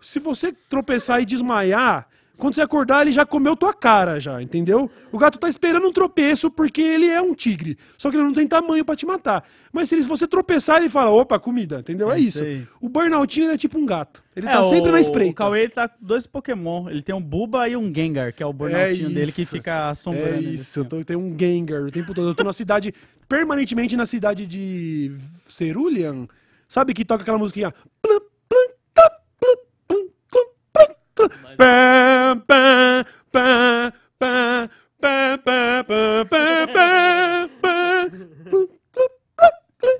[0.00, 2.06] Se você tropeçar e desmaiar,
[2.36, 4.90] quando você acordar, ele já comeu tua cara, já, entendeu?
[5.10, 7.78] O gato tá esperando um tropeço porque ele é um tigre.
[7.96, 9.42] Só que ele não tem tamanho pra te matar.
[9.72, 12.10] Mas se você tropeçar, ele fala: opa, comida, entendeu?
[12.12, 12.44] É, É isso.
[12.80, 14.22] O burnoutinho é tipo um gato.
[14.34, 15.34] Ele É, tá sempre o, na O espreita.
[15.34, 16.88] Cauê ele tá com dois Pokémon.
[16.90, 20.34] Ele tem um Buba e um Gengar, que é o burnoutinho dele que fica assombrando.
[20.36, 22.28] É isso, eu assim, tô, tenho um Gengar o tempo todo.
[22.28, 22.92] Eu tô na cidade,
[23.28, 25.12] permanentemente na cidade de
[25.48, 26.26] Cerulean.
[26.68, 27.72] Sabe que toca aquela musiquinha?
[28.02, 29.08] Plum, plum, plum,
[29.40, 29.56] plum,
[29.88, 30.94] plum, plum, plum.
[31.14, 31.95] Pam, pam,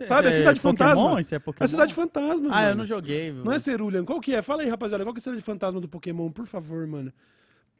[0.05, 1.20] Sabe, a cidade fantasma.
[1.20, 1.64] Isso é Pokémon?
[1.64, 2.79] A cidade fantasma, Ah, eu mano.
[2.79, 3.33] não joguei.
[3.33, 4.05] Não é Cerulean.
[4.05, 4.43] Qual que é?
[4.43, 5.05] Fala aí, rapaziada.
[5.05, 6.31] Qual que é a cidade fantasma do Pokémon?
[6.31, 7.12] Por favor, mano.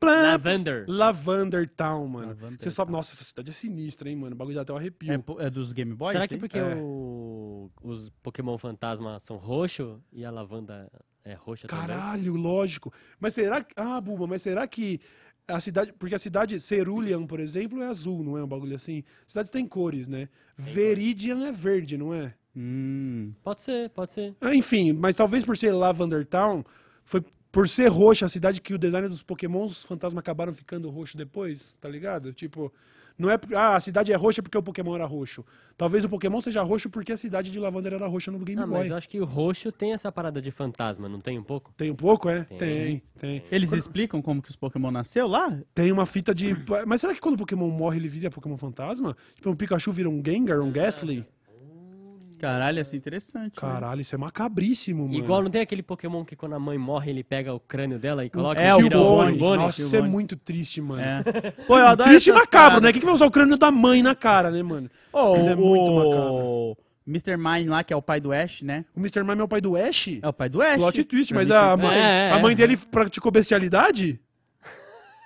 [0.03, 0.85] Lavender.
[0.87, 2.37] Lavender Town, mano.
[2.59, 4.35] Você sabe, nossa, essa cidade é sinistra, hein, mano.
[4.35, 5.11] O bagulho dá até um arrepio.
[5.11, 6.13] É, é dos Game Boy?
[6.13, 6.29] Será sim?
[6.29, 6.75] que porque É.
[6.77, 10.91] o- os Pokémon fantasma são roxo e a lavanda
[11.27, 11.87] é roxa também?
[11.87, 12.93] Caralho, lógico.
[13.19, 13.75] Mas será que.
[13.77, 15.01] Ah, Buba, mas será que
[15.49, 15.93] a cidade.
[15.93, 19.05] Porque a cidade Cerulean, por exemplo, é azul, não é um bagulho assim?
[19.27, 20.29] Cidades têm cores, né?
[20.57, 22.35] Veridian é verde, não é?
[22.57, 23.33] Hum.
[23.43, 24.35] Pode ser, pode ser.
[24.41, 26.65] Ah, Enfim, mas talvez por ser Lavender Town,
[27.05, 27.23] foi
[27.53, 31.77] por ser roxa a cidade que o design dos Pokémons fantasma acabaram ficando roxo depois,
[31.77, 32.33] tá ligado?
[32.33, 32.73] Tipo,
[33.19, 33.39] não é.
[33.55, 35.45] Ah, a cidade é roxa porque o Pokémon era roxo.
[35.77, 38.67] Talvez o Pokémon seja roxo porque a cidade de Lavender era roxa no Game Ah,
[38.67, 38.79] Boy.
[38.79, 41.73] mas eu acho que o roxo tem essa parada de fantasma, não tem um pouco?
[41.77, 42.45] Tem um pouco, é?
[42.45, 42.59] Tem.
[42.59, 43.43] Tem, tem.
[43.51, 45.59] Eles explicam como que os Pokémon nasceu lá?
[45.75, 46.57] Tem uma fita de.
[46.87, 49.17] Mas será que quando o Pokémon morre ele vira Pokémon fantasma?
[49.35, 51.25] Tipo, um Pikachu vira um Gengar, um Ghastly?
[52.39, 53.45] Caralho, ia ser interessante.
[53.45, 53.51] né?
[53.57, 55.15] Caralho, isso é macabríssimo, mano.
[55.19, 58.25] Igual não tem aquele Pokémon que quando a mãe morre ele pega o crânio dela
[58.25, 59.33] e coloca É, e o tira Cubone.
[59.33, 59.57] Cubone?
[59.63, 61.03] Nossa, isso é muito triste, mano.
[61.03, 61.23] É.
[61.67, 62.83] Pô, eu adoro Triste e macabro, paradas.
[62.83, 62.93] né?
[62.93, 64.91] Quem que vai usar o crânio da mãe na cara, né, mano?
[65.13, 66.77] Mas é o, muito o
[67.07, 67.37] Mr.
[67.37, 68.85] Mime lá, que é o pai do Ash, né?
[68.95, 69.23] O Mr.
[69.23, 70.19] Mime é o pai do Ash?
[70.21, 70.77] É o pai do Ash.
[70.77, 72.55] Plot twist, mas mim, a mãe, É, é, a mãe é.
[72.57, 74.21] dele praticou bestialidade?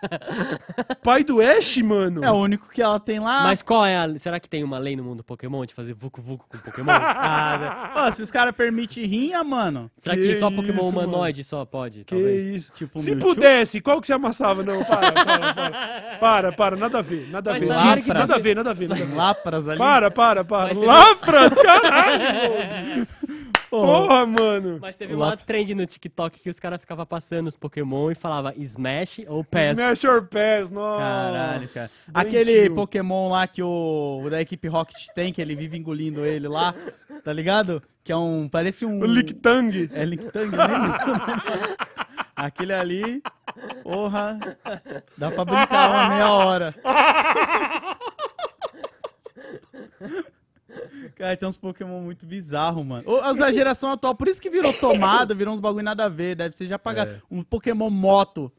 [1.02, 2.24] pai do Ash, mano?
[2.24, 3.42] É o único que ela tem lá.
[3.42, 4.18] Mas qual é a...
[4.18, 6.90] Será que tem uma lei no mundo Pokémon de fazer vucu vucu com Pokémon?
[7.22, 7.90] Ah?
[7.94, 9.90] Pô, se os caras permitem rinha, mano.
[9.98, 12.04] Será que, Que só Pokémon isso, humanoide só pode?
[12.04, 12.46] Que talvez?
[12.46, 12.72] isso.
[12.72, 13.34] Tipo um Se Mewtwo?
[13.34, 14.62] pudesse, qual que você amassava?
[14.62, 16.18] Não, para, para, para.
[16.18, 17.66] Para, para, nada a ver, nada a ver.
[17.66, 19.14] nada a ver, nada a ver, nada a ver.
[19.14, 19.78] Lapras ali.
[19.78, 20.78] Para, para, para.
[20.78, 23.06] Lapras, caralho!
[23.70, 24.78] Porra, mano.
[24.80, 28.14] Mas teve Lá- uma trend no TikTok que os caras ficavam passando os Pokémon e
[28.16, 29.78] falava Smash ou Pass.
[29.78, 30.98] Smash or Pass, nossa.
[31.00, 31.86] Caralho, cara.
[31.86, 32.12] doentio.
[32.14, 36.48] Aquele Pokémon lá que o, o da equipe Rocket tem, que ele vive engolindo ele
[36.48, 36.74] lá,
[37.24, 37.80] tá ligado?
[38.02, 38.48] Que é um.
[38.48, 38.98] Parece um.
[39.00, 39.88] O Licktang.
[39.94, 40.66] É Licktang, né?
[42.34, 43.22] Aquele ali,
[43.82, 44.38] porra,
[45.16, 46.74] dá pra brincar uma meia hora.
[51.16, 53.02] Cara, tem uns Pokémon muito bizarros, mano.
[53.06, 56.08] Ô, As da geração atual, por isso que virou tomada, virou uns bagulho nada a
[56.08, 56.34] ver.
[56.36, 57.20] Deve ser já pagar É.
[57.30, 58.50] um Pokémon moto.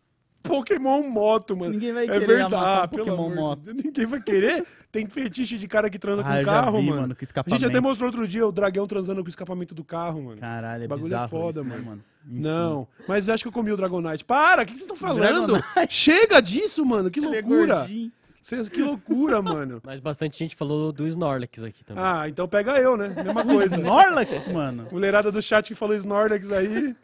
[0.44, 1.74] Pokémon moto, mano.
[1.74, 3.60] Ninguém vai é querer amassar verdade, um Pokémon de moto.
[3.60, 3.78] Deus.
[3.84, 4.66] Ninguém vai querer.
[4.92, 7.02] Tem fetiche de cara que transa Ah, com carro, vi, mano.
[7.02, 7.16] mano,
[7.46, 10.42] A gente até mostrou outro dia o dragão transando com o escapamento do carro, mano.
[10.42, 12.04] Caralho, é O bagulho é bizarro foda, isso, né, mano.
[12.26, 14.26] Não, mas acho que eu comi o Dragonite.
[14.26, 15.64] Para, o que vocês estão falando?
[15.88, 17.12] Chega disso, mano.
[17.12, 17.76] Que Ele é loucura.
[17.82, 18.12] gordinho.
[18.72, 19.82] Que loucura, mano.
[19.84, 22.04] Mas bastante gente falou do Snorlax aqui também.
[22.04, 23.10] Ah, então pega eu, né?
[23.10, 23.76] Mesma coisa.
[23.78, 24.88] Snorlax, mano.
[24.92, 26.96] Mulherada do chat que falou Snorlax aí,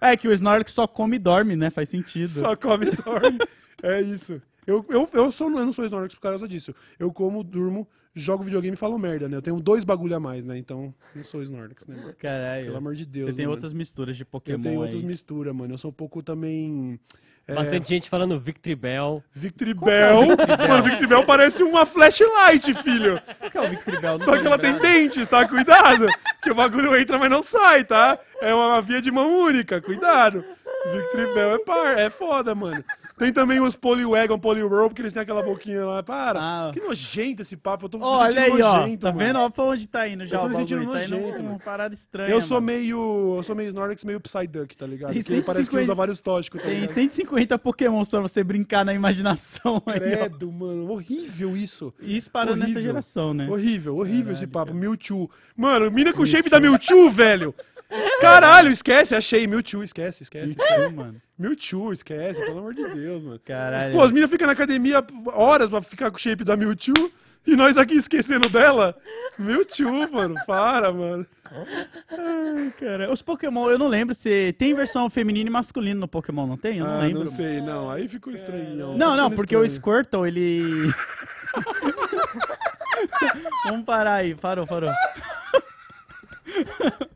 [0.00, 1.70] É que o Snorlax só come e dorme, né?
[1.70, 2.28] Faz sentido.
[2.30, 3.38] só come e dorme.
[3.82, 4.40] É isso.
[4.66, 6.74] Eu, eu, eu, sou, eu não sou Snorlax por causa disso.
[6.98, 9.36] Eu como, durmo, jogo videogame e falo merda, né?
[9.36, 10.56] Eu tenho dois bagulho a mais, né?
[10.56, 11.96] Então, não sou Snorlax, né?
[11.96, 12.14] mano?
[12.14, 12.66] Caralho.
[12.66, 13.26] Pelo amor de Deus.
[13.26, 13.54] Você tem mano.
[13.56, 14.84] outras misturas de Pokémon Eu tenho aí.
[14.86, 15.74] outras misturas, mano.
[15.74, 17.00] Eu sou um pouco também.
[17.46, 19.22] É, Bastante gente falando Victory Bell.
[19.34, 20.28] Victory Bell.
[20.68, 23.20] Mano, Victory Bell parece uma flashlight, filho.
[23.38, 24.20] Qual que é o Victory Bell?
[24.20, 25.46] Só que ela tem dentes, tá?
[25.46, 26.06] Cuidado.
[26.42, 28.18] Que o bagulho entra, mas não sai, tá?
[28.40, 30.44] É uma via de mão única, cuidado.
[30.92, 32.84] Victory Bell é par, é foda, mano.
[33.22, 36.02] Tem também os Poliwagon, Poliwhirl, porque eles têm aquela boquinha lá.
[36.02, 36.40] Para.
[36.40, 36.70] Ah.
[36.72, 37.84] Que nojento esse papo.
[37.84, 38.78] Eu tô me Ó, olha sentindo aí, ó.
[38.80, 39.18] nojento, Tá mano.
[39.26, 39.38] vendo?
[39.38, 40.90] Ó pra onde tá indo já Eu tô o me bagulho.
[40.92, 42.66] Tá indo nojento, uma parada estranha, Eu sou mano.
[42.78, 43.34] meio.
[43.36, 45.12] Eu sou meio Snorlax, meio Psyduck, tá ligado?
[45.12, 46.94] Tem Porque ele parece que 150 usa vários tóxicos, tá Tem ligado?
[46.94, 50.28] 150 Pokémons pra você brincar na imaginação aí, ó.
[50.28, 50.90] Credo, mano.
[50.90, 51.94] Horrível isso.
[52.00, 52.82] E isso parou nessa Horrível.
[52.82, 53.48] geração, né?
[53.48, 54.74] Horrível, horrível esse papo.
[54.74, 55.30] Mewtwo.
[55.56, 57.54] Mano, mina com o shape da Mewtwo, velho.
[58.20, 59.46] Caralho, esquece, achei.
[59.46, 60.50] Mewtwo, esquece, esquece.
[60.50, 60.78] esquece.
[60.78, 61.22] Mewtwo, mano.
[61.38, 63.40] Mewtwo, esquece, pelo amor de Deus, mano.
[63.44, 63.92] Caralho.
[63.92, 67.10] Pô, as minas ficam na academia horas pra ficar com o shape da Mewtwo
[67.46, 68.96] e nós aqui esquecendo dela.
[69.38, 71.26] Mewtwo, mano, para, mano.
[72.78, 76.56] Cara, os Pokémon, eu não lembro se tem versão feminina e masculina no Pokémon, não
[76.56, 76.78] tem?
[76.78, 77.18] Eu não ah, lembro.
[77.20, 77.90] não sei, não.
[77.90, 78.96] Aí ficou estranho.
[78.96, 80.90] Não, não, porque o Squirtle, ele.
[83.66, 84.90] Vamos parar aí, parou, parou.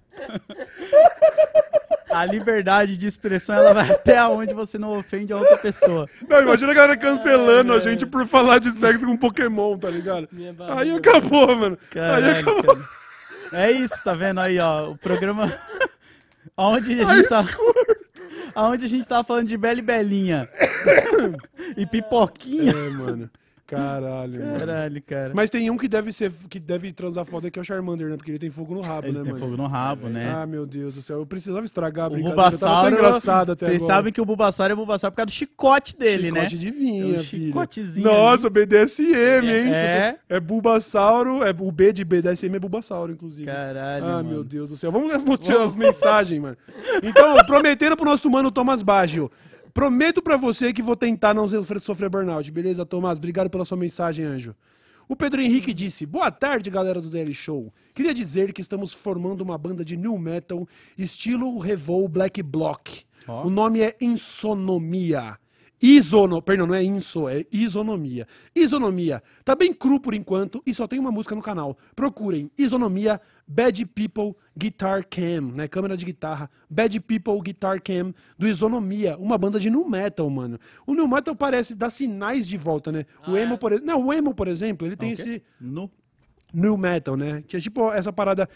[2.10, 6.09] A liberdade de expressão ela vai até onde você não ofende a outra pessoa.
[6.28, 10.28] Não, imagina a galera cancelando a gente por falar de sexo com Pokémon, tá ligado?
[10.76, 11.78] Aí acabou, mano.
[11.82, 12.62] Aí Caralho, acabou.
[12.62, 12.88] cara.
[13.52, 14.90] É isso, tá vendo aí, ó?
[14.90, 15.56] O programa.
[16.56, 17.40] Onde a Aí gente tá.
[17.40, 17.74] escuro.
[18.55, 20.48] Aonde a gente tava falando de Bela e Belinha.
[21.76, 22.72] e Pipoquinha.
[22.72, 23.30] É, mano.
[23.66, 24.59] Caralho, mano.
[24.59, 25.32] Caralho, cara.
[25.34, 28.16] Mas tem um que deve ser que deve transar foda que é o Charmander, né?
[28.16, 29.44] Porque ele tem fogo no rabo, Ele né, tem mano?
[29.44, 30.32] fogo no rabo, né?
[30.34, 31.18] Ah, meu Deus do céu.
[31.18, 32.36] Eu precisava estragar a o brincadeira.
[32.36, 35.32] Tava tão Bulbasauro, engraçado até vocês sabem que o Bulbasauro é Bulbasauro por causa do
[35.32, 36.60] chicote dele, Chicote né?
[36.60, 37.47] de vinha, É um filho.
[37.48, 39.05] chicotezinho Nossa, BDSM,
[39.51, 39.74] hein?
[39.74, 40.16] É.
[40.28, 43.47] É Bulbasauro, é, o B de BDSM é Bulbasauro, inclusive.
[43.47, 44.28] Caralho, Ah, mano.
[44.28, 44.93] meu Deus do céu.
[44.93, 46.56] Vamos ler as, notícias, as mensagens, mano.
[47.02, 49.30] Então, prometendo pro nosso mano Thomas Baggio.
[49.76, 52.50] Prometo pra você que vou tentar não sofrer, burnout.
[52.50, 53.18] Beleza, Thomas?
[53.18, 54.56] Obrigado pela sua mensagem, anjo.
[55.06, 57.70] O Pedro Henrique disse: Boa tarde, galera do Daily Show.
[57.92, 60.66] Queria dizer que estamos formando uma banda de new metal
[60.96, 63.04] estilo Revol Black Block.
[63.44, 65.36] O nome é Insonomia.
[65.82, 68.26] Isono, perdão, não é inso, é isonomia.
[68.54, 69.22] Isonomia.
[69.44, 71.76] Tá bem cru por enquanto e só tem uma música no canal.
[71.94, 75.68] Procurem Isonomia Bad People Guitar Cam, né?
[75.68, 76.51] Câmera de guitarra.
[76.68, 80.59] Bad People Guitar Cam do Isonomia, uma banda de nu metal, mano.
[80.86, 83.06] O nu metal parece dar sinais de volta, né?
[83.27, 85.90] o emo, por exemplo, não, o emo, por exemplo, ele tem esse No...
[86.52, 87.44] new metal, né?
[87.47, 88.48] Que é tipo essa parada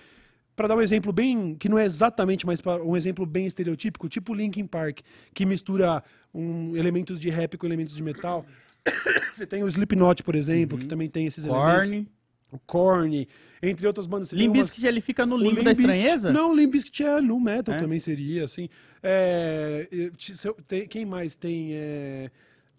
[0.61, 4.35] Pra dar um exemplo bem que não é exatamente, mas um exemplo bem estereotípico, tipo
[4.35, 5.01] Linkin Park,
[5.33, 6.05] que mistura
[6.35, 8.45] um, elementos de rap com elementos de metal.
[9.35, 12.13] Você tem o Slipknot, por exemplo, que também tem esses elementos.
[12.53, 13.29] O Korn,
[13.63, 14.33] entre outras bandas.
[14.33, 16.33] Limp umas- ele fica no limbo da estranheza?
[16.33, 17.79] Não, Bizkit é nu metal É?
[17.79, 18.69] também seria, assim.
[19.03, 19.89] É,
[20.67, 21.71] tem- quem mais tem?
[21.75, 22.31] é,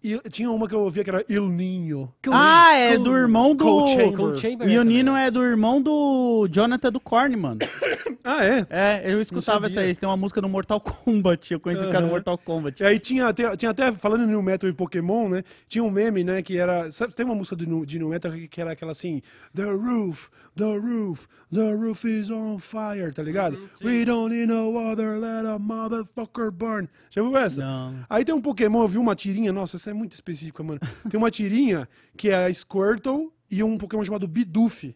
[0.04, 2.12] Il- tinha uma que eu ouvia que era Il Ninho.
[2.30, 3.64] Ah, é do irmão do...
[3.64, 4.16] Cold Chamber.
[4.16, 5.26] Cold Chamber O Ionino também.
[5.26, 7.58] é do irmão do Jonathan do Korn, mano.
[8.24, 8.64] Ah, é?
[8.70, 9.92] É, eu escutava essa aí.
[9.96, 11.52] Têm uma música no Mortal Kombat.
[11.52, 12.12] Eu conheci o cara no Aham.
[12.12, 12.80] Mortal Kombat.
[12.80, 15.42] E aí tinha, tem- tinha até, falando no Metal e Pokémon, né?
[15.68, 16.40] Tinha um meme, né?
[16.40, 16.88] Que era.
[16.92, 19.20] Sabe, tem uma música de, New Metal que, era aquela assim:
[19.56, 23.58] The roof, the roof, the roof is on fire, tá ligado?
[23.82, 26.88] We don't need no other, let a motherfucker burn.
[27.10, 27.60] Já viu essa?
[27.60, 27.96] Não.
[28.08, 30.80] Aí tem um Pokémon, eu vi uma tirinha, nossa, essa é muito específica, mano.
[31.08, 34.94] Tem uma tirinha que é a Squirtle e um Pokémon chamado Bidoof.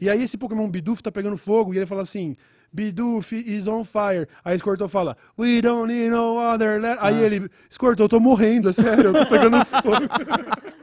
[0.00, 2.36] E aí esse Pokémon Bidoof tá pegando fogo e ele fala assim:
[2.74, 4.26] Bidoof is on fire.
[4.44, 6.80] Aí Squirtle fala: We don't need no other.
[6.80, 6.98] Let...
[7.00, 10.74] Aí ele: Squirtle, eu tô morrendo, é sério, eu tô pegando fogo.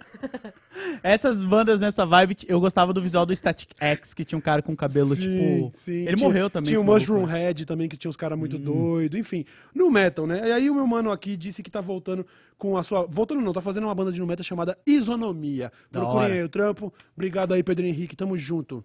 [1.04, 4.62] Essas bandas nessa vibe, eu gostava do visual do Static X, que tinha um cara
[4.62, 5.72] com cabelo, tipo...
[5.88, 6.68] Ele Tinha- morreu também.
[6.70, 7.34] Tinha o maluco, Mushroom né?
[7.40, 9.46] Head também, que tinha os caras muito doidos, enfim.
[9.74, 10.48] No metal, né?
[10.48, 12.26] E aí o meu mano aqui disse que tá voltando
[12.58, 13.06] com a sua.
[13.10, 15.72] Voltando não, tá fazendo uma banda de no metal chamada Isonomia.
[15.92, 16.34] Da Procurem hora.
[16.36, 16.94] aí o trampo.
[17.16, 18.16] Obrigado aí, Pedro Henrique.
[18.16, 18.84] Tamo junto.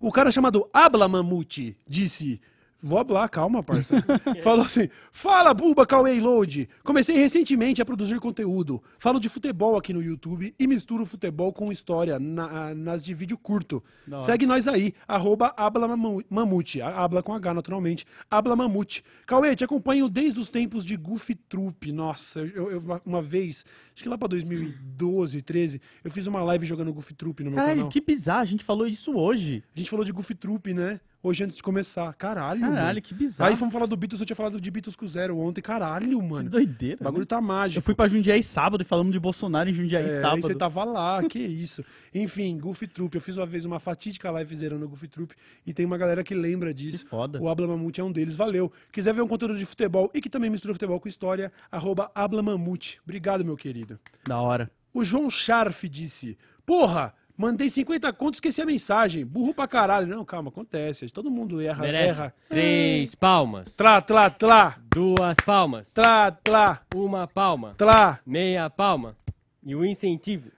[0.00, 2.40] O cara chamado Abla Mamute disse.
[2.80, 3.94] Vou hablar, calma, parça.
[4.42, 6.68] Falou assim: Fala, Buba, Cauê Load.
[6.84, 8.80] Comecei recentemente a produzir conteúdo.
[8.98, 13.36] Falo de futebol aqui no YouTube e misturo futebol com história na- nas de vídeo
[13.36, 13.82] curto.
[14.08, 14.20] Hora.
[14.20, 16.80] Segue nós aí, arroba Abla Mamu- Mamute.
[16.80, 18.04] Abla com H, naturalmente.
[18.30, 19.02] Abla Mamute.
[19.26, 21.90] Cauê, te acompanho desde os tempos de Goofy Troop.
[21.90, 23.64] Nossa, eu, eu- uma vez,
[23.94, 27.56] acho que lá pra 2012, 13, eu fiz uma live jogando Goofy Troop no meu
[27.58, 27.90] Caralho, canal.
[27.90, 28.42] que bizarro.
[28.42, 29.62] A gente falou isso hoje.
[29.74, 31.00] A gente falou de Goofy Troop, né?
[31.28, 32.12] Hoje antes de começar.
[32.14, 33.02] Caralho, Caralho, mano.
[33.02, 33.50] que bizarro.
[33.50, 35.60] Aí fomos falar do Beatles, eu tinha falado de Beatles com Zero ontem.
[35.60, 36.48] Caralho, Que mano.
[36.48, 36.96] doideira.
[37.00, 37.26] O bagulho né?
[37.26, 37.78] tá mágico.
[37.78, 40.40] Eu fui pra Jundiaí sábado e falamos de Bolsonaro em Jundiaí É, aí sábado.
[40.42, 41.84] você tava lá, que isso.
[42.14, 43.14] Enfim, Goofy Troop.
[43.14, 45.34] Eu fiz uma vez uma fatídica live zerando o Goofy Troop
[45.66, 47.04] e tem uma galera que lembra disso.
[47.04, 47.38] Que foda.
[47.40, 48.72] O Abla Mamute é um deles, valeu.
[48.90, 52.42] Quiser ver um conteúdo de futebol e que também mistura futebol com história, arroba Abla
[52.42, 53.00] Mamute.
[53.04, 53.98] Obrigado, meu querido.
[54.26, 54.70] Da hora.
[54.94, 59.24] O João Scharf disse: Porra, mandei 50 contos, esqueci a mensagem.
[59.24, 60.06] Burro pra caralho.
[60.06, 61.08] Não, calma, acontece.
[61.08, 62.20] Todo mundo erra, Merece.
[62.20, 62.34] erra.
[62.48, 63.74] Três palmas.
[63.76, 65.92] Trá, trá, trá, Duas palmas.
[65.92, 67.74] trá, trá, Uma palma.
[67.78, 68.18] trá.
[68.26, 69.16] Meia palma.
[69.64, 70.50] E o incentivo.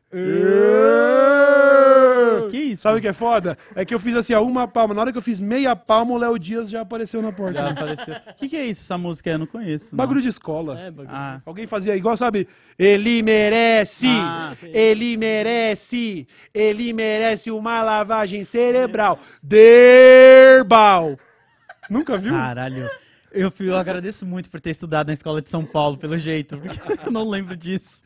[2.50, 2.82] Que isso?
[2.82, 3.56] Sabe o que é foda?
[3.74, 4.94] É que eu fiz assim, ó, uma palma.
[4.94, 7.58] Na hora que eu fiz meia palma, o Léo Dias já apareceu na porta.
[7.60, 8.14] Já apareceu.
[8.14, 9.30] O que, que é isso, essa música?
[9.30, 9.90] Eu não conheço.
[9.92, 9.96] não.
[9.96, 10.78] Bagulho de escola.
[10.78, 11.08] É, bagulho.
[11.14, 12.48] Ah, Alguém fazia igual, sabe?
[12.78, 14.52] Ele merece, Ah.
[14.62, 19.18] ele merece, ele merece uma lavagem cerebral.
[19.42, 21.16] Derbal.
[21.88, 22.32] Nunca viu?
[22.32, 22.88] caralho.
[23.32, 26.58] Eu, eu agradeço muito por ter estudado na escola de São Paulo, pelo jeito.
[26.58, 28.02] Porque eu não lembro disso.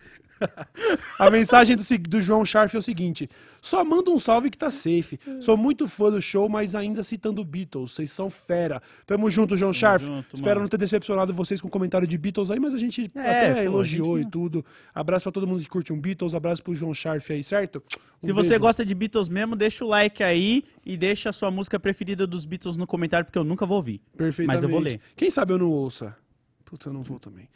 [1.18, 3.28] A mensagem do, do João Scharf é o seguinte:
[3.60, 5.18] só manda um salve que tá safe.
[5.40, 7.92] Sou muito fã do show, mas ainda citando Beatles.
[7.92, 8.82] Vocês são fera.
[9.06, 10.04] Tamo junto, João Scharf.
[10.04, 10.60] junto, Espero mano.
[10.62, 13.54] não ter decepcionado vocês com o comentário de Beatles aí, mas a gente É, até
[13.54, 14.64] pô, elogiou gente- e tudo.
[14.94, 17.82] Abraço pra todo mundo que curte um Beatles, abraço pro João Scharf aí, certo?
[18.22, 18.60] Um Se você beijo.
[18.62, 22.44] gosta de Beatles mesmo, deixa o like aí e deixa a sua música preferida dos
[22.44, 24.00] Beatles no comentário, porque eu nunca vou ouvir.
[24.16, 24.46] Perfeitamente.
[24.46, 25.00] Mas eu vou ler.
[25.16, 26.16] Quem sabe eu não ouça.
[26.64, 27.46] Putz, eu não vou também.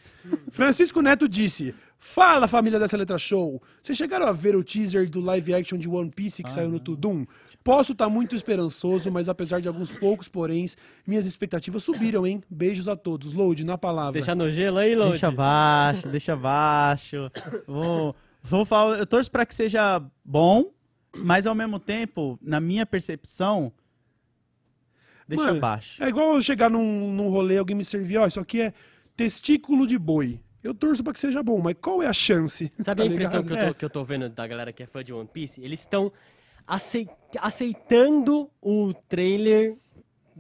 [0.50, 3.60] Francisco Neto disse: Fala, família dessa letra show.
[3.82, 6.78] Vocês chegaram a ver o teaser do live action de One Piece que saiu no
[6.78, 7.26] Tudum?
[7.64, 10.76] Posso estar muito esperançoso, mas apesar de alguns poucos poréns,
[11.06, 12.42] minhas expectativas subiram, hein?
[12.48, 13.32] Beijos a todos.
[13.32, 14.12] Load, na palavra.
[14.12, 15.10] Deixar no gelo aí, Load.
[15.10, 17.30] Deixa abaixo, deixa abaixo.
[17.66, 20.72] Vou Vou falar, eu torço pra que seja bom,
[21.16, 23.72] mas ao mesmo tempo, na minha percepção,
[25.26, 26.02] deixa Mano, abaixo.
[26.02, 28.72] É igual eu chegar num, num rolê, alguém me servir, ó, isso aqui é
[29.16, 30.40] testículo de boi.
[30.62, 32.72] Eu torço pra que seja bom, mas qual é a chance?
[32.78, 33.66] Sabe Tá a impressão que eu, É.
[33.68, 35.62] tô, que eu tô vendo da galera que é fã de One Piece?
[35.62, 36.12] Eles estão
[36.66, 37.08] acei-
[37.40, 39.76] aceitando o trailer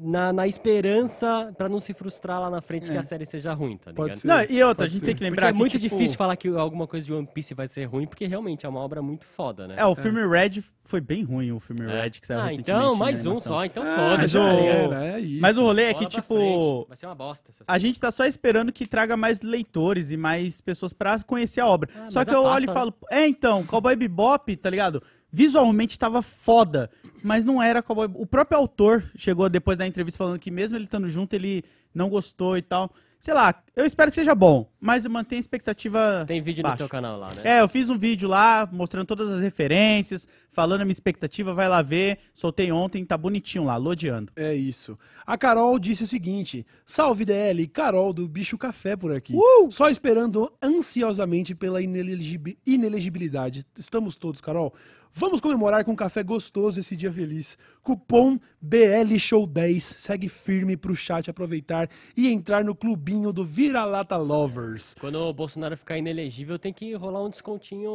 [0.00, 3.76] na, na esperança pra não se frustrar lá na frente que a série seja ruim,
[3.76, 4.20] tá Pode ligado?
[4.20, 4.28] ser.
[4.28, 5.06] Não, e outra, a Pode gente ser.
[5.06, 7.26] tem que Porque lembrar é muito que, tipo, difícil falar que alguma coisa de One
[7.26, 9.74] Piece vai ser ruim, porque realmente é uma obra muito foda, né?
[9.78, 12.02] É, o filme Red foi bem ruim, o filme É.
[12.02, 12.70] Red que saiu Ah, recentemente.
[12.70, 14.28] então, na mais um só, então Ah, foda-se.
[14.28, 15.40] já mas o- era, é isso.
[15.42, 16.84] Mas o rolê é que, tipo.
[16.86, 17.50] Vai ser uma bosta.
[17.50, 21.60] essa a gente tá só esperando que traga mais leitores e mais pessoas pra conhecer
[21.60, 21.90] a obra.
[21.94, 22.72] Ah, só que eu afasta, olho e né?
[22.72, 25.02] falo, é então, Cowboy Bebop, tá ligado?
[25.30, 26.90] Visualmente tava foda,
[27.22, 30.84] mas não era Cowboy O próprio autor chegou depois da entrevista falando que mesmo ele
[30.84, 31.64] estando junto, ele
[31.94, 32.90] não gostou e tal.
[33.18, 36.74] Sei lá, eu espero que seja bom, mas mantém a expectativa Tem vídeo baixa.
[36.74, 37.42] no teu canal lá, né?
[37.42, 41.68] É, eu fiz um vídeo lá, mostrando todas as referências, falando a minha expectativa, vai
[41.68, 42.18] lá ver.
[42.32, 44.32] Soltei ontem, tá bonitinho lá, lodeando.
[44.36, 44.96] É isso.
[45.26, 49.34] A Carol disse o seguinte: Salve DL, Carol do Bicho Café por aqui.
[49.34, 49.68] Uh!
[49.68, 53.66] Só esperando ansiosamente pela inelegibilidade.
[53.76, 54.72] Estamos todos, Carol.
[55.14, 57.58] Vamos comemorar com um café gostoso esse dia feliz.
[57.88, 59.82] Cupom BL Show 10.
[59.82, 64.94] Segue firme pro chat aproveitar e entrar no clubinho do Vira-Lata Lovers.
[65.00, 67.90] Quando o Bolsonaro ficar inelegível, tem que rolar um descontinho.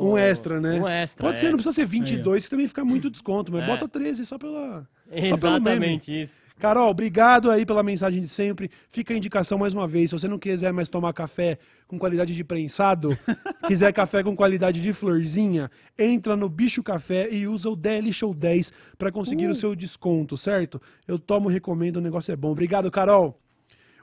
[0.00, 0.80] Um extra, né?
[0.80, 1.26] Um extra.
[1.26, 1.40] Pode é.
[1.40, 3.66] ser, não precisa ser 22, que também fica muito desconto, mas É.
[3.66, 4.86] bota 13 só pela.
[5.10, 6.46] Exatamente isso.
[6.58, 8.70] Carol, obrigado aí pela mensagem de sempre.
[8.88, 10.10] Fica a indicação mais uma vez.
[10.10, 11.58] Se você não quiser mais tomar café
[11.88, 13.18] com qualidade de prensado,
[13.66, 18.32] quiser café com qualidade de florzinha, entra no Bicho Café e usa o DL Show
[18.32, 20.80] 10 para conseguir o seu desconto, certo?
[21.06, 22.50] Eu tomo, recomendo, o negócio é bom.
[22.52, 23.38] Obrigado, Carol.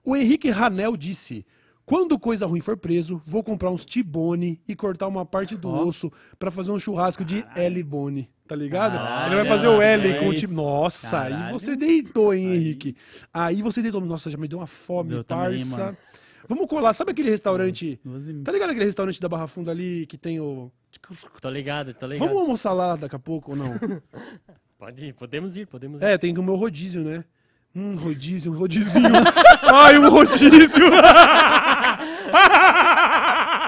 [0.03, 1.45] O Henrique Ranel disse:
[1.85, 6.11] Quando coisa ruim for preso, vou comprar uns T-bone e cortar uma parte do osso
[6.37, 8.29] pra fazer um churrasco de L-bone.
[8.47, 8.93] Tá ligado?
[8.93, 10.47] Caralho, Ele vai fazer o L é com o isso.
[10.47, 10.53] T.
[10.53, 11.59] Nossa, aí Caralho.
[11.59, 12.95] você deitou, hein, Henrique?
[13.31, 14.01] Aí você deitou.
[14.01, 15.77] Nossa, já me deu uma fome, Eu também, parça.
[15.77, 15.97] mano.
[16.47, 16.93] Vamos colar.
[16.93, 17.99] Sabe aquele restaurante.
[18.43, 20.71] Tá ligado aquele restaurante da Barra Funda ali que tem o.
[21.39, 22.27] Tô ligado, tô ligado.
[22.27, 23.73] Vamos almoçar lá daqui a pouco ou não?
[24.79, 26.05] Pode ir, podemos ir, podemos ir.
[26.05, 27.25] É, tem o meu rodízio, né?
[27.75, 29.01] Um rodízio, um rodízio.
[29.61, 30.85] Ai, um rodízio!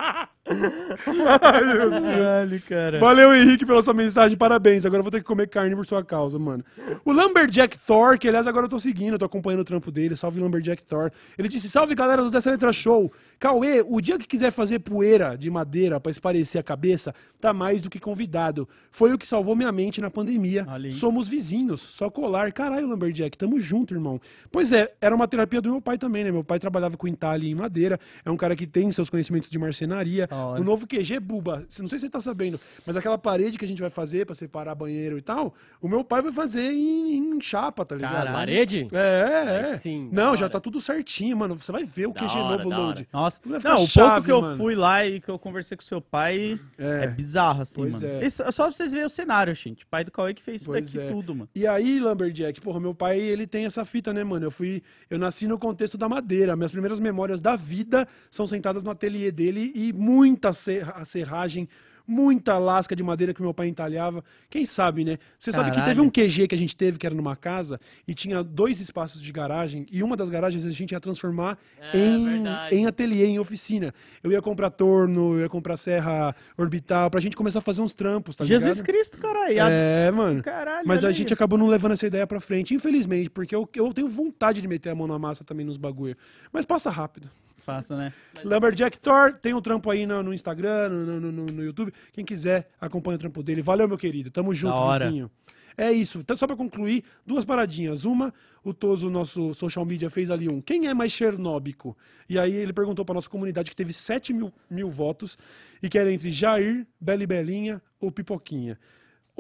[1.42, 2.04] Ai, meu Deus.
[2.04, 3.00] Caralho, cara.
[3.00, 4.38] Valeu, Henrique, pela sua mensagem.
[4.38, 4.86] Parabéns.
[4.86, 6.64] Agora eu vou ter que comer carne por sua causa, mano.
[7.06, 10.16] O Lumberjack Thor, que aliás agora eu tô seguindo, eu tô acompanhando o trampo dele.
[10.16, 11.12] Salve, Lumberjack Thor.
[11.38, 13.12] Ele disse: Salve, galera do Dessa Letra Show.
[13.40, 17.82] Cauê, o dia que quiser fazer poeira de madeira pra esparecer a cabeça, tá mais
[17.82, 18.70] do que convidado.
[18.92, 20.66] Foi o que salvou minha mente na pandemia.
[20.70, 20.92] Aí.
[20.92, 22.52] Somos vizinhos, só colar.
[22.52, 24.22] Caralho, Lumberjack, tamo junto, irmão.
[24.52, 26.32] Pois é, era uma terapia do meu pai também, né?
[26.32, 28.00] Meu pai trabalhava com entalhe em madeira.
[28.24, 30.28] É um cara que tem seus conhecimentos de marcenaria.
[30.30, 30.41] Hora.
[30.60, 33.68] O novo QG Buba, não sei se você tá sabendo, mas aquela parede que a
[33.68, 37.42] gente vai fazer pra separar banheiro e tal, o meu pai vai fazer em, em
[37.42, 38.14] chapa, tá ligado?
[38.14, 38.36] Caralho.
[38.36, 38.88] Parede?
[38.92, 39.72] É, é.
[39.72, 40.52] Aí sim, não, já hora.
[40.54, 41.56] tá tudo certinho, mano.
[41.56, 43.08] Você vai ver o Da QG hora, novo load.
[43.12, 44.58] Nossa, não, o chave, pouco que eu mano.
[44.58, 47.06] fui lá e que eu conversei com seu pai É.
[47.06, 48.06] é, bizarro, assim, Pois mano.
[48.08, 48.26] é.
[48.26, 49.86] Esse- só pra vocês verem o cenário, gente.
[49.86, 51.12] Pai do Cauê que fez isso Pois daqui é.
[51.12, 51.50] tudo, mano.
[51.56, 54.46] E aí, Lumberjack, porra, meu pai, ele tem essa fita, né, mano?
[54.46, 56.56] Eu fui, eu nasci no contexto da madeira.
[56.56, 59.92] Minhas primeiras memórias da vida são sentadas no ateliê dele e
[60.32, 61.68] muita serra- serragem,
[62.08, 64.24] muita lasca de madeira que meu pai entalhava.
[64.50, 65.18] Quem sabe, né?
[65.38, 68.14] Você sabe que teve um QG que a gente teve que era numa casa e
[68.14, 72.26] tinha dois espaços de garagem e uma das garagens a gente ia transformar É, em,
[72.26, 72.76] verdade.
[72.76, 73.94] em ateliê, em oficina.
[74.24, 77.94] Eu ia comprar torno, eu ia comprar serra orbital pra gente começar a fazer uns
[77.94, 78.86] trampos, tá Jesus ligado?
[78.86, 79.60] Cristo, caralho.
[79.60, 80.44] É, mano.
[80.44, 83.94] Caralho, Mas a gente acabou não levando essa ideia pra frente, infelizmente, porque eu, eu
[83.94, 86.18] tenho vontade de meter a mão na massa também nos bagulho.
[86.52, 87.30] Mas passa rápido.
[87.66, 88.14] Faça, né?
[88.44, 91.94] Lumberjack Thor, tem um trampo aí no, no Instagram, no, no, no- YouTube.
[92.12, 93.62] Quem quiser, acompanha o trampo dele.
[93.62, 94.32] Valeu, meu querido.
[94.32, 95.06] Tamo junto, hora.
[95.06, 95.30] vizinho.
[95.78, 96.20] É isso.
[96.20, 98.04] Então, só pra concluir, duas paradinhas.
[98.04, 98.34] Uma,
[98.64, 100.62] o Toso, nosso social media, fez ali um.
[100.62, 101.98] Quem é mais xernóbico?
[102.30, 105.38] E aí ele perguntou pra nossa comunidade que teve 7 mil, mil votos
[105.82, 108.78] e que era entre Jair, Beli Belinha ou Pipoquinha.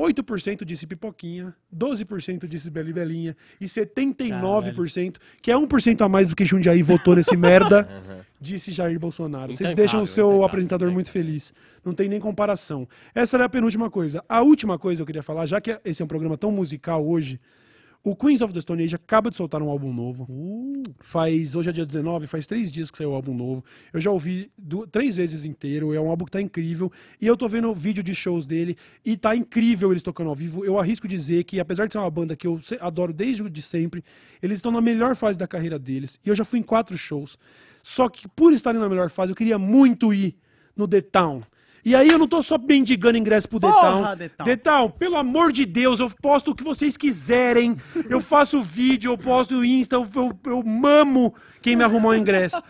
[0.01, 6.35] 8% disse Pipoquinha, 12% disse Beli Belinha e 79%, que é 1% a mais do
[6.35, 7.87] que Jundiaí votou nesse merda,
[8.39, 9.53] disse Jair Bolsonaro.
[9.53, 11.53] Vocês deixam o seu apresentador muito feliz.
[11.85, 12.87] Não tem nem comparação.
[13.13, 14.23] Essa era a penúltima coisa.
[14.27, 17.05] A última coisa que eu queria falar, já que esse é um programa tão musical
[17.05, 17.39] hoje,
[18.03, 20.27] o Queens of the Stone Age acaba de soltar um álbum novo.
[20.99, 23.63] Faz, hoje é dia 19, faz três dias que saiu o álbum novo.
[23.93, 26.91] Eu já ouvi du- três vezes inteiro, é um álbum que tá incrível.
[27.19, 28.75] E eu tô vendo vídeo de shows dele
[29.05, 30.65] e tá incrível eles tocando ao vivo.
[30.65, 34.03] Eu arrisco dizer que, apesar de ser uma banda que eu adoro desde de sempre,
[34.41, 36.19] eles estão na melhor fase da carreira deles.
[36.25, 37.37] E eu já fui em quatro shows.
[37.83, 40.35] Só que por estarem na melhor fase, eu queria muito ir
[40.75, 41.41] no The Town.
[41.83, 44.15] E aí eu não tô só mendigando ingresso pro Detal.
[44.15, 44.45] Detal.
[44.45, 47.75] Detal, pelo amor de Deus, eu posto o que vocês quiserem.
[48.09, 52.61] Eu faço vídeo, eu posto Insta, eu, eu, eu mamo quem me arrumou o ingresso.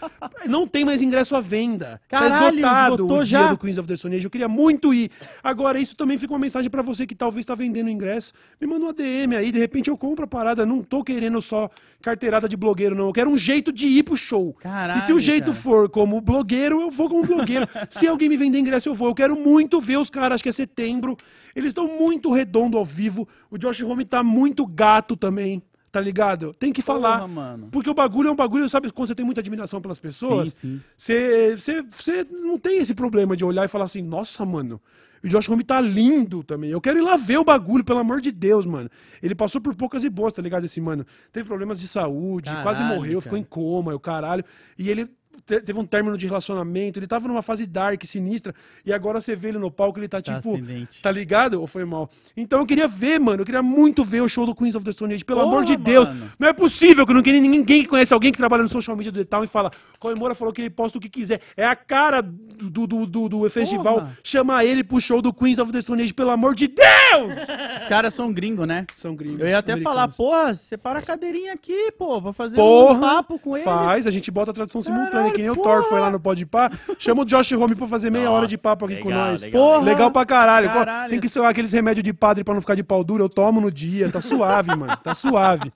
[0.48, 2.02] Não tem mais ingresso à venda.
[2.08, 3.40] Caralho, tá esgotado o já?
[3.40, 4.26] dia do Queens of the Stone Age.
[4.26, 5.10] Eu queria muito ir.
[5.44, 8.34] Agora, isso também fica uma mensagem pra você que talvez tá vendendo ingresso.
[8.60, 10.66] Me manda uma DM aí, de repente eu compro a parada.
[10.66, 11.70] Não tô querendo só
[12.02, 13.08] carteirada de blogueiro, não.
[13.08, 14.54] Eu quero um jeito de ir pro show.
[14.60, 15.58] Caralho, e se o jeito cara.
[15.58, 17.68] for como blogueiro, eu vou como blogueiro.
[17.90, 19.10] se alguém me vender ingresso, eu vou.
[19.10, 21.16] Eu quero muito ver os caras, acho que é setembro.
[21.56, 23.28] Eles estão muito redondo ao vivo.
[23.50, 25.62] O Josh Home tá muito gato também.
[25.92, 26.54] Tá ligado?
[26.54, 27.18] Tem que falar.
[27.18, 27.68] Porra, mano.
[27.70, 30.64] Porque o bagulho é um bagulho, sabe, quando você tem muita admiração pelas pessoas,
[30.98, 34.80] você você- você não tem esse problema de olhar e falar assim, nossa, mano,
[35.24, 36.70] o Josh Home tá lindo também.
[36.72, 38.90] Eu quero ir lá ver o bagulho, pelo amor de Deus, mano.
[39.22, 40.64] Ele passou por poucas e boas, tá ligado?
[40.66, 41.06] Esse mano.
[41.32, 43.22] Teve problemas de saúde, Caralho, quase morreu, cara.
[43.22, 44.44] ficou em coma, o caralho.
[44.80, 45.10] E ele
[45.46, 48.54] teve um término de relacionamento, ele tava numa fase dark, sinistra,
[48.86, 51.02] e agora você vê ele no palco, ele tá Tá tipo, acidente.
[51.02, 51.60] tá ligado?
[51.60, 52.10] Ou foi mal?
[52.38, 54.92] Então eu queria ver, mano, eu queria muito ver o show do Queens of the
[54.92, 56.08] Stone Age, pelo Porra, amor de Deus.
[56.08, 56.30] mano.
[56.40, 59.12] Não é possível que não tem ninguém que conhece alguém que trabalha no social media
[59.12, 61.42] do Town e fala, Cauê Moura falou que ele posta o que quiser.
[61.58, 64.18] É a cara do, do, do, do festival Porra.
[64.24, 67.36] chamar ele pro show do Queens of the Stone Age, pelo amor de Deus!
[67.78, 68.86] Os caras são gringos, né?
[68.96, 69.40] São gringos.
[69.40, 73.40] Eu ia até falar, porra, separa a cadeirinha aqui, pô, pra fazer Porra, um papo
[73.40, 73.64] com eles.
[73.66, 75.76] faz, a gente bota a tradução simultânea, Caralho, que nem o porra.
[75.82, 76.72] Thor foi lá no Pode Pá.
[77.00, 79.42] Chama o Josh Home pra fazer meia Nossa, hora de papo aqui com legal, nós.
[79.42, 80.12] legal, Porra, legal.
[80.12, 80.70] pra caralho.
[80.70, 81.10] Pô, Caralho.
[81.10, 83.24] Tem que ser aqueles remédios de padre pra não ficar de pau duro.
[83.24, 84.96] Eu tomo no dia, tá suave, mano.
[84.98, 85.72] Tá suave.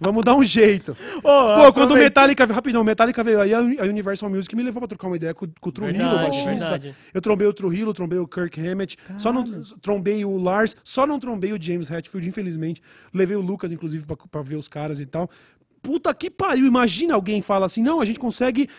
[0.00, 0.96] Vamos dar um jeito.
[1.22, 4.88] Pô, quando o Metallica, rapidão, o Metallica veio aí, a Universal Music me levou pra
[4.88, 6.50] trocar uma ideia com, com o Trujillo, o baixista.
[6.50, 6.94] verdade.
[7.12, 9.44] Eu trombei o Trujillo, trombei o Kirk Hammett, só não
[9.80, 12.82] trombei o Lars, só não trombei o James Hetfield, infelizmente.
[13.12, 15.30] Levei o Lucas, inclusive, pra, pra ver os caras e tal.
[15.84, 18.70] Puta que pariu, imagina alguém fala assim, não, a gente consegue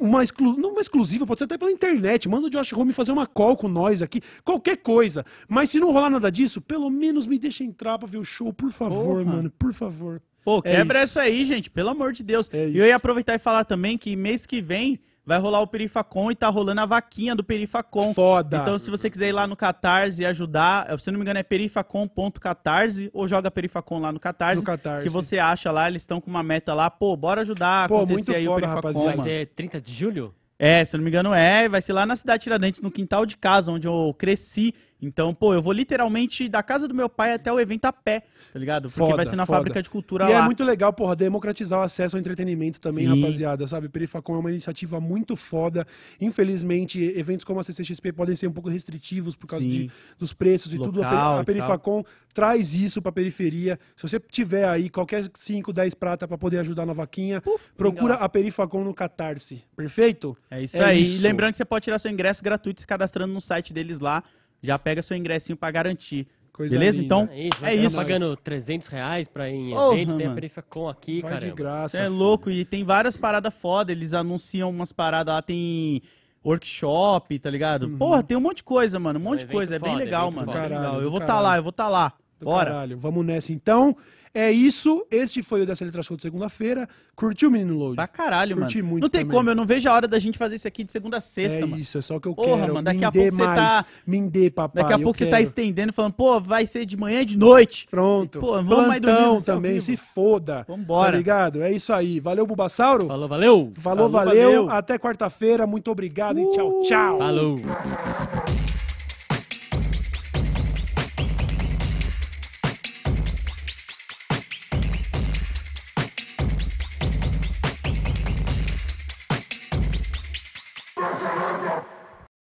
[0.00, 3.12] uma, exclu não uma exclusiva, pode ser até pela internet, manda o Josh Home fazer
[3.12, 5.26] uma call com nós aqui, qualquer coisa.
[5.46, 8.50] Mas se não rolar nada disso, pelo menos me deixa entrar pra ver o show,
[8.50, 9.24] por favor, Porra.
[9.36, 10.22] mano, por favor.
[10.42, 11.18] Pô, É quebra isso.
[11.18, 12.48] essa aí, gente, pelo amor de Deus.
[12.50, 15.66] É e eu ia aproveitar e falar também que mês que vem vai rolar o
[15.66, 18.12] Perifacon e tá rolando a vaquinha do Perifacon.
[18.12, 18.58] Foda.
[18.58, 21.24] Então, se você quiser ir lá no Catarse e ajudar, eh, se eu não me
[21.24, 25.02] engano é perifacon.catarse ou joga Perifacon lá no Catarse, No Catarse.
[25.02, 28.32] que você acha lá, eles estão com uma meta lá, pô, bora ajudar, Pô, acontecer
[28.32, 29.16] muito aí foda, o Perifacon, rapaziada.
[29.16, 30.34] Vai ser 30 de julho?
[30.58, 33.26] É, se eu não me engano é, vai ser lá na cidade Tiradentes, no quintal
[33.26, 34.74] de casa, onde eu cresci.
[35.02, 38.22] Então, pô, eu vou literalmente da casa do meu pai até o evento a pé,
[38.52, 38.88] tá ligado?
[38.88, 39.58] Porque Foda, vai ser na foda.
[39.58, 40.38] fábrica de cultura E lá.
[40.38, 43.20] é muito legal, porra, democratizar o acesso ao entretenimento também, Sim.
[43.20, 43.88] rapaziada, sabe?
[43.88, 45.86] Perifacom é uma iniciativa muito foda.
[46.20, 50.72] Infelizmente, eventos como a CCXP podem ser um pouco restritivos por causa de, dos preços
[50.72, 51.02] e tudo.
[51.02, 53.78] A, Peri- Local a e Perifacom traz isso pra periferia.
[53.94, 57.42] Se você tiver aí qualquer 5, 10 prata pra poder ajudar na vaquinha,
[57.76, 59.62] procura a Perifacom no Catarse.
[59.76, 60.36] Perfeito?
[60.50, 61.02] É isso aí.
[61.02, 64.22] E lembrando que você pode tirar seu ingresso gratuito se cadastrando no site deles lá.
[64.66, 66.26] Já pega seu ingressinho pra garantir.
[66.52, 67.00] Coisa Beleza?
[67.02, 67.04] linda.
[67.24, 67.96] Então, É isso, é isso.
[67.96, 70.40] pagando 300 reais pra ir em Porra, eventos, tem a mano.
[70.40, 71.38] Perifacom aqui, cara.
[71.38, 71.96] de graça.
[71.96, 72.14] Você é filho.
[72.16, 72.48] louco.
[72.50, 73.90] E tem várias paradas foda.
[73.90, 76.00] Eles anunciam umas paradas lá, tem
[76.44, 77.86] workshop, tá ligado?
[77.86, 77.98] Uhum.
[77.98, 79.18] Porra, tem um monte de coisa, mano.
[79.18, 79.76] Um monte de evento coisa.
[79.76, 80.46] É bem foda, legal, evento mano.
[80.52, 80.60] foda.
[80.60, 81.02] Bem Caralho, legal.
[81.02, 81.44] Eu vou tá caralho.
[81.44, 82.12] lá, eu vou tá lá.
[82.38, 82.70] Do Bora.
[82.70, 83.96] Caralho, vamos nessa então.
[84.34, 85.06] É isso.
[85.12, 86.88] Este foi o Dessa Letra Show de segunda-feira.
[87.14, 87.94] Curtiu, menino Load?
[87.94, 88.88] Pra caralho, Curti mano.
[88.90, 89.36] muito Não tem também.
[89.36, 91.60] como, eu não vejo a hora da gente fazer isso aqui de segunda a sexta,
[91.60, 91.78] é mano.
[91.80, 92.74] isso, é só o que eu Porra, quero.
[92.74, 93.56] mano, daqui me a dê pouco você mais.
[93.72, 94.82] tá- Me dê, papai.
[94.82, 95.42] Daqui a pouco você tá quero.
[95.44, 97.86] estendendo, falando, pô, vai ser de manhã e de noite.
[97.88, 98.40] Pronto.
[98.40, 100.64] Pô, não vamos mais dormir, Plantão ser ao também, se foda.
[100.66, 101.12] Vambora.
[101.12, 101.62] Tá ligado?
[101.62, 102.18] É isso aí.
[102.18, 103.06] Valeu, Bubassauro.
[103.06, 103.72] Falou, valeu!
[103.76, 104.42] Falou, Falou, valeu.
[104.64, 104.70] valeu.
[104.70, 105.64] Até quarta-feira.
[105.68, 107.18] Muito obrigado e tchau, tchau.
[107.18, 107.54] Falou!